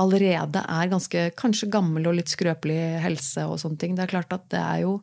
allerede 0.00 0.62
er 0.62 0.90
ganske 0.92 1.24
kanskje 1.36 1.68
gammel 1.72 2.08
og 2.08 2.16
litt 2.16 2.32
skrøpelig 2.32 2.78
helse 3.04 3.44
og 3.48 3.60
sånne 3.60 3.80
ting. 3.80 3.96
Det 3.96 4.06
er 4.06 4.12
klart 4.14 4.32
at 4.32 4.46
det 4.52 4.60
er 4.60 4.82
jo 4.84 4.94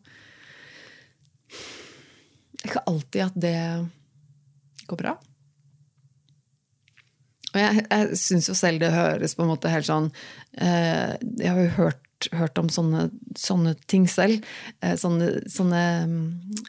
ikke 2.65 2.83
alltid 2.89 3.25
at 3.27 3.37
det 3.37 3.57
går 4.89 5.01
bra. 5.03 5.13
Og 7.53 7.59
jeg, 7.61 7.83
jeg 7.85 8.19
syns 8.19 8.49
jo 8.49 8.55
selv 8.57 8.81
det 8.81 8.93
høres 8.93 9.35
på 9.37 9.45
en 9.45 9.51
måte 9.53 9.71
helt 9.71 9.87
sånn 9.87 10.09
Jeg 10.57 11.49
har 11.51 11.59
jo 11.61 11.73
hørt 11.77 12.07
hørt 12.33 12.57
om 12.59 12.69
sånne, 12.71 13.07
sånne 13.37 13.73
ting 13.89 14.07
selv. 14.09 14.45
Eh, 14.81 14.95
sånne, 14.99 15.43
sånne 15.51 15.81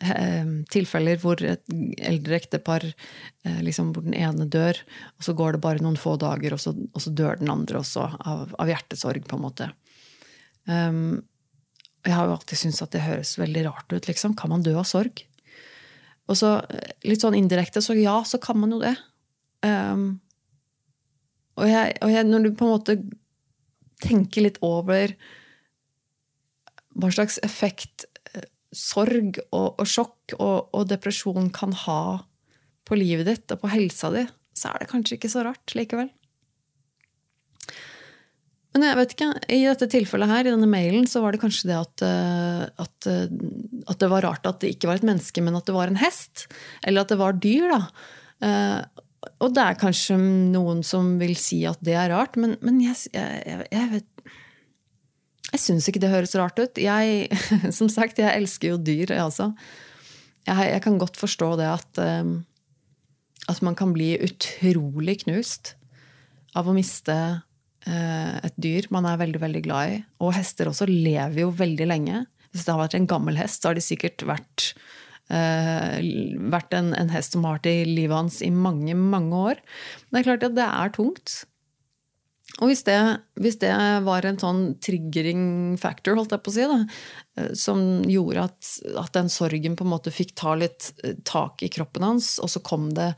eh, 0.05 0.51
tilfeller 0.73 1.21
hvor 1.23 1.41
et 1.43 1.65
eldre 2.05 2.39
ektepar 2.39 2.85
eh, 2.89 3.61
liksom, 3.65 3.93
Hvor 3.95 4.05
den 4.05 4.17
ene 4.19 4.49
dør, 4.49 4.79
og 5.17 5.25
så 5.25 5.35
går 5.39 5.57
det 5.57 5.65
bare 5.65 5.85
noen 5.85 5.99
få 6.01 6.17
dager, 6.21 6.55
og 6.55 6.63
så, 6.63 6.75
og 6.77 7.03
så 7.03 7.13
dør 7.15 7.41
den 7.41 7.53
andre 7.53 7.81
også 7.81 8.05
av, 8.19 8.55
av, 8.59 8.69
hjertesorg, 8.69 9.25
på 9.29 9.39
en 9.39 9.45
måte. 9.45 9.71
Um, 10.69 11.23
jeg 12.05 12.15
har 12.15 12.29
jo 12.29 12.37
alltid 12.37 12.61
syntes 12.61 12.85
at 12.85 12.93
det 12.95 13.07
høres 13.07 13.37
veldig 13.41 13.65
rart 13.69 13.93
ut. 13.93 14.09
liksom. 14.09 14.37
Kan 14.39 14.53
man 14.53 14.65
dø 14.65 14.77
av 14.79 14.87
sorg? 14.89 15.25
Og 16.29 16.37
så 16.37 16.59
litt 17.09 17.25
sånn 17.25 17.37
indirekte, 17.39 17.81
så 17.85 17.97
ja, 17.97 18.21
så 18.29 18.41
kan 18.41 18.59
man 18.61 18.75
jo 18.77 18.83
det. 18.83 18.95
Um, 19.65 20.21
og, 21.57 21.65
jeg, 21.67 21.97
og 22.05 22.13
jeg, 22.13 22.29
når 22.29 22.45
du 22.45 22.53
på 22.53 22.69
en 22.69 22.75
måte 22.77 22.99
tenker 24.03 24.47
litt 24.47 24.61
over 24.65 25.15
hva 26.99 27.11
slags 27.15 27.39
effekt 27.47 28.07
eh, 28.33 28.47
sorg 28.75 29.41
og, 29.51 29.79
og 29.79 29.87
sjokk 29.89 30.37
og, 30.39 30.71
og, 30.73 30.85
depresjon 30.91 31.51
kan 31.55 31.75
ha 31.87 32.03
på 32.89 32.99
livet 32.99 33.29
ditt 33.29 33.55
og 33.55 33.63
på 33.63 33.73
helsa 33.73 34.11
di, 34.15 34.25
så 34.57 34.73
er 34.73 34.83
det 34.83 34.93
kanskje 34.93 35.19
ikke 35.19 35.33
så 35.33 35.45
rart 35.47 35.77
likevel. 35.77 36.09
Men 38.75 38.85
jeg 38.85 38.99
vet 38.99 39.13
ikke, 39.15 39.29
i 39.55 39.63
dette 39.65 39.89
tilfellet 39.91 40.31
her, 40.31 40.47
i 40.47 40.53
denne 40.53 40.69
mailen, 40.71 41.07
så 41.09 41.23
var 41.25 41.35
det 41.35 41.41
kanskje 41.43 41.71
det 41.71 41.79
at, 41.79 42.05
eh, 42.05 42.65
at, 42.85 43.09
eh, 43.11 43.27
at, 43.89 43.99
det 44.01 44.11
var 44.13 44.27
rart 44.27 44.47
at 44.49 44.61
det 44.63 44.75
ikke 44.75 44.91
var 44.91 45.01
et 45.01 45.07
menneske, 45.09 45.43
men 45.45 45.57
at 45.59 45.67
det 45.67 45.75
var 45.77 45.91
en 45.91 45.99
hest. 45.99 46.47
Eller 46.87 47.03
at 47.03 47.13
det 47.13 47.19
var 47.21 47.39
dyr, 47.43 47.73
da. 47.73 47.81
Og 49.43 49.55
det 49.55 49.65
er 49.65 49.79
kanskje 49.79 50.17
noen 50.19 50.85
som 50.87 51.17
vil 51.21 51.35
si 51.39 51.65
at 51.67 51.81
det 51.85 51.97
er 51.99 52.13
rart, 52.13 52.37
men, 52.39 52.55
men 52.65 52.79
jeg, 52.83 53.11
jeg, 53.15 53.67
jeg, 53.73 53.89
vet 53.93 54.07
jeg 55.49 55.63
syns 55.63 55.89
ikke 55.89 56.03
det 56.03 56.13
høres 56.13 56.37
rart 56.39 56.61
ut. 56.61 56.79
Jeg, 56.81 57.29
som 57.79 57.91
sagt, 57.93 58.21
jeg 58.21 58.31
elsker 58.31 58.75
jo 58.75 58.79
dyr, 58.79 59.15
jeg 59.15 59.25
også. 59.25 59.51
Jeg, 60.47 60.71
jeg 60.75 60.85
kan 60.85 61.01
godt 61.01 61.19
forstå 61.21 61.51
det 61.61 61.69
at, 61.73 62.01
um, 62.23 62.39
at 63.49 63.63
man 63.65 63.77
kan 63.79 63.95
bli 63.97 64.15
utrolig 64.23 65.19
knust 65.25 65.75
av 66.57 66.69
å 66.69 66.77
miste 66.77 67.17
uh, 67.41 68.37
et 68.45 68.57
dyr 68.61 68.89
man 68.95 69.09
er 69.09 69.21
veldig, 69.21 69.41
veldig 69.43 69.65
glad 69.65 69.95
i. 69.97 70.01
Og 70.23 70.37
hester 70.37 70.71
også 70.71 70.89
lever 70.89 71.43
jo 71.43 71.53
veldig 71.57 71.89
lenge. 71.89 72.27
Hvis 72.53 72.65
det 72.65 72.75
har 72.75 72.83
vært 72.85 72.97
en 72.99 73.09
gammel 73.09 73.41
hest, 73.41 73.63
så 73.63 73.73
har 73.73 73.79
de 73.79 73.85
sikkert 73.85 74.25
vært, 74.29 74.73
uh, 75.33 75.99
vært 76.55 76.75
en, 76.79 76.93
en, 76.97 77.13
hest 77.13 77.37
som 77.37 77.47
har 77.47 77.59
vært 77.59 77.71
i 77.71 77.79
livet 77.89 78.17
hans 78.17 78.41
i 78.45 78.51
mange, 78.55 78.97
mange 78.99 79.45
år. 79.53 79.63
Men 80.09 80.19
det 80.19 80.25
er 80.25 80.29
klart 80.33 80.51
at 80.51 80.59
det 80.59 80.69
er 80.69 80.95
tungt. 80.97 81.39
Og 82.59 82.71
hvis 82.71 82.83
det, 82.89 82.97
hvis 83.39 83.59
det, 83.63 83.71
var 84.07 84.27
en 84.27 84.39
sånn 84.41 84.63
triggering 84.83 85.77
factor, 85.79 86.17
holdt 86.19 86.33
jeg 86.35 86.43
på 86.43 86.51
å 86.51 86.57
si, 86.57 86.65
da, 86.67 86.79
eh, 87.39 87.51
som 87.59 87.83
gjorde 88.09 88.47
at, 88.49 88.71
at, 88.95 89.13
den 89.15 89.31
sorgen 89.31 89.77
på 89.79 89.87
en 89.87 89.93
måte 89.93 90.15
fikk 90.15 90.33
ta 90.39 90.57
litt 90.59 90.91
eh, 91.05 91.15
tak 91.29 91.63
i 91.63 91.71
kroppen 91.71 92.07
hans, 92.09 92.37
og 92.43 92.51
så 92.51 92.65
kom 92.65 92.89
det 92.97 93.13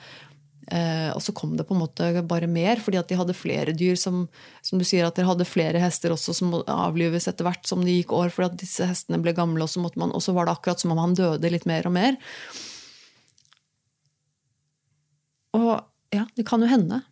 eh, 0.74 1.10
og 1.12 1.20
så 1.22 1.34
kom 1.36 1.56
det 1.58 1.66
på 1.68 1.76
en 1.76 1.82
måte 1.82 2.08
bare 2.28 2.48
mer, 2.50 2.80
fordi 2.82 2.98
at 3.00 3.10
de 3.10 3.18
hadde 3.18 3.36
flere 3.36 3.74
dyr. 3.76 3.98
Som, 4.00 4.24
som 4.66 4.80
du 4.80 4.86
sier, 4.86 5.06
at 5.06 5.18
dere 5.18 5.28
hadde 5.28 5.48
flere 5.48 5.82
hester 5.82 6.14
også 6.14 6.34
som 6.36 6.56
avlives 6.64 7.28
etter 7.30 7.46
hvert 7.46 7.68
som 7.68 7.84
det 7.84 7.98
gikk 7.98 8.14
år, 8.16 8.32
fordi 8.34 8.50
at 8.50 8.64
disse 8.64 8.88
hestene 8.88 9.20
ble 9.22 9.34
gamle, 9.36 9.66
og 9.66 9.72
så, 9.72 9.82
man, 9.84 10.14
og 10.14 10.24
så 10.24 10.34
var 10.36 10.48
det 10.48 10.56
akkurat 10.56 10.82
som 10.82 10.94
om 10.94 11.02
han 11.02 11.16
døde 11.18 11.52
litt 11.52 11.68
mer 11.70 11.88
og 11.90 11.96
mer. 11.96 12.18
Og 15.58 15.72
ja, 16.14 16.26
det 16.36 16.46
kan 16.48 16.62
jo 16.62 16.70
hende 16.70 17.02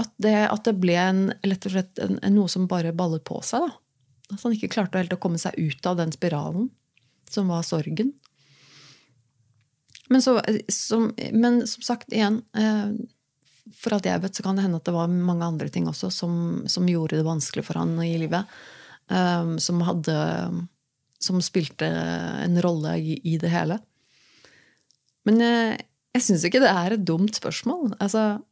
at 0.00 0.10
det, 0.22 0.34
at 0.50 0.66
det 0.66 0.74
ble 0.82 0.96
en, 0.98 1.24
rett 1.46 1.66
og 1.68 1.74
slett 1.76 2.00
en, 2.02 2.18
en, 2.18 2.34
noe 2.34 2.50
som 2.50 2.66
bare 2.70 2.94
ballet 2.96 3.22
på 3.26 3.38
seg. 3.46 3.62
Da. 3.62 4.34
At 4.34 4.42
han 4.42 4.56
ikke 4.56 4.72
klarte 4.74 4.98
helt 4.98 5.14
å 5.14 5.20
komme 5.22 5.38
seg 5.38 5.54
ut 5.58 5.86
av 5.86 6.00
den 6.00 6.14
spiralen 6.14 6.70
som 7.30 7.50
var 7.52 7.62
sorgen. 7.66 8.14
Men, 10.12 10.22
så, 10.22 10.36
som, 10.68 11.08
men 11.32 11.62
som 11.66 11.84
sagt, 11.86 12.12
igjen 12.12 12.42
eh, 12.52 12.92
For 13.80 13.96
alt 13.96 14.04
jeg 14.04 14.20
vet, 14.20 14.36
så 14.36 14.44
kan 14.44 14.58
det 14.58 14.66
hende 14.66 14.80
at 14.80 14.84
det 14.84 14.92
var 14.96 15.08
mange 15.08 15.46
andre 15.46 15.70
ting 15.72 15.88
også 15.88 16.10
som, 16.12 16.34
som 16.68 16.88
gjorde 16.88 17.16
det 17.16 17.26
vanskelig 17.26 17.64
for 17.64 17.80
han 17.80 17.96
i 18.04 18.16
livet. 18.20 18.50
Um, 19.08 19.58
som 19.60 19.82
hadde 19.84 20.14
Som 21.20 21.40
spilte 21.44 21.88
en 21.88 22.60
rolle 22.64 22.96
i, 23.00 23.18
i 23.24 23.38
det 23.40 23.52
hele. 23.52 23.80
Men 25.24 25.40
jeg, 25.40 25.84
jeg 26.14 26.26
syns 26.26 26.44
ikke 26.44 26.60
det 26.62 26.72
er 26.72 26.94
et 26.94 27.06
dumt 27.08 27.36
spørsmål. 27.36 27.94
Altså, 27.96 28.42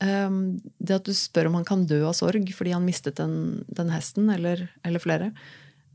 det 0.00 0.96
at 0.98 1.06
du 1.06 1.14
spør 1.16 1.48
om 1.48 1.54
han 1.56 1.64
kan 1.64 1.86
dø 1.88 2.02
av 2.04 2.16
sorg 2.16 2.50
fordi 2.52 2.74
han 2.74 2.84
mistet 2.84 3.16
den, 3.16 3.64
den 3.68 3.92
hesten, 3.94 4.28
eller, 4.28 4.66
eller, 4.84 5.00
flere 5.00 5.30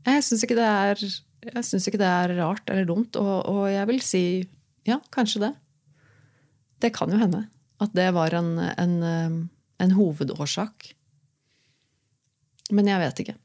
Jeg 0.06 0.24
syns 0.26 0.42
ikke, 0.42 0.58
ikke, 1.42 1.98
det 1.98 2.08
er 2.08 2.36
rart 2.38 2.70
eller 2.70 2.86
dumt, 2.86 3.16
og, 3.18 3.34
og, 3.50 3.64
jeg 3.70 3.88
vil 3.90 4.02
si 4.04 4.24
ja, 4.86 5.00
kanskje 5.14 5.42
det. 5.46 5.52
Det 6.82 6.92
kan 6.94 7.10
jo 7.10 7.18
hende 7.18 7.46
at 7.82 7.94
det 7.94 8.08
var 8.14 8.34
en, 8.38 8.56
en, 8.58 8.96
en 9.82 9.94
hovedårsak. 9.96 10.92
Men 12.70 12.88
jeg 12.88 13.02
vet 13.02 13.22
ikke. 13.24 13.36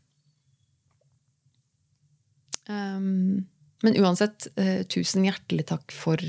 Um, 2.67 3.47
men 3.85 3.97
uansett, 4.01 4.49
uh, 4.59 4.83
tusen 4.91 5.25
hjertelig 5.25 5.67
takk 5.69 5.93
for 5.95 6.21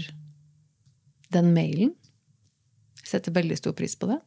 den 1.35 1.53
mailen. 1.57 1.93
Jeg 3.03 3.13
Setter 3.13 3.37
veldig 3.37 3.59
stor 3.61 3.77
pris 3.77 3.97
på 3.99 4.11
det. 4.11 4.19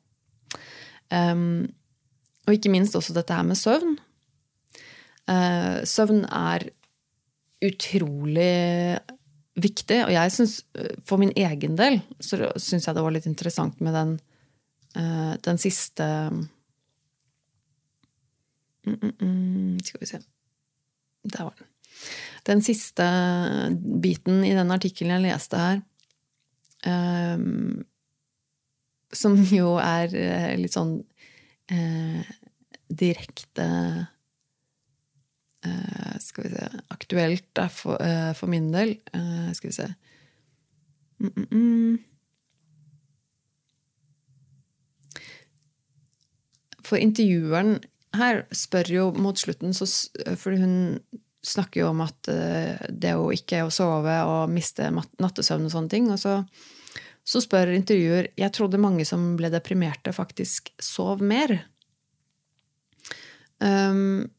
Um, 1.11 1.69
og 2.47 2.55
ikke 2.55 2.71
minst 2.73 2.95
også 2.97 3.15
dette 3.15 3.35
her 3.35 3.45
med 3.47 3.59
søvn. 3.59 3.97
Uh, 5.29 5.81
søvn 5.87 6.25
er 6.25 6.69
utrolig 7.61 8.99
viktig, 9.61 9.99
og 10.05 10.11
jeg 10.13 10.33
syns 10.33 10.53
for 11.07 11.21
min 11.21 11.33
egen 11.37 11.75
del 11.79 11.99
så 12.23 12.39
syns 12.59 12.87
jeg 12.87 12.97
det 12.97 13.03
var 13.03 13.13
litt 13.13 13.27
interessant 13.29 13.81
med 13.83 13.95
den, 13.95 14.13
uh, 14.97 15.33
den 15.43 15.59
siste 15.61 16.07
mm, 18.87 18.95
mm, 18.95 19.13
mm, 19.19 19.79
Skal 19.85 20.01
vi 20.01 20.09
se 20.09 20.21
Der 21.27 21.43
var 21.43 21.55
den. 21.59 21.67
Den 22.47 22.63
siste 22.65 23.05
biten 24.01 24.41
i 24.47 24.55
den 24.57 24.71
artikkelen 24.73 25.19
jeg 25.19 25.25
leste 25.27 25.59
her, 25.59 25.81
um, 26.89 27.83
som 29.13 29.35
jo 29.51 29.75
er 29.77 30.15
litt 30.57 30.73
sånn 30.73 30.95
uh, 31.69 32.31
direkte 32.89 33.67
uh, 35.67 36.15
Skal 36.19 36.47
vi 36.47 36.53
se 36.55 36.69
Aktuelt 36.93 37.47
da, 37.57 37.67
for, 37.69 37.97
for, 38.37 38.51
min 38.51 38.71
del. 38.73 38.95
skal 39.55 39.69
vi 39.69 39.75
se 39.75 39.87
mm, 41.19 41.31
mm, 41.35 41.47
mm. 41.51 41.99
For 46.85 46.99
intervjueren 46.99 47.77
her 48.19 48.41
spør 48.51 48.89
jo 48.91 49.03
mot 49.15 49.39
slutten, 49.39 49.71
så, 49.71 49.87
fordi 50.35 50.57
hun 50.59 50.73
snakker 51.41 51.81
jo 51.81 51.89
om 51.91 52.03
at 52.05 52.29
uh, 52.29 52.77
det 52.89 53.15
å 53.17 53.31
ikke 53.33 53.63
å 53.65 53.71
sove 53.73 54.17
og 54.27 54.51
miste 54.53 54.89
nattesøvn 54.91 55.67
og 55.67 55.73
sånne 55.73 55.93
ting. 55.93 56.09
Og 56.13 56.19
så, 56.21 56.37
så 57.23 57.41
spør 57.43 57.73
intervjuer 57.75 58.31
Jeg 58.37 58.53
trodde 58.55 58.81
mange 58.81 59.05
som 59.07 59.33
ble 59.39 59.51
deprimerte, 59.53 60.13
faktisk 60.15 60.73
sov 60.81 61.23
mer. 61.25 61.57
Um, 63.61 64.29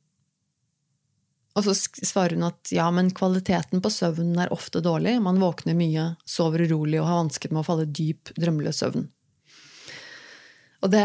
og 1.53 1.67
så 1.67 1.75
svarer 1.77 2.39
hun 2.39 2.47
at 2.49 2.71
ja, 2.73 2.87
men 2.95 3.11
kvaliteten 3.13 3.83
på 3.85 3.91
søvnen 3.93 4.39
er 4.41 4.53
ofte 4.55 4.81
dårlig. 4.85 5.19
Man 5.21 5.41
våkner 5.43 5.77
mye, 5.77 6.13
sover 6.25 6.65
urolig 6.65 7.01
og 7.01 7.11
har 7.11 7.19
vansker 7.21 7.53
med 7.53 7.61
å 7.61 7.67
falle 7.67 7.89
dyp, 7.89 8.33
drømmeløs 8.41 8.81
søvn. 8.81 9.05
Og 10.83 10.91
det, 10.91 11.05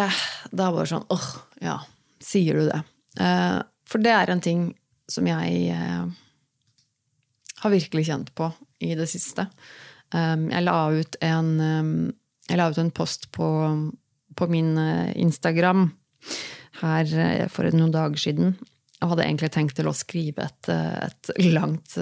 det 0.52 0.64
er 0.64 0.78
bare 0.78 0.88
sånn 0.90 1.10
åh, 1.14 1.28
ja, 1.62 1.76
sier 2.24 2.58
du 2.58 2.70
det? 2.70 2.80
Eh, 3.20 3.58
for 3.88 4.04
det 4.04 4.14
er 4.16 4.32
en 4.32 4.44
ting 4.44 4.70
som 5.12 5.28
jeg 5.28 5.68
eh, 5.76 6.08
har 7.62 7.74
virkelig 7.74 8.08
kjent 8.08 8.32
på 8.38 8.50
i 8.84 8.94
det 8.98 9.10
siste. 9.12 9.48
Um, 10.16 10.48
jeg, 10.54 10.64
la 10.64 10.78
en, 11.28 11.48
um, 11.60 11.94
jeg 12.48 12.60
la 12.60 12.70
ut 12.72 12.80
en 12.80 12.94
post 12.96 13.28
på, 13.36 13.48
på 14.40 14.48
min 14.48 14.70
uh, 14.80 15.12
Instagram 15.20 15.90
her 16.80 17.50
for 17.52 17.68
noen 17.74 17.92
dager 17.92 18.22
siden. 18.22 18.54
Jeg 18.98 19.12
hadde 19.12 19.26
egentlig 19.28 19.50
tenkt 19.54 19.78
til 19.78 19.90
å 19.90 19.94
skrive 19.94 20.48
et, 20.48 20.70
et 20.74 21.32
langt, 21.54 21.98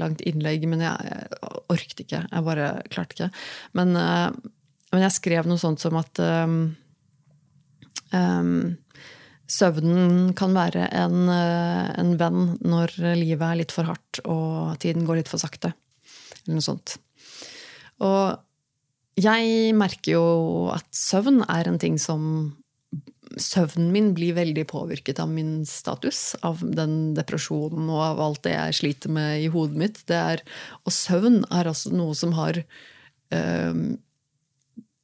langt, 0.00 0.22
innlegg, 0.24 0.64
men 0.70 0.80
jeg, 0.80 1.10
jeg, 1.10 1.50
orket 1.74 2.04
ikke. 2.06 2.22
Jeg 2.24 2.46
bare 2.46 2.68
klarte 2.92 3.16
ikke. 3.18 3.28
Men, 3.76 3.92
men 3.92 5.04
jeg 5.04 5.16
skrev 5.18 5.50
noe 5.50 5.60
sånt 5.60 5.84
som 5.84 5.98
at 6.00 6.22
um, 6.24 6.56
um, 8.16 8.54
søvnen 9.52 10.32
kan 10.38 10.56
være 10.56 10.86
en, 10.96 11.28
en, 11.28 12.14
venn 12.20 12.54
når 12.64 12.96
livet 13.20 13.44
er 13.50 13.60
litt 13.60 13.76
for 13.76 13.92
hardt 13.92 14.22
og 14.24 14.78
tiden 14.80 15.04
går 15.08 15.20
litt 15.20 15.32
for 15.32 15.42
sakte. 15.42 15.74
Eller 16.46 16.58
noe 16.62 16.64
sånt. 16.64 16.96
Og 18.02 19.20
jeg 19.20 19.74
merker 19.76 20.16
jo 20.16 20.26
at 20.72 20.88
søvn 20.96 21.42
er 21.44 21.68
en 21.68 21.80
ting 21.80 21.98
som 22.00 22.24
Søvnen 23.40 23.90
min 23.94 24.12
blir 24.16 24.36
veldig 24.36 24.64
påvirket 24.70 25.20
av 25.22 25.30
min 25.32 25.62
status, 25.68 26.34
av 26.44 26.60
den 26.62 27.12
depresjonen 27.16 27.90
og 27.90 28.00
av 28.04 28.22
alt 28.24 28.42
det 28.46 28.54
jeg 28.56 28.78
sliter 28.80 29.12
med 29.14 29.44
i 29.44 29.50
hodet 29.52 29.78
mitt. 29.78 30.00
Er, 30.10 30.42
og 30.84 30.94
søvn 30.94 31.42
er 31.50 31.70
altså 31.70 31.92
noe 31.94 32.16
som 32.18 32.34
har 32.36 32.60
um, 33.32 33.84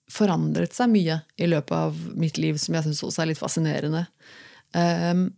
forandret 0.08 0.74
seg 0.76 0.90
mye 0.92 1.20
i 1.36 1.48
løpet 1.48 1.76
av 1.76 1.98
mitt 2.18 2.40
liv, 2.40 2.58
som 2.60 2.76
jeg 2.76 2.88
syns 2.88 3.04
også 3.06 3.24
er 3.24 3.30
litt 3.32 3.40
fascinerende. 3.40 4.06
Ehm, 4.76 5.28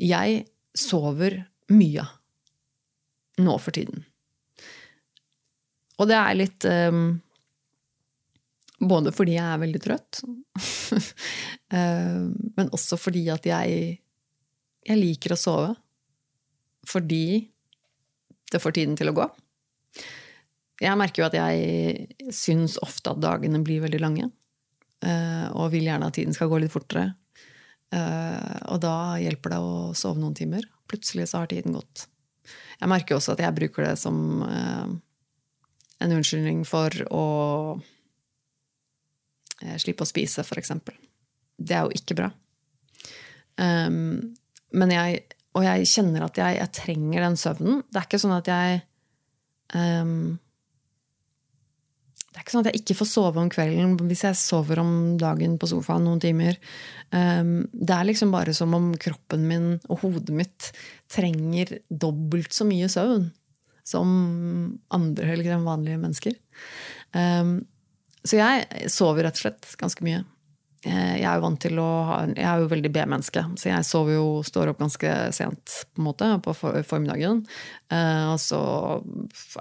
jeg 0.00 0.44
sover 0.76 1.42
mye 1.72 2.04
nå 3.40 3.56
for 3.60 3.76
tiden. 3.76 4.04
Og 6.00 6.08
det 6.10 6.16
er 6.16 6.36
litt 6.36 6.66
um, 6.68 7.06
Både 8.76 9.12
fordi 9.16 9.38
jeg 9.38 9.46
er 9.48 9.60
veldig 9.62 9.80
trøtt, 9.80 10.18
um, 11.72 12.32
men 12.58 12.72
også 12.76 12.98
fordi 13.00 13.22
at 13.32 13.46
jeg, 13.48 13.94
jeg 14.84 15.00
liker 15.00 15.32
å 15.32 15.38
sove. 15.40 15.70
Fordi 16.86 17.48
det 18.52 18.60
får 18.62 18.76
tiden 18.76 18.98
til 18.98 19.10
å 19.10 19.16
gå. 19.16 19.26
Jeg 20.84 20.98
merker 21.00 21.22
jo 21.22 21.28
at 21.30 21.36
jeg 21.38 22.32
syns 22.36 22.76
ofte 22.84 23.14
at 23.14 23.22
dagene 23.24 23.62
blir 23.64 23.80
veldig 23.86 24.02
lange. 24.02 24.28
Eh, 25.04 25.46
og 25.56 25.72
vil 25.74 25.88
gjerne 25.88 26.08
at 26.08 26.16
tiden 26.16 26.36
skal 26.36 26.50
gå 26.52 26.60
litt 26.60 26.72
fortere. 26.72 27.14
Eh, 27.94 28.60
og 28.72 28.80
da 28.84 29.16
hjelper 29.20 29.54
det 29.54 29.62
å 29.62 29.74
sove 29.96 30.20
noen 30.20 30.36
timer. 30.36 30.68
Plutselig 30.90 31.30
så 31.30 31.42
har 31.42 31.50
tiden 31.50 31.76
gått. 31.76 32.06
Jeg 32.80 32.92
merker 32.92 33.16
også 33.16 33.34
at 33.34 33.42
jeg 33.42 33.56
bruker 33.56 33.88
det 33.88 33.96
som 34.00 34.44
eh, 34.46 34.94
en 36.04 36.16
unnskyldning 36.18 36.64
for 36.68 36.92
å 37.08 37.26
slippe 39.80 40.04
å 40.04 40.08
spise, 40.08 40.44
f.eks. 40.44 40.72
Det 41.56 41.76
er 41.76 41.86
jo 41.86 41.96
ikke 41.96 42.16
bra. 42.18 42.30
men 43.56 44.90
jeg, 44.92 45.20
og 45.56 45.64
jeg 45.64 45.86
kjenner 45.88 46.26
at 46.26 46.36
jeg, 46.36 46.58
jeg, 46.58 46.72
trenger 46.76 47.24
den 47.24 47.38
søvnen. 47.40 47.78
Det 47.88 48.00
er 48.00 48.08
ikke 48.08 48.20
sånn 48.20 48.34
at 48.36 48.50
jeg 48.52 48.82
um, 49.72 50.36
det 52.36 52.42
er 52.42 52.44
ikke 52.44 52.52
sånn 52.52 52.66
at 52.66 52.68
jeg 52.68 52.82
ikke 52.82 52.98
får 52.98 53.08
sove 53.08 53.40
om 53.40 53.48
kvelden 53.48 53.94
hvis 54.10 54.26
jeg 54.26 54.36
sover 54.36 54.82
om 54.82 54.90
dagen 55.16 55.54
på 55.56 55.70
sofaen 55.70 56.04
noen 56.04 56.20
timer. 56.20 56.58
Um, 57.08 57.64
det 57.72 57.96
er 57.96 58.10
liksom 58.10 58.34
bare 58.34 58.52
som 58.56 58.76
om 58.76 58.90
kroppen 59.00 59.46
min 59.48 59.70
og 59.88 60.02
hodet 60.02 60.36
mitt 60.36 60.68
trenger 61.08 61.78
dobbelt 61.88 62.52
så 62.52 62.68
mye 62.68 62.90
søvn 62.92 63.30
som 63.86 64.10
andre 64.92 65.32
eller 65.32 65.62
vanlige 65.62 66.02
mennesker. 66.02 66.36
Ehm, 67.16 67.60
så 68.26 68.40
jeg 68.40 68.90
sover 68.92 69.26
rett 69.26 69.38
og 69.38 69.46
slett 69.46 69.76
ganske 69.80 70.06
mye. 70.06 70.24
Eh, 70.86 71.16
jeg 71.18 71.26
er 71.26 71.38
jo 71.38 71.42
vant 71.42 71.58
til 71.62 71.78
å 71.82 71.86
ha, 72.06 72.16
jeg 72.30 72.46
er 72.46 72.60
jo 72.62 72.68
veldig 72.70 72.90
B-menneske, 72.94 73.42
så 73.58 73.70
jeg 73.72 73.86
sover 73.88 74.18
jo, 74.18 74.26
står 74.46 74.70
opp 74.70 74.82
ganske 74.84 75.14
sent 75.34 75.78
på 75.96 76.02
en 76.02 76.06
måte, 76.06 76.28
på 76.44 76.54
formiddagen. 76.60 77.40
Eh, 77.90 78.26
og 78.30 78.38
så 78.42 78.60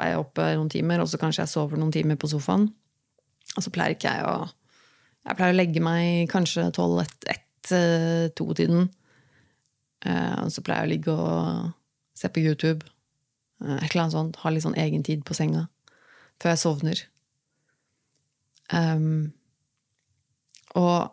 er 0.01 0.11
jeg 0.11 0.21
oppe 0.21 0.51
noen 0.53 0.69
timer, 0.73 1.01
og 1.01 1.09
så 1.09 1.21
kanskje 1.21 1.45
jeg 1.45 1.53
sover 1.55 1.81
noen 1.81 1.95
timer 1.95 2.19
på 2.21 2.29
sofaen. 2.29 2.67
Og 3.55 3.65
så 3.65 3.73
pleier 3.73 3.95
ikke 3.95 4.11
jeg 4.11 4.27
å 4.27 4.35
Jeg 5.25 5.37
pleier 5.39 5.55
å 5.55 5.57
legge 5.57 5.81
meg 5.81 6.29
kanskje 6.29 6.67
tolv, 6.69 6.99
ett, 7.01 7.25
ett, 7.25 7.71
eh. 7.73 8.29
Og 8.37 8.53
så 10.53 10.61
pleier 10.61 10.83
jeg 10.83 10.85
å 10.85 10.91
ligge 10.91 11.15
og 11.17 11.73
se 12.13 12.29
på 12.29 12.45
YouTube. 12.45 12.85
Et 13.57 13.89
eller 13.89 14.03
annet 14.03 14.13
sånt. 14.13 14.37
Ha 14.43 14.53
litt 14.53 14.61
sånn 14.61 14.77
egen 14.77 15.01
tid 15.01 15.25
på 15.25 15.33
senga 15.33 15.65
før 16.37 16.53
jeg 16.53 16.61
sovner. 16.61 17.01
Um, 18.73 19.33
og 20.75 21.11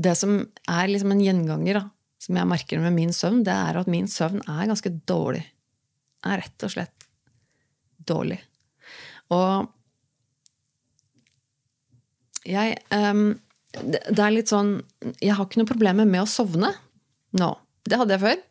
det 0.00 0.14
som 0.18 0.38
er 0.70 0.90
liksom 0.90 1.14
en 1.14 1.22
gjenganger, 1.22 1.80
da, 1.80 1.84
som 2.22 2.38
jeg 2.38 2.50
merker 2.50 2.82
med 2.82 2.96
min 2.96 3.12
søvn, 3.14 3.42
det 3.46 3.54
er 3.54 3.78
at 3.80 3.90
min 3.90 4.08
søvn 4.10 4.42
er 4.48 4.70
ganske 4.70 4.92
dårlig. 5.08 5.44
Er 6.24 6.40
rett 6.40 6.66
og 6.66 6.72
slett 6.72 7.08
dårlig. 8.08 8.40
Og 9.34 9.68
jeg 12.44 12.76
um, 12.92 13.38
Det 13.72 14.20
er 14.20 14.32
litt 14.34 14.50
sånn 14.52 14.74
Jeg 15.16 15.32
har 15.32 15.46
ikke 15.46 15.62
noe 15.62 15.68
problemer 15.70 16.04
med 16.04 16.20
å 16.20 16.28
sovne 16.28 16.68
nå. 17.34 17.48
Det 17.88 17.96
hadde 17.98 18.14
jeg 18.14 18.22
før. 18.22 18.42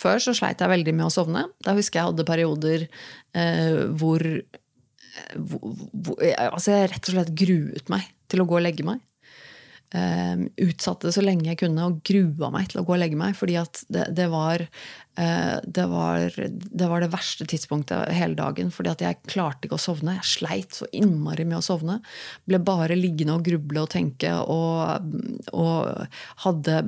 Før 0.00 0.20
så 0.22 0.34
sleit 0.36 0.60
jeg 0.62 0.70
veldig 0.70 0.92
med 0.96 1.08
å 1.08 1.12
sovne. 1.12 1.46
Da 1.64 1.74
husker 1.76 2.00
jeg 2.00 2.10
hadde 2.12 2.28
perioder 2.28 2.84
eh, 2.86 3.80
hvor, 4.00 4.22
altså 6.50 6.74
jeg 6.74 6.90
rett 6.92 7.08
og 7.10 7.16
slett 7.16 7.36
gruet 7.36 7.92
meg 7.92 8.08
til 8.30 8.42
å 8.42 8.48
gå 8.48 8.58
og 8.58 8.66
legge 8.66 8.86
meg. 8.86 9.00
Um, 9.90 10.44
utsatte 10.62 11.08
det 11.08 11.16
så 11.16 11.22
lenge 11.24 11.48
jeg 11.48 11.58
kunne 11.64 11.82
og 11.88 11.96
grua 12.06 12.46
meg 12.54 12.68
til 12.70 12.78
å 12.78 12.84
gå 12.86 12.92
og 12.94 13.00
legge 13.02 13.16
meg. 13.18 13.34
fordi 13.34 13.56
at 13.58 13.80
det, 13.90 14.04
det, 14.14 14.28
var, 14.30 14.62
uh, 15.18 15.56
det, 15.66 15.86
var, 15.90 16.36
det, 16.38 16.86
var, 16.92 17.02
det 17.02 17.10
verste 17.10 17.46
tidspunktet 17.50 18.12
hele 18.14 18.38
dagen. 18.38 18.70
fordi 18.70 18.92
at 18.92 19.02
jeg 19.02 19.18
klarte 19.26 19.66
ikke 19.66 19.80
å 19.80 19.82
sovne. 19.82 20.14
Jeg 20.20 20.30
sleit 20.30 20.78
så 20.78 20.86
innmari 20.94 21.44
med 21.44 21.58
å 21.58 21.66
sovne. 21.66 21.98
Ble 22.46 22.62
bare 22.62 22.98
liggende 22.98 23.34
og 23.34 23.48
gruble 23.50 23.82
og 23.82 23.90
tenke. 23.90 24.30
Og, 24.30 25.10
og 25.58 26.06
hadde 26.46 26.84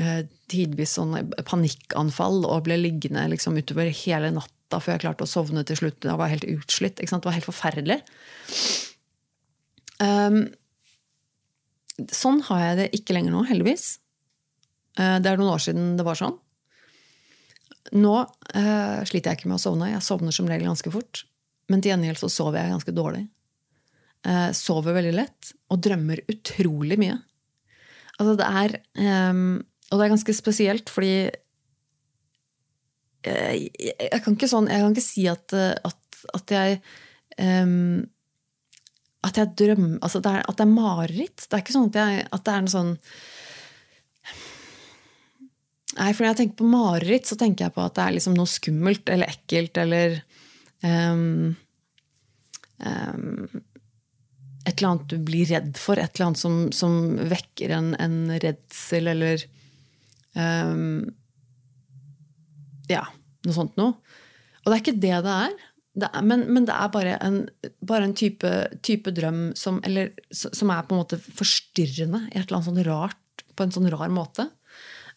uh, 0.00 0.22
tidvis 0.48 0.96
sånne 0.96 1.26
panikkanfall 1.44 2.46
og 2.46 2.64
ble 2.70 2.80
liggende 2.80 3.28
liksom 3.34 3.60
utover 3.60 3.92
hele 3.92 4.32
natta 4.70 4.80
før 4.84 4.94
jeg 4.94 5.02
klarte 5.02 5.26
å 5.26 5.30
sovne 5.30 5.64
til 5.66 5.78
slutt. 5.78 6.04
Jeg 6.04 6.18
var 6.18 6.30
helt 6.30 6.46
utslitt. 6.46 7.00
Det 7.00 7.24
var 7.24 7.34
helt 7.34 7.48
forferdelig. 7.48 8.00
Um, 9.98 10.48
Sånn 12.08 12.38
har 12.46 12.60
jeg 12.62 12.76
det 12.78 12.86
ikke 12.96 13.12
lenger 13.12 13.34
nå, 13.34 13.42
heldigvis. 13.44 13.98
Uh, 14.96 15.18
det 15.20 15.28
er 15.28 15.36
noen 15.36 15.52
år 15.52 15.60
siden 15.60 15.98
det 15.98 16.06
var 16.06 16.16
sånn. 16.16 16.38
Nå 17.92 18.14
uh, 18.22 19.00
sliter 19.04 19.32
jeg 19.34 19.40
ikke 19.40 19.50
med 19.50 19.58
å 19.58 19.60
sovne. 19.60 19.90
Jeg 19.90 20.06
sovner 20.06 20.32
som 20.32 20.48
regel 20.48 20.70
ganske 20.70 20.92
fort. 20.94 21.26
Men 21.68 21.82
til 21.82 21.92
gjengjeld 21.92 22.22
så 22.22 22.30
sover 22.32 22.62
jeg 22.62 22.72
ganske 22.72 22.94
dårlig. 22.96 23.26
Uh, 24.24 24.48
sover 24.56 24.96
veldig 24.96 25.12
lett 25.18 25.52
og 25.68 25.82
drømmer 25.84 26.22
utrolig 26.30 26.96
mye. 27.00 27.18
Altså 28.16 28.38
det 28.40 28.48
er 28.48 28.78
um, 29.32 29.60
og 29.90 29.98
det 29.98 30.04
er 30.06 30.12
ganske 30.12 30.34
spesielt, 30.38 30.90
fordi 30.92 31.12
jeg, 33.26 33.68
jeg, 33.76 34.22
kan, 34.24 34.38
sånn, 34.48 34.70
jeg 34.70 34.82
kan 34.82 34.94
ikke 34.94 35.04
si 35.04 35.26
at, 35.30 35.52
at, 35.52 36.22
at 36.36 36.54
jeg 36.54 36.80
um, 37.40 38.06
At 39.26 39.36
jeg 39.36 39.52
drømmer 39.60 39.98
altså 40.00 40.22
det 40.24 40.32
er, 40.32 40.46
At 40.48 40.56
det 40.56 40.64
er 40.64 40.72
mareritt. 40.72 41.44
Det 41.44 41.52
er 41.52 41.64
ikke 41.64 41.76
sånn 41.76 41.90
at, 41.90 42.00
jeg, 42.00 42.26
at 42.32 42.46
det 42.46 42.54
er 42.54 42.64
noe 42.64 42.74
sånn 42.76 42.94
Nei, 45.98 46.12
for 46.14 46.22
når 46.22 46.30
jeg 46.30 46.38
tenker 46.38 46.60
på 46.60 46.68
mareritt, 46.70 47.26
så 47.26 47.36
tenker 47.36 47.66
jeg 47.66 47.74
på 47.74 47.82
at 47.82 47.96
det 47.96 48.04
er 48.04 48.14
liksom 48.14 48.36
noe 48.38 48.48
skummelt 48.48 49.10
eller 49.10 49.32
ekkelt 49.32 49.80
eller 49.82 50.20
um, 50.86 51.56
um, 52.78 53.48
Et 54.62 54.70
eller 54.70 54.88
annet 54.92 55.08
du 55.10 55.16
blir 55.26 55.50
redd 55.50 55.74
for. 55.82 55.98
Et 55.98 56.14
eller 56.14 56.28
annet 56.28 56.40
som, 56.40 56.60
som 56.72 56.94
vekker 57.32 57.74
en, 57.74 57.90
en 57.98 58.16
redsel 58.44 59.10
eller 59.10 59.42
um, 60.38 61.10
Ja, 62.90 63.04
noe 63.46 63.56
sånt 63.56 63.76
noe. 63.80 63.96
Og 64.60 64.70
det 64.70 64.76
er 64.76 64.82
ikke 64.82 65.00
det 65.00 65.16
det 65.24 65.34
er. 65.46 65.56
Det 66.00 66.08
er 66.14 66.26
men, 66.26 66.44
men, 66.52 66.66
det 66.68 66.76
er 66.76 66.92
bare 66.94 67.16
en, 67.24 67.40
bare 67.86 68.06
en 68.06 68.14
type, 68.16 68.50
type, 68.86 69.12
drøm 69.14 69.50
som, 69.58 69.80
eller, 69.86 70.12
som, 70.30 70.70
er 70.70 70.86
på 70.86 70.94
en 70.94 71.00
måte 71.02 71.18
forstyrrende 71.20 72.26
i 72.28 72.36
et 72.36 72.44
eller 72.44 72.60
annet 72.60 72.68
sånn 72.68 72.84
rart, 72.86 73.44
på 73.56 73.66
en 73.66 73.74
sånn 73.74 73.90
rar 73.92 74.12
måte. 74.14 74.46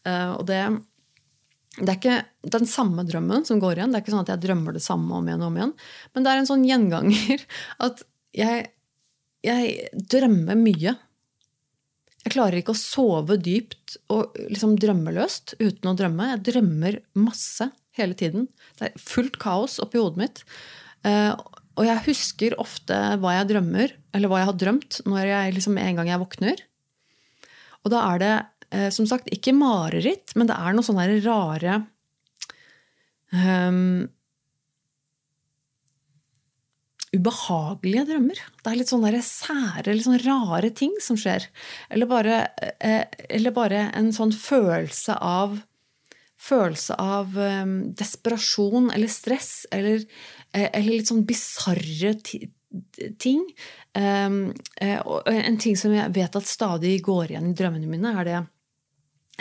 Uh, 0.07 0.33
og 0.39 0.47
det, 0.49 0.61
det 1.77 1.87
er 1.87 1.99
ikke 1.99 2.17
den 2.55 2.65
samme 2.69 3.05
drømmen 3.07 3.45
som 3.47 3.61
går 3.61 3.79
igjen. 3.79 3.93
Det 3.93 3.99
er 3.99 4.05
ikke 4.05 4.15
sånn 4.15 4.25
at 4.25 4.33
jeg 4.33 4.45
drømmer 4.47 4.75
det 4.75 4.83
samme 4.85 5.19
om 5.19 5.29
igjen 5.29 5.45
og 5.45 5.51
om 5.51 5.59
igjen. 5.59 5.75
Men 6.13 6.25
det 6.25 6.33
er 6.33 6.41
en 6.41 6.49
sånn 6.49 6.67
gjenganger 6.67 7.45
at 7.87 8.03
jeg, 8.37 8.67
jeg 9.45 10.05
drømmer 10.15 10.59
mye. 10.59 10.97
Jeg 12.23 12.35
klarer 12.35 12.59
ikke 12.59 12.75
å 12.75 12.79
sove 12.79 13.37
dypt 13.41 13.97
og 14.13 14.37
liksom 14.47 14.77
drømmeløst 14.79 15.57
uten 15.59 15.89
å 15.91 15.95
drømme. 15.99 16.29
Jeg 16.35 16.45
drømmer 16.53 16.99
masse 17.19 17.67
hele 17.97 18.15
tiden. 18.17 18.47
Det 18.79 18.89
er 18.89 19.01
fullt 19.01 19.35
kaos 19.41 19.75
oppi 19.83 19.99
hodet 19.99 20.21
mitt. 20.21 20.43
Uh, 21.03 21.35
og 21.75 21.87
jeg 21.87 22.05
husker 22.05 22.55
ofte 22.61 22.95
hva 23.19 23.35
jeg 23.39 23.49
drømmer, 23.49 23.91
eller 24.15 24.31
hva 24.31 24.39
jeg 24.39 24.49
har 24.51 24.57
drømt, 24.61 25.01
når 25.09 25.27
jeg 25.27 25.55
liksom 25.57 25.77
en 25.81 25.99
gang 25.99 26.11
jeg 26.11 26.21
våkner. 26.21 26.63
Og 27.83 27.91
da 27.91 28.03
er 28.13 28.21
det 28.21 28.33
Eh, 28.73 28.89
som 28.89 29.05
sagt, 29.09 29.29
ikke 29.33 29.53
mareritt, 29.55 30.33
men 30.35 30.49
det 30.49 30.57
er 30.57 30.73
noen 30.73 30.85
sånne 30.85 31.19
rare 31.21 31.83
um, 33.29 34.07
Ubehagelige 37.13 38.07
drømmer. 38.09 38.39
Det 38.63 38.71
er 38.71 38.79
litt 38.79 38.89
sånne 38.89 39.19
sære, 39.25 39.93
litt 39.93 40.07
sånne 40.07 40.23
rare 40.23 40.71
ting 40.73 40.95
som 41.03 41.19
skjer. 41.19 41.45
Eller 41.93 42.09
bare, 42.09 42.39
eh, 42.79 43.05
eller 43.29 43.53
bare 43.53 43.91
en 43.93 44.11
sånn 44.15 44.33
følelse 44.33 45.19
av 45.19 45.61
Følelse 46.43 46.97
av 46.99 47.37
um, 47.39 47.93
desperasjon 47.95 48.89
eller 48.91 49.07
stress 49.07 49.61
eller, 49.71 50.01
eh, 50.51 50.65
eller 50.73 50.97
litt 50.97 51.07
sånn 51.07 51.21
bisarre 51.23 52.09
ting. 52.19 53.45
En 53.95 54.49
ting 55.63 55.77
som 55.79 55.95
jeg 55.95 56.11
vet 56.17 56.35
at 56.35 56.49
stadig 56.49 56.97
går 57.05 57.31
igjen 57.31 57.47
i 57.47 57.55
drømmene 57.55 57.87
mine, 57.87 58.11
er 58.19 58.27
det 58.27 58.41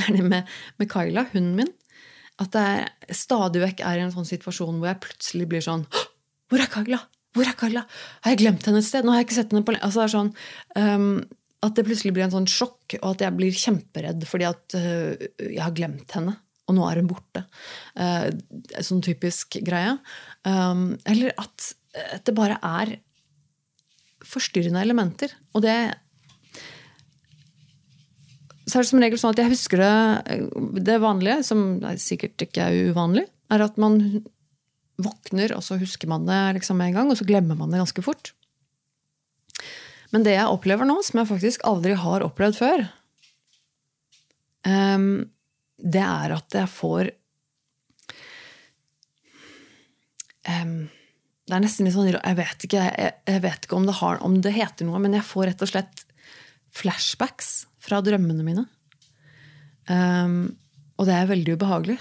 er 0.00 0.16
det 0.16 0.22
med, 0.24 0.52
med 0.78 0.92
Kyla, 0.92 1.26
hunden 1.32 1.56
min. 1.58 1.72
At 2.40 2.54
det 2.54 3.16
stadig 3.18 3.60
vekk 3.62 3.82
er 3.84 3.98
i 3.98 4.04
en 4.06 4.14
sånn 4.14 4.28
situasjon 4.28 4.78
hvor 4.78 4.88
jeg 4.88 5.02
plutselig 5.04 5.48
blir 5.50 5.64
sånn 5.64 5.84
Hvor 6.48 6.62
er 6.62 6.70
Kyla? 6.72 7.02
Hvor 7.32 7.48
er 7.48 7.56
Carla? 7.58 7.84
Har 8.24 8.34
jeg 8.34 8.42
glemt 8.42 8.66
henne 8.68 8.82
et 8.82 8.88
sted? 8.88 9.06
Nå 9.06 9.14
har 9.14 9.22
jeg 9.22 9.30
ikke 9.30 9.38
sett 9.40 9.54
henne 9.54 9.64
på 9.66 9.74
altså 9.78 10.02
det 10.02 10.06
er 10.06 10.14
sånn, 10.14 10.32
um, 10.76 11.06
At 11.64 11.76
det 11.78 11.86
plutselig 11.86 12.12
blir 12.16 12.26
en 12.26 12.34
sånn 12.34 12.48
sjokk, 12.50 12.98
og 13.00 13.08
at 13.14 13.24
jeg 13.24 13.36
blir 13.38 13.60
kjemperedd 13.64 14.26
fordi 14.28 14.48
at 14.48 14.76
uh, 14.76 15.28
jeg 15.46 15.62
har 15.62 15.76
glemt 15.76 16.16
henne. 16.18 16.36
Og 16.70 16.76
nå 16.76 16.84
er 16.88 17.00
hun 17.00 17.08
borte. 17.10 17.44
Uh, 17.98 18.28
sånn 18.84 19.02
typisk 19.04 19.58
greie. 19.64 19.96
Um, 20.46 20.92
eller 21.08 21.34
at, 21.40 21.72
at 22.18 22.28
det 22.28 22.36
bare 22.36 22.60
er 22.60 22.96
forstyrrende 24.22 24.82
elementer. 24.84 25.32
Og 25.56 25.64
det 25.64 25.76
så 28.62 28.78
er 28.78 28.84
det 28.84 28.90
som 28.92 29.02
regel 29.02 29.18
sånn 29.18 29.34
at 29.34 29.40
jeg 29.42 29.52
husker 29.52 29.80
det 29.82 30.36
Det 30.86 31.00
vanlige, 31.02 31.40
som 31.44 31.80
sikkert 32.00 32.44
ikke 32.46 32.68
er 32.68 32.92
uvanlig, 32.92 33.26
er 33.52 33.64
at 33.64 33.80
man 33.80 33.98
våkner, 35.04 35.54
og 35.56 35.64
så 35.66 35.78
husker 35.80 36.10
man 36.10 36.26
det 36.28 36.40
liksom 36.58 36.80
en 36.80 36.96
gang, 36.96 37.10
og 37.10 37.18
så 37.18 37.26
glemmer 37.28 37.58
man 37.58 37.72
det 37.72 37.82
ganske 37.82 38.04
fort. 38.04 38.32
Men 40.12 40.26
det 40.26 40.36
jeg 40.36 40.50
opplever 40.52 40.88
nå, 40.88 40.98
som 41.04 41.22
jeg 41.22 41.30
faktisk 41.30 41.64
aldri 41.68 41.96
har 41.98 42.24
opplevd 42.26 42.58
før, 42.58 42.84
um, 44.68 45.24
det 45.82 46.04
er 46.04 46.34
at 46.36 46.54
jeg 46.54 46.70
får 46.70 47.08
um, 50.46 50.76
Det 51.42 51.56
er 51.56 51.64
nesten 51.64 51.88
litt 51.88 51.96
sånn 51.96 52.12
Jeg 52.12 52.36
vet 52.38 52.66
ikke, 52.68 52.84
jeg 53.26 53.42
vet 53.42 53.66
ikke 53.66 53.78
om, 53.80 53.88
det 53.88 53.96
har, 53.98 54.20
om 54.22 54.36
det 54.44 54.54
heter 54.54 54.86
noe, 54.86 55.00
men 55.02 55.16
jeg 55.16 55.26
får 55.26 55.48
rett 55.50 55.64
og 55.64 55.72
slett 55.72 56.04
flashbacks 56.72 57.50
fra 57.82 57.98
drømmene 58.04 58.46
mine. 58.46 58.68
Um, 59.90 60.54
og 61.00 61.08
det 61.08 61.16
er 61.16 61.28
veldig 61.32 61.56
ubehagelig. 61.58 61.98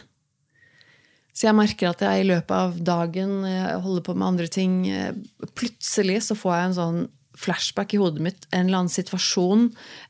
Så 1.31 1.47
jeg 1.47 1.57
merker 1.57 1.91
at 1.91 2.03
jeg 2.03 2.21
i 2.21 2.27
løpet 2.27 2.51
av 2.51 2.77
dagen 2.83 3.45
holder 3.83 4.03
på 4.03 4.15
med 4.17 4.27
andre 4.33 4.47
ting 4.51 4.73
eh, 4.91 5.15
Plutselig 5.55 6.19
så 6.27 6.35
får 6.35 6.55
jeg 6.55 6.69
en 6.69 6.79
sånn 6.79 7.01
flashback 7.41 7.95
i 7.95 7.99
hodet 8.01 8.21
mitt. 8.23 8.45
En 8.51 8.67
eller 8.67 8.83
annen 8.83 8.91
situasjon, 8.91 9.69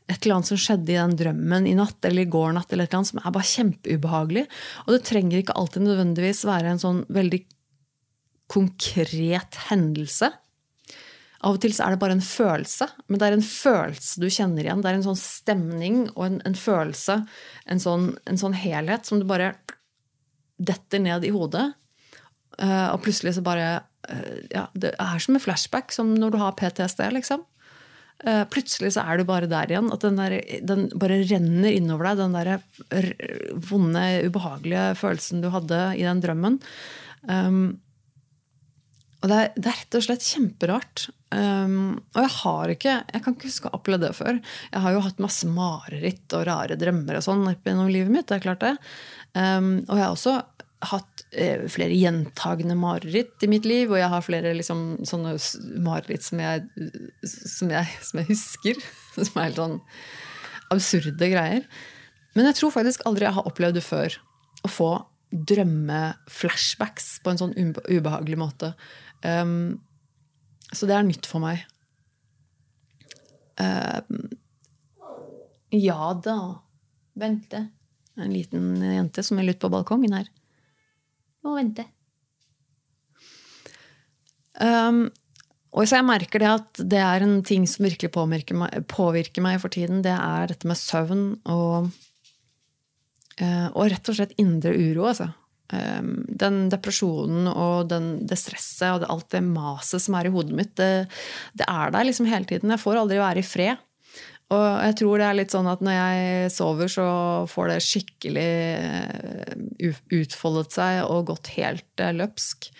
et 0.09 0.17
eller 0.23 0.39
annet 0.39 0.51
som 0.51 0.59
skjedde 0.59 0.93
i 0.93 0.99
den 0.99 1.15
drømmen 1.19 1.67
i 1.69 1.77
natt 1.77 2.03
eller 2.07 2.25
i 2.25 2.31
går 2.31 2.55
natt, 2.57 2.71
eller 2.73 2.87
et 2.87 2.91
eller 2.91 3.01
annet 3.01 3.11
som 3.11 3.21
er 3.21 3.35
bare 3.37 3.51
kjempeubehagelig. 3.51 4.45
Og 4.85 4.93
det 4.95 5.01
trenger 5.07 5.41
ikke 5.41 5.57
alltid 5.59 5.85
nødvendigvis 5.85 6.45
være 6.49 6.73
en 6.73 6.81
sånn 6.81 7.03
veldig 7.13 7.43
konkret 8.51 9.59
hendelse. 9.69 10.31
Av 11.41 11.55
og 11.55 11.61
til 11.63 11.73
så 11.73 11.87
er 11.87 11.95
det 11.95 12.01
bare 12.03 12.13
en 12.13 12.25
følelse, 12.25 12.85
men 13.09 13.17
det 13.21 13.27
er 13.27 13.35
en 13.35 13.45
følelse 13.45 14.21
du 14.21 14.27
kjenner 14.29 14.67
igjen. 14.67 14.83
Det 14.83 14.91
er 14.91 14.99
en 14.99 15.07
sånn 15.07 15.17
stemning 15.17 16.03
og 16.11 16.25
en, 16.27 16.41
en 16.45 16.57
følelse, 16.57 17.15
en 17.65 17.81
sånn, 17.81 18.11
en 18.29 18.37
sånn, 18.37 18.57
helhet, 18.61 19.09
som 19.09 19.21
du 19.21 19.25
bare 19.29 19.55
detter 20.61 21.01
ned 21.03 21.25
i 21.25 21.33
hodet. 21.33 21.71
Uh, 22.61 22.91
og 22.93 23.01
plutselig 23.05 23.37
så 23.37 23.43
bare 23.45 23.69
uh, 24.11 24.35
Ja, 24.51 24.67
det 24.77 24.93
er 24.99 25.23
som 25.23 25.37
en 25.37 25.43
flashback, 25.43 25.93
som 25.95 26.13
når 26.17 26.35
du 26.35 26.41
har 26.41 26.57
PTSD, 26.59 27.05
liksom. 27.15 27.45
Uh, 28.21 28.43
plutselig 28.53 28.93
så 28.93 29.05
er 29.07 29.17
du 29.17 29.25
bare 29.25 29.49
der 29.49 29.71
igjen. 29.71 29.91
At 29.93 30.05
den, 30.05 30.19
der, 30.19 30.37
den 30.67 30.89
bare 31.01 31.21
renner 31.25 31.71
innover 31.73 32.11
deg, 32.11 32.21
den 32.21 32.35
der 32.37 33.55
vonde, 33.71 34.03
ubehagelige 34.27 34.91
følelsen 34.99 35.41
du 35.41 35.49
hadde 35.53 35.85
i 35.97 36.05
den 36.05 36.21
drømmen. 36.23 36.59
Um, 37.29 37.79
og 39.21 39.29
det 39.29 39.37
er, 39.37 39.49
det 39.53 39.69
er, 39.69 39.75
rett 39.77 39.97
og 39.97 40.05
slett 40.05 40.25
kjemperart. 40.25 41.03
Um, 41.31 41.99
og 42.15 42.23
jeg 42.25 42.31
har 42.41 42.71
ikke 42.73 42.93
jeg 43.05 43.23
kan 43.23 43.35
ikke 43.35 43.47
huske 43.47 43.69
å 43.69 43.71
ha 43.71 43.77
opplevd 43.77 44.05
det 44.07 44.15
før. 44.17 44.39
Jeg 44.73 44.83
har 44.83 44.95
jo 44.95 45.03
hatt 45.05 45.21
masse 45.23 45.49
mareritt 45.49 46.35
og 46.37 46.45
rare 46.49 46.77
drømmer 46.81 47.19
og 47.19 47.25
sånn 47.25 47.45
gjennom 47.53 47.91
livet 47.93 48.11
mitt. 48.13 48.27
det 48.29 48.39
er 48.39 48.45
klart 48.47 48.65
det. 48.65 48.73
Um, 49.37 49.85
og 49.85 49.93
jeg 49.95 50.03
har 50.03 50.15
også 50.15 50.33
hatt 50.89 51.23
eh, 51.31 51.67
flere 51.69 51.95
gjentagende 51.95 52.75
mareritt 52.79 53.43
i 53.45 53.49
mitt 53.51 53.67
liv. 53.69 53.91
Og 53.91 53.99
jeg 53.99 54.09
har 54.13 54.25
flere 54.25 54.53
liksom, 54.57 55.01
sånne 55.07 55.35
mareritt 55.83 56.25
som 56.25 56.41
jeg, 56.41 56.65
som, 57.27 57.71
jeg, 57.73 57.87
som 58.09 58.23
jeg 58.23 58.41
helt 59.37 59.61
sånn 59.61 59.79
absurde 60.71 61.31
greier. 61.31 61.65
Men 62.35 62.47
jeg 62.49 62.61
tror 62.61 62.73
faktisk 62.73 63.05
aldri 63.07 63.27
jeg 63.27 63.37
har 63.37 63.47
opplevd 63.49 63.79
det 63.79 63.85
før. 63.85 64.17
Å 64.65 64.71
få 64.71 64.91
drømmeflashbacks 65.31 67.21
på 67.23 67.31
en 67.31 67.39
sånn 67.39 67.55
ubehagelig 67.55 68.39
måte. 68.39 68.73
Um, 69.23 69.79
så 70.71 70.87
det 70.87 70.97
er 70.97 71.07
nytt 71.07 71.27
for 71.27 71.43
meg. 71.43 71.63
Um, 73.59 74.31
ja 75.75 76.11
da. 76.23 76.37
Vente. 77.19 77.65
En 78.19 78.31
liten 78.33 78.79
jente 78.83 79.23
som 79.23 79.39
er 79.39 79.51
ute 79.51 79.61
på 79.61 79.71
balkongen 79.71 80.15
her. 80.15 80.31
Må 81.45 81.55
vente. 81.57 81.87
Um, 84.61 85.07
og 85.71 85.87
så 85.87 85.97
jeg 86.01 86.07
merker 86.07 86.43
det 86.43 86.49
at 86.51 86.81
det 86.93 86.99
er 87.01 87.23
en 87.25 87.39
ting 87.47 87.63
som 87.69 87.87
virkelig 87.87 88.11
påvirker 88.13 88.57
meg, 88.59 88.81
påvirker 88.91 89.43
meg 89.45 89.61
for 89.63 89.73
tiden. 89.73 90.03
Det 90.05 90.13
er 90.13 90.51
dette 90.51 90.69
med 90.69 90.77
søvn 90.77 91.23
og, 91.49 91.91
uh, 93.41 93.69
og 93.71 93.85
rett 93.93 94.11
og 94.11 94.19
slett 94.19 94.35
indre 94.41 94.75
uro, 94.75 95.07
altså. 95.13 95.31
Ehm, 95.71 96.25
den 96.27 96.65
depresjonen 96.71 97.47
og 97.47 97.87
den, 97.91 98.09
det 98.27 98.35
stresset 98.39 98.89
og 98.89 99.03
det, 99.03 99.11
alt 99.13 99.29
det 99.31 99.43
maset 99.45 100.03
som 100.03 100.17
er 100.19 100.27
i 100.27 100.33
hodet 100.33 100.57
mitt, 100.57 100.73
det, 100.79 101.07
det, 101.55 101.67
er 101.67 101.93
der 101.95 102.07
liksom 102.07 102.27
hele 102.27 102.47
tiden. 102.49 102.73
Jeg 102.73 102.83
får 102.83 102.99
aldri 102.99 103.21
være 103.21 103.39
i 103.43 103.47
fred. 103.47 103.87
Og 104.51 104.65
jeg 104.83 104.97
tror 104.99 105.21
det 105.21 105.27
er 105.29 105.37
litt 105.37 105.53
sånn 105.53 105.69
at 105.71 105.83
når 105.85 105.95
jeg 105.95 106.49
sover, 106.51 106.91
så 106.91 107.05
får 107.47 107.71
det 107.71 107.77
skikkelig 107.85 108.49
eh, 108.83 109.40
utfoldet 109.81 110.75
seg 110.77 111.03
og 111.05 111.29
gått 111.31 111.53
helt 111.57 112.03
eh, 112.03 112.13
løpsk. 112.15 112.71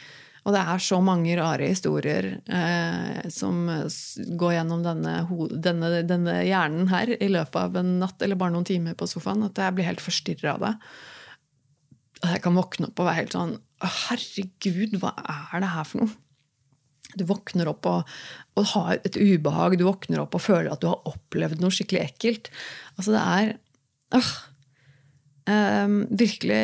Og 0.41 0.55
det 0.55 0.61
er 0.65 0.81
så 0.81 0.97
mange 1.05 1.35
rare 1.37 1.67
historier 1.69 2.27
eh, 2.49 3.29
som 3.29 3.67
går 4.39 4.55
gjennom 4.55 4.81
denne, 4.85 5.19
denne, 5.53 5.91
denne, 6.09 6.39
hjernen 6.47 6.89
her 6.89 7.13
i 7.13 7.29
løpet 7.29 7.59
av 7.61 7.77
en 7.77 7.99
natt 8.01 8.25
eller 8.25 8.39
bare 8.39 8.55
noen 8.55 8.65
timer 8.65 8.97
på 8.97 9.09
sofaen, 9.09 9.45
at 9.45 9.61
jeg 9.61 9.77
blir 9.77 9.85
helt 9.85 10.01
forstyrra 10.01 10.55
av 10.55 10.65
det. 10.65 10.73
Jeg 12.31 12.41
kan 12.45 12.57
våkne 12.57 12.89
opp 12.89 13.01
og 13.01 13.07
være 13.09 13.19
helt 13.23 13.37
sånn 13.37 13.55
Herregud, 13.81 14.99
hva 15.01 15.15
er 15.25 15.63
det 15.63 15.71
her 15.73 15.87
for 15.89 16.03
noe? 16.03 16.17
Du 17.17 17.25
våkner 17.27 17.69
opp 17.71 17.87
og, 17.89 18.11
og, 18.55 18.67
har 18.75 18.99
et 19.01 19.17
ubehag. 19.17 19.77
Du 19.79 19.87
våkner 19.87 20.21
opp 20.23 20.37
og 20.37 20.43
føler 20.45 20.69
at 20.71 20.83
du 20.83 20.87
har 20.91 21.09
opplevd 21.09 21.63
noe 21.63 21.73
skikkelig 21.73 22.03
ekkelt. 22.05 22.51
Altså, 22.95 23.15
det 23.15 23.23
er 23.23 23.51
øh, 24.19 24.31
virkelig 26.09 26.61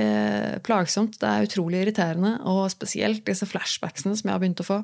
plagsomt. 0.68 1.18
Det 1.22 1.30
er 1.30 1.48
utrolig 1.48 1.82
irriterende. 1.84 2.38
Og 2.48 2.68
spesielt 2.74 3.26
disse 3.28 3.48
flashbacksene 3.50 4.18
som 4.18 4.30
jeg 4.30 4.36
har 4.36 4.44
begynt 4.44 4.64
å 4.64 4.68
få. 4.68 4.80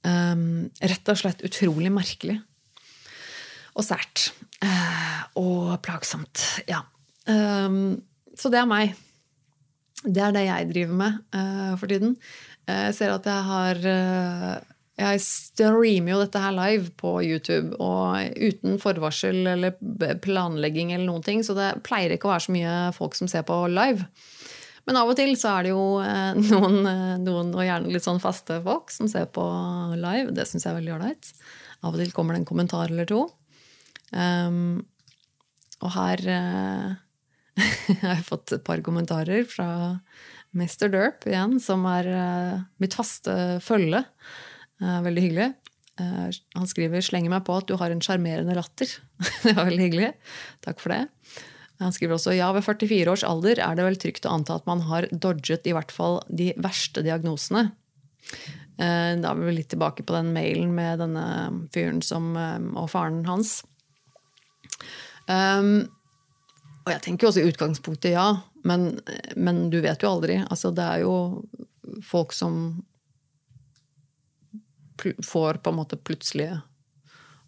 Um, 0.00 0.70
rett 0.80 1.12
og 1.12 1.18
slett 1.20 1.44
utrolig 1.44 1.92
merkelig. 1.92 2.38
Og 3.76 3.86
sært. 3.86 4.30
Uh, 4.64 5.20
og 5.40 5.76
plagsomt. 5.84 6.42
Ja. 6.70 6.82
Um, 7.28 8.00
så 8.36 8.52
det 8.52 8.62
er 8.62 8.70
meg. 8.70 8.96
Det 10.00 10.22
er 10.24 10.32
det 10.32 10.46
jeg 10.46 10.70
driver 10.70 10.96
med 11.02 11.20
uh, 11.36 11.74
for 11.80 11.90
tiden. 11.90 12.16
Eh, 12.68 12.86
jeg 12.88 12.96
ser 12.96 13.12
at 13.12 13.26
jeg 13.28 13.46
har 13.50 13.80
Jeg 15.00 15.20
streamer 15.24 16.12
jo 16.12 16.20
dette 16.20 16.40
her 16.42 16.52
live 16.52 16.90
på 17.00 17.14
YouTube 17.24 17.78
og 17.80 18.36
uten 18.36 18.76
forvarsel 18.82 19.46
eller 19.48 19.76
planlegging 20.20 20.92
eller 20.92 21.06
noen 21.08 21.24
ting, 21.24 21.40
så 21.46 21.56
det 21.56 21.70
pleier 21.86 22.12
ikke 22.12 22.28
å 22.28 22.34
være 22.34 22.44
så 22.46 22.54
mye 22.54 22.74
folk 22.96 23.16
som 23.16 23.30
ser 23.30 23.46
på 23.48 23.56
live. 23.72 24.04
Men 24.88 24.98
av 25.00 25.12
og 25.12 25.16
til 25.16 25.32
så 25.40 25.54
er 25.54 25.68
det 25.68 25.72
jo 25.72 25.84
uh, 26.02 26.36
noen, 26.52 26.80
noen, 27.24 27.52
og 27.54 27.64
gjerne 27.64 27.92
litt 27.94 28.04
sånn 28.04 28.20
faste 28.22 28.60
folk, 28.64 28.92
som 28.92 29.08
ser 29.08 29.28
på 29.32 29.44
live. 29.96 30.34
Det 30.36 30.48
syns 30.48 30.66
jeg 30.66 30.74
er 30.74 30.80
veldig 30.80 30.96
ålreit. 30.98 31.32
Av 31.80 31.94
og 31.94 32.00
til 32.02 32.12
kommer 32.16 32.36
det 32.36 32.42
en 32.42 32.50
kommentar 32.50 32.92
eller 32.92 33.08
to. 33.08 33.24
Um, 34.12 34.82
og 35.80 35.94
her 35.94 36.20
jeg 36.26 38.02
har 38.02 38.26
fått 38.26 38.52
et 38.56 38.66
par 38.66 38.82
kommentarer 38.84 39.46
fra 39.48 39.70
Mr. 40.52 40.90
Derp 40.92 41.24
igjen, 41.30 41.56
som 41.62 41.86
er 41.88 42.10
uh, 42.10 42.62
mitt 42.82 42.96
faste 42.98 43.32
følge. 43.64 44.02
Uh, 44.80 45.00
veldig 45.04 45.24
hyggelig. 45.26 45.48
Uh, 46.00 46.28
han 46.56 46.68
skriver 46.68 47.04
'slenger 47.04 47.32
meg 47.32 47.44
på 47.44 47.58
at 47.60 47.68
du 47.68 47.76
har 47.76 47.92
en 47.92 48.00
sjarmerende 48.00 48.56
latter'. 48.56 48.98
det 49.44 49.54
var 49.56 49.68
veldig 49.68 49.86
hyggelig. 49.88 50.12
Takk 50.64 50.80
for 50.80 50.94
det. 50.94 51.04
Han 51.80 51.94
skriver 51.96 52.18
også 52.18 52.36
ja, 52.36 52.50
ved 52.52 52.64
44 52.64 53.08
års 53.08 53.24
alder 53.24 53.60
er 53.64 53.76
det 53.76 53.84
vel 53.86 53.96
trygt 53.96 54.26
å 54.28 54.34
anta 54.36 54.58
at 54.60 54.66
man 54.68 54.82
har 54.84 55.06
dodget 55.12 55.64
i 55.64 55.72
hvert 55.72 55.92
fall 55.92 56.18
de 56.28 56.50
verste 56.60 57.00
diagnosene. 57.00 57.70
Da 58.76 59.30
er 59.30 59.40
vi 59.40 59.52
litt 59.52 59.70
tilbake 59.72 60.04
på 60.04 60.12
den 60.12 60.28
mailen 60.32 60.74
med 60.76 61.00
denne 61.00 61.24
fyren 61.72 62.02
som, 62.04 62.36
og 62.76 62.90
faren 62.92 63.24
hans. 63.24 63.62
Um, 65.24 65.88
og 66.84 66.92
jeg 66.94 67.02
tenker 67.04 67.26
jo 67.26 67.30
også 67.30 67.42
i 67.44 67.50
utgangspunktet 67.50 68.14
ja, 68.16 68.28
men, 68.66 69.00
men, 69.36 69.68
du 69.72 69.78
vet 69.84 70.02
jo 70.02 70.10
aldri. 70.10 70.40
Altså, 70.50 70.72
det 70.74 70.84
er 70.84 71.04
jo 71.04 71.14
folk 72.06 72.34
som 72.36 72.80
får 75.24 75.60
på 75.64 75.72
en 75.72 75.80
måte 75.80 75.98
plutselige 76.00 76.60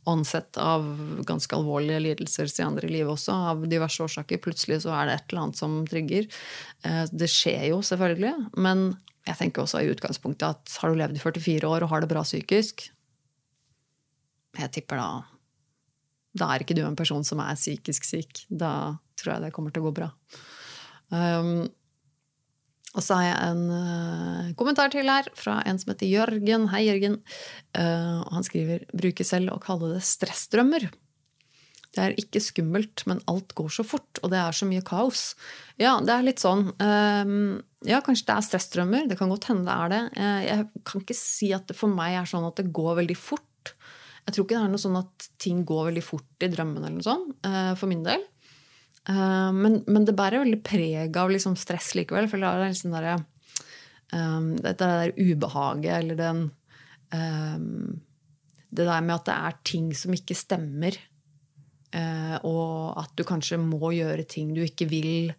ansett 0.05 0.57
av 0.59 0.83
ganske 1.27 1.57
alvorlige 1.57 2.01
lidelser 2.03 2.49
senere 2.51 2.89
i 2.89 2.93
livet 2.97 3.13
også, 3.13 3.35
av 3.53 3.67
diverse 3.71 4.03
årsaker. 4.03 4.41
Plutselig 4.43 4.81
så 4.83 4.95
er 4.97 5.09
det 5.09 5.15
et 5.15 5.31
eller 5.31 5.45
annet 5.45 5.61
som 5.61 5.77
trigger. 5.87 6.27
Eh, 6.83 7.05
det 7.13 7.31
skjer 7.31 7.69
jo 7.71 7.83
selvfølgelig, 7.87 8.33
men 8.59 8.89
jeg 9.29 9.39
tenker 9.39 9.63
også 9.63 9.83
i 9.83 9.93
utgangspunktet 9.93 10.49
at 10.49 10.79
har 10.83 10.91
du 10.91 10.99
levd 10.99 11.21
i 11.21 11.23
44 11.23 11.71
år 11.71 11.87
og 11.87 11.93
har 11.93 12.03
det 12.03 12.11
bra 12.11 12.25
psykisk 12.27 12.89
Jeg 14.59 14.71
tipper 14.75 14.99
da 14.99 15.07
Da 16.35 16.49
er 16.51 16.65
ikke 16.65 16.75
du 16.75 16.83
en 16.83 16.99
person 16.99 17.23
som 17.25 17.39
er 17.45 17.55
psykisk 17.55 18.05
syk. 18.09 18.43
Da 18.49 18.97
tror 19.21 19.37
jeg 19.37 19.45
det 19.45 19.53
kommer 19.55 19.71
til 19.71 19.85
å 19.85 19.91
gå 19.91 19.95
bra. 20.01 20.09
Um, 21.13 21.69
og 22.93 23.01
så 23.01 23.17
har 23.17 23.25
jeg 23.25 23.53
en 23.53 23.63
uh, 23.73 24.49
kommentar 24.59 24.93
til 24.93 25.09
her 25.09 25.29
fra 25.39 25.61
en 25.69 25.79
som 25.81 25.95
heter 25.95 26.11
Jørgen. 26.11 26.67
Hei, 26.75 26.85
Jørgen. 26.91 27.23
Uh, 27.73 28.21
han 28.35 28.45
skriver 28.45 28.85
bruker 28.93 29.25
selv 29.25 29.55
å 29.55 29.63
kalle 29.63 29.95
det 29.95 30.03
stressdrømmer. 30.05 30.91
Det 31.93 32.01
er 32.01 32.17
ikke 32.21 32.41
skummelt, 32.41 33.05
men 33.09 33.21
alt 33.29 33.53
går 33.57 33.73
så 33.73 33.85
fort, 33.85 34.21
og 34.21 34.33
det 34.33 34.41
er 34.41 34.57
så 34.57 34.69
mye 34.69 34.85
kaos. 34.85 35.33
Ja, 35.81 35.99
det 36.05 36.13
er 36.13 36.25
litt 36.25 36.41
sånn. 36.41 36.67
Um, 36.81 37.63
ja, 37.89 38.01
kanskje 38.05 38.29
det 38.29 38.37
er 38.37 38.47
stressdrømmer. 38.49 39.09
Det 39.09 39.19
kan 39.21 39.33
godt 39.33 39.49
hende 39.49 39.69
det 39.69 39.77
er 39.77 39.93
det. 39.93 40.03
Uh, 40.17 40.43
jeg 40.45 40.85
kan 40.89 41.05
ikke 41.05 41.17
si 41.17 41.53
at 41.57 41.69
det 41.69 41.77
for 41.79 41.93
meg 41.93 42.19
er 42.21 42.29
sånn 42.29 42.49
at 42.49 42.61
det 42.61 42.73
går 42.77 43.01
veldig 43.01 43.17
fort. 43.21 43.73
Jeg 44.27 44.37
tror 44.37 44.45
ikke 44.47 44.59
det 44.59 44.67
er 44.67 44.75
noe 44.77 44.85
sånn 44.85 45.01
at 45.01 45.31
ting 45.43 45.65
går 45.69 45.89
veldig 45.89 46.05
fort 46.05 46.45
i 46.45 46.53
drømmene 46.53 46.87
eller 46.87 47.01
noe 47.01 47.09
sånt, 47.09 47.49
for 47.81 47.91
min 47.91 48.05
del. 48.07 48.23
Uh, 49.09 49.51
men, 49.51 49.81
men, 49.91 50.05
det 50.07 50.15
bærer 50.15 50.45
veldig 50.45 50.61
preg 50.63 51.17
av 51.19 51.31
liksom 51.33 51.57
stress 51.59 51.93
likevel. 51.99 52.29
For 52.31 52.43
det 52.43 52.51
er 52.51 52.71
liksom 52.71 52.95
der, 52.95 53.25
um, 54.15 54.53
dette 54.63 54.91
der 54.91 55.15
ubehaget 55.19 55.97
eller 55.99 56.21
den 56.21 56.43
um, 57.11 58.01
Det 58.73 58.87
der 58.87 59.03
med 59.05 59.17
at 59.19 59.27
det 59.27 59.35
er 59.35 59.59
ting 59.67 59.91
som 59.97 60.15
ikke 60.15 60.39
stemmer. 60.39 60.97
Uh, 61.93 62.39
og 62.49 63.03
at 63.03 63.13
du 63.19 63.27
kanskje 63.29 63.61
må 63.61 63.93
gjøre 63.93 64.25
ting 64.25 64.55
du 64.55 64.63
ikke 64.65 64.89
vil. 64.89 65.35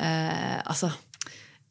Uh, 0.00 0.62
altså 0.64 0.94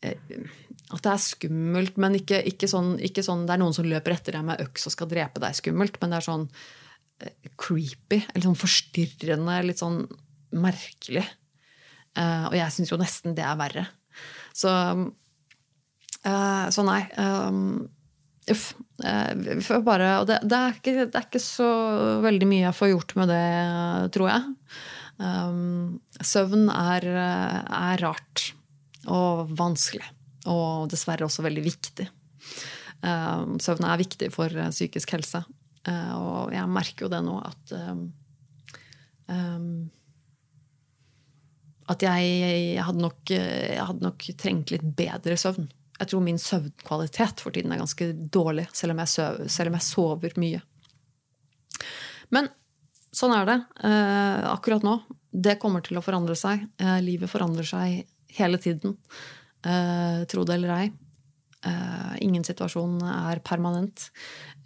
At 0.04 1.02
det 1.02 1.10
er 1.12 1.24
skummelt, 1.24 1.98
men 1.98 2.20
ikke, 2.20 2.44
ikke, 2.52 2.68
sånn, 2.70 2.94
ikke, 3.02 3.24
sånn, 3.26 3.48
Det 3.48 3.56
er 3.56 3.64
noen 3.64 3.74
som 3.76 3.88
løper 3.88 4.14
etter 4.14 4.38
deg 4.38 4.46
med 4.46 4.62
øks 4.64 4.86
og 4.88 4.94
skal 4.94 5.10
drepe 5.10 5.42
deg 5.42 5.58
skummelt, 5.58 5.98
men 6.02 6.14
det 6.14 6.20
er 6.20 6.28
sånn 6.28 6.46
creepy. 7.60 8.22
Eller 8.32 8.46
sånn 8.46 8.60
forstyrrende. 8.60 9.58
litt 9.66 9.82
sånn 9.82 10.04
merkelig. 10.56 11.26
Uh, 12.18 12.50
og 12.50 12.58
jeg 12.58 12.74
syns 12.74 12.92
jo 12.92 13.00
nesten 13.00 13.36
det 13.38 13.46
er 13.46 13.58
verre. 13.60 13.86
Så, 14.56 14.72
uh, 16.26 16.66
så 16.74 16.86
nei. 16.88 17.02
Um, 17.22 17.88
uff. 18.50 18.72
Uh, 19.00 19.82
bare 19.86 20.16
Og 20.20 20.28
det, 20.28 20.42
det, 20.44 20.60
er 20.60 20.80
ikke, 20.80 20.96
det, 21.06 21.10
er 21.14 21.28
ikke, 21.28 21.44
så 21.44 21.70
veldig 22.26 22.50
mye 22.50 22.66
jeg 22.66 22.80
får 22.80 22.94
gjort 22.94 23.18
med 23.22 23.32
det, 23.34 23.44
tror 24.16 24.32
jeg. 24.34 24.56
Um, 25.20 26.00
søvn 26.24 26.70
er, 26.72 27.06
er, 27.12 28.02
rart 28.04 28.50
og 29.08 29.52
vanskelig. 29.60 30.08
Og 30.50 30.90
dessverre 30.92 31.28
også 31.28 31.46
veldig 31.46 31.64
viktig. 31.64 32.10
Um, 33.00 33.60
søvn 33.64 33.86
er 33.88 34.02
viktig 34.02 34.32
for 34.34 34.52
psykisk 34.74 35.16
helse. 35.16 35.44
og 35.88 36.52
jeg 36.52 36.68
merker 36.68 37.06
jo 37.06 37.12
det 37.14 37.22
nå 37.24 37.38
at 37.40 37.72
um, 37.88 38.02
at 41.90 42.06
jeg, 42.06 42.30
jeg, 42.76 42.86
hadde 42.86 43.02
nok, 43.02 43.20
jeg, 43.34 43.82
hadde 43.82 44.06
nok, 44.06 44.26
trengt 44.40 44.74
litt 44.74 44.86
bedre 44.98 45.38
søvn. 45.40 45.70
Jeg 46.00 46.12
tror 46.12 46.24
min 46.24 46.40
søvnkvalitet 46.40 47.42
for 47.44 47.56
tiden 47.56 47.74
er 47.76 47.82
ganske 47.82 48.12
dårlig, 48.32 48.70
selv 48.78 48.94
om 48.94 49.02
jeg, 49.04 49.12
søv, 49.12 49.42
selv 49.52 49.72
om 49.72 49.80
jeg 49.80 49.88
sover 49.88 50.36
mye. 50.40 50.62
Men 52.36 52.48
sånn 53.16 53.34
er 53.36 53.50
det 53.50 53.58
eh, 53.90 54.46
akkurat 54.52 54.86
nå. 54.86 54.96
Det 55.30 55.58
kommer 55.62 55.84
til 55.86 56.00
å 56.00 56.06
forandre 56.06 56.38
seg. 56.40 56.64
Eh, 56.82 57.00
livet 57.06 57.32
forandrer 57.32 57.68
seg 57.68 58.06
hele 58.38 58.62
tiden. 58.62 58.96
Eh, 59.66 60.24
tro 60.30 60.46
det 60.48 60.56
eller 60.60 60.76
ei. 60.78 60.88
Eh, 61.68 62.16
ingen 62.24 62.46
situasjon 62.48 63.02
er 63.04 63.44
permanent. 63.44 64.10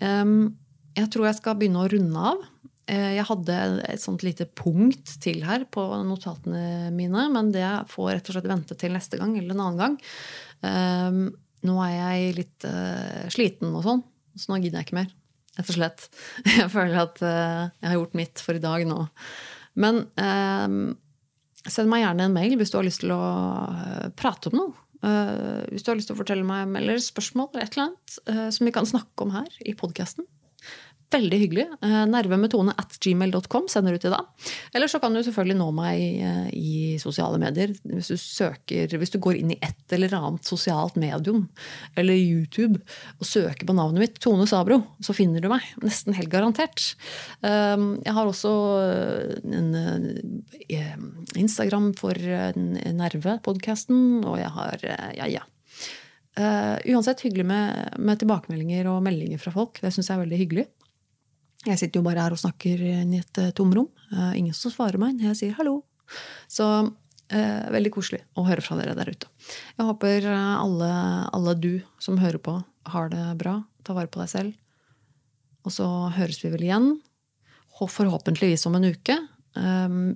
jeg 0.04 1.10
tror 1.10 1.26
jeg 1.26 1.40
skal 1.40 1.56
begynne 1.58 1.82
å 1.82 1.90
runde 1.90 2.28
av. 2.34 2.42
Eh, 2.92 3.14
jeg 3.16 3.24
hadde 3.30 3.58
et 3.88 4.02
sånt 4.04 4.26
lite 4.26 4.48
punkt 4.60 5.16
til 5.24 5.44
her 5.48 5.64
på 5.72 5.86
notatene 6.04 6.92
mine, 6.96 7.28
men 7.32 7.52
det 7.56 7.66
får 7.92 8.10
rett 8.12 8.32
og 8.32 8.38
slett 8.38 8.50
vente 8.52 8.76
til 8.80 8.96
neste 8.96 9.20
gang 9.22 9.38
eller 9.40 9.56
en 9.56 9.64
annen 9.64 9.80
gang. 9.80 9.96
Ehm, 10.68 11.22
nå 11.64 11.78
er 11.86 11.94
jeg 11.94 12.34
litt 12.42 12.68
uh, 12.68 13.24
sliten 13.32 13.72
og 13.72 13.86
sånn, 13.86 14.04
så 14.36 14.52
nå 14.52 14.60
gidder 14.60 14.82
jeg 14.82 14.90
ikke 14.90 15.00
mer. 15.00 15.14
Rett 15.56 15.70
og 15.70 15.78
slett. 15.78 16.06
Jeg 16.60 16.70
føler 16.74 16.98
at 17.06 17.20
uh, 17.24 17.70
jeg 17.78 17.88
har 17.88 17.96
gjort 18.00 18.16
mitt 18.18 18.42
for 18.42 18.58
i 18.58 18.64
dag 18.64 18.84
nå. 18.90 19.04
Men 19.80 20.02
uh, 20.18 20.92
send 21.64 21.92
meg 21.92 22.04
gjerne 22.04 22.28
en 22.28 22.36
mail 22.36 22.58
hvis 22.60 22.74
du 22.74 22.80
har 22.82 22.88
lyst 22.88 23.04
til 23.06 23.14
å 23.16 23.24
prate 24.20 24.52
om 24.52 24.58
noe. 24.60 24.74
hvis 25.72 25.84
du 25.84 25.92
har 25.92 25.96
lyst 26.00 26.10
til 26.10 26.18
å 26.18 26.20
fortelle 26.20 26.48
meg 26.48 26.74
eller 26.82 27.00
spørsmål 27.00 27.54
eller 27.54 27.64
et 27.64 27.76
eller 27.76 27.90
annet 27.90 28.52
som 28.56 28.68
vi 28.68 28.74
kan 28.76 28.88
snakke 28.88 29.24
om 29.24 29.32
her 29.36 29.48
i 29.64 29.76
podkasten. 29.76 30.28
Veldig 31.14 31.38
hyggelig. 31.38 31.66
Eh, 31.86 32.04
nervemetone 32.10 32.74
at 32.80 32.96
gmail.com 33.04 33.68
sender 33.70 33.94
du 33.94 34.02
til 34.02 34.14
da. 34.16 34.24
Eller 34.74 34.90
så 34.90 34.98
kan 35.02 35.14
du 35.14 35.22
selvfølgelig 35.22 35.60
nå 35.60 35.68
meg 35.76 36.02
eh, 36.26 36.48
i 36.58 36.74
sosiale 37.02 37.38
medier. 37.42 37.76
Hvis 37.86 38.10
du, 38.10 38.18
søker, 38.18 38.96
hvis 38.98 39.14
du 39.14 39.20
går 39.22 39.38
inn 39.42 39.54
i 39.54 39.60
et 39.62 39.94
eller 39.94 40.16
annet 40.18 40.50
sosialt 40.50 40.98
medium 40.98 41.46
eller 42.00 42.18
YouTube 42.18 42.82
og 43.20 43.30
søker 43.30 43.70
på 43.70 43.78
navnet 43.78 44.02
mitt, 44.02 44.18
Tone 44.24 44.48
Sabro, 44.50 44.82
så 45.06 45.14
finner 45.14 45.44
du 45.44 45.52
meg. 45.54 45.68
Nesten 45.86 46.18
helt 46.18 46.34
garantert. 46.34 46.96
Eh, 47.46 47.78
jeg 48.08 48.18
har 48.18 48.30
også 48.30 48.54
en 49.54 49.70
Instagram 51.38 51.92
for 51.98 52.18
Nerve-podkasten, 52.18 54.24
og 54.26 54.40
jeg 54.42 54.54
har 54.58 54.90
Ja, 55.14 55.28
ja. 55.30 55.44
uh, 56.40 56.78
uansett 56.90 57.22
hyggelig 57.26 57.46
med, 57.46 57.98
med, 58.00 58.18
tilbakemeldinger 58.22 58.90
og 58.90 59.04
meldinger 59.06 59.42
fra 59.42 59.54
folk. 59.54 59.82
Det 59.82 59.94
syns 59.94 60.10
jeg 60.10 60.18
er 60.18 60.24
veldig 60.24 60.40
hyggelig. 60.42 60.66
Jeg 61.64 61.80
sitter 61.80 62.00
jo 62.00 62.06
bare 62.06 62.26
her 62.26 62.36
og 62.36 62.42
snakker 62.42 62.82
inn 62.82 63.14
i 63.16 63.22
et 63.24 63.40
uh, 63.40 63.54
tomrom. 63.56 63.88
Uh, 64.12 64.34
ingen 64.40 64.56
som 64.58 64.74
svarer 64.74 65.00
meg 65.02 65.16
når 65.18 65.32
jeg 65.32 65.40
sier 65.40 65.56
hallo. 65.62 65.82
Så 66.52 66.68
veldig 67.34 67.90
koselig 67.96 68.20
å 68.38 68.44
høre 68.46 68.62
fra 68.62 68.76
dere 68.78 68.92
der 68.94 69.10
ute. 69.10 69.30
Jeg 69.80 69.86
håper 69.88 70.26
alle, 70.30 70.90
alle 71.34 71.54
du 71.58 71.72
som 72.04 72.20
hører 72.22 72.38
på, 72.38 72.60
har 72.94 73.08
det 73.10 73.24
bra. 73.40 73.56
Ta 73.82 73.96
vare 73.98 74.12
på 74.12 74.20
deg 74.22 74.30
selv. 74.30 74.52
Og 75.66 75.74
så 75.74 75.88
høres 76.14 76.44
vi 76.44 76.52
vel 76.54 76.68
igjen. 76.68 76.92
Forhåpentligvis 77.80 78.68
om 78.70 78.78
en 78.78 78.86
uke. 78.92 79.16
Um, 79.58 80.14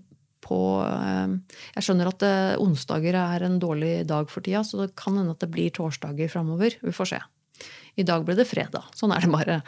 på 0.48 0.60
eh, 0.86 1.56
Jeg 1.76 1.86
skjønner 1.86 2.12
at 2.12 2.26
eh, 2.26 2.60
onsdager 2.62 3.18
er 3.20 3.46
en 3.48 3.58
dårlig 3.62 4.06
dag 4.10 4.30
for 4.32 4.46
tida, 4.46 4.64
så 4.66 4.84
det 4.84 4.96
kan 5.00 5.18
hende 5.18 5.36
at 5.36 5.44
det 5.44 5.52
blir 5.54 5.74
torsdager 5.74 6.32
framover. 6.32 6.78
Vi 6.84 6.94
får 6.96 7.12
se. 7.14 7.22
I 7.98 8.06
dag 8.08 8.26
ble 8.28 8.38
det 8.38 8.46
fredag. 8.46 8.88
Sånn 8.96 9.14
er 9.16 9.26
det 9.26 9.32
bare. 9.34 9.60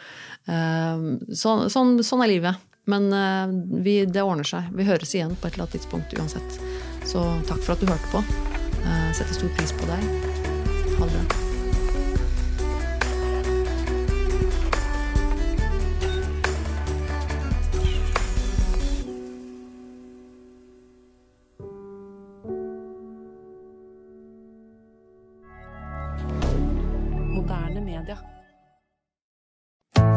Så, 0.45 1.41
sånn, 1.41 1.65
sånn, 1.73 1.95
sånn 2.05 2.23
er 2.25 2.33
livet. 2.35 2.67
Men 2.89 3.09
vi, 3.85 3.99
det 4.05 4.23
ordner 4.25 4.47
seg. 4.47 4.69
Vi 4.77 4.85
høres 4.87 5.13
igjen 5.17 5.35
på 5.35 5.49
et 5.49 5.57
eller 5.57 5.65
annet 5.67 5.77
tidspunkt 5.77 6.15
uansett. 6.17 6.61
Så 7.09 7.25
takk 7.49 7.61
for 7.65 7.75
at 7.75 7.83
du 7.83 7.89
hørte 7.89 8.13
på. 8.13 8.23
Setter 9.17 9.33
stor 9.41 9.53
pris 9.57 9.75
på 9.77 9.89
deg. 9.89 10.09
Ha 10.95 11.05
det 11.05 11.13
bra. 11.19 11.48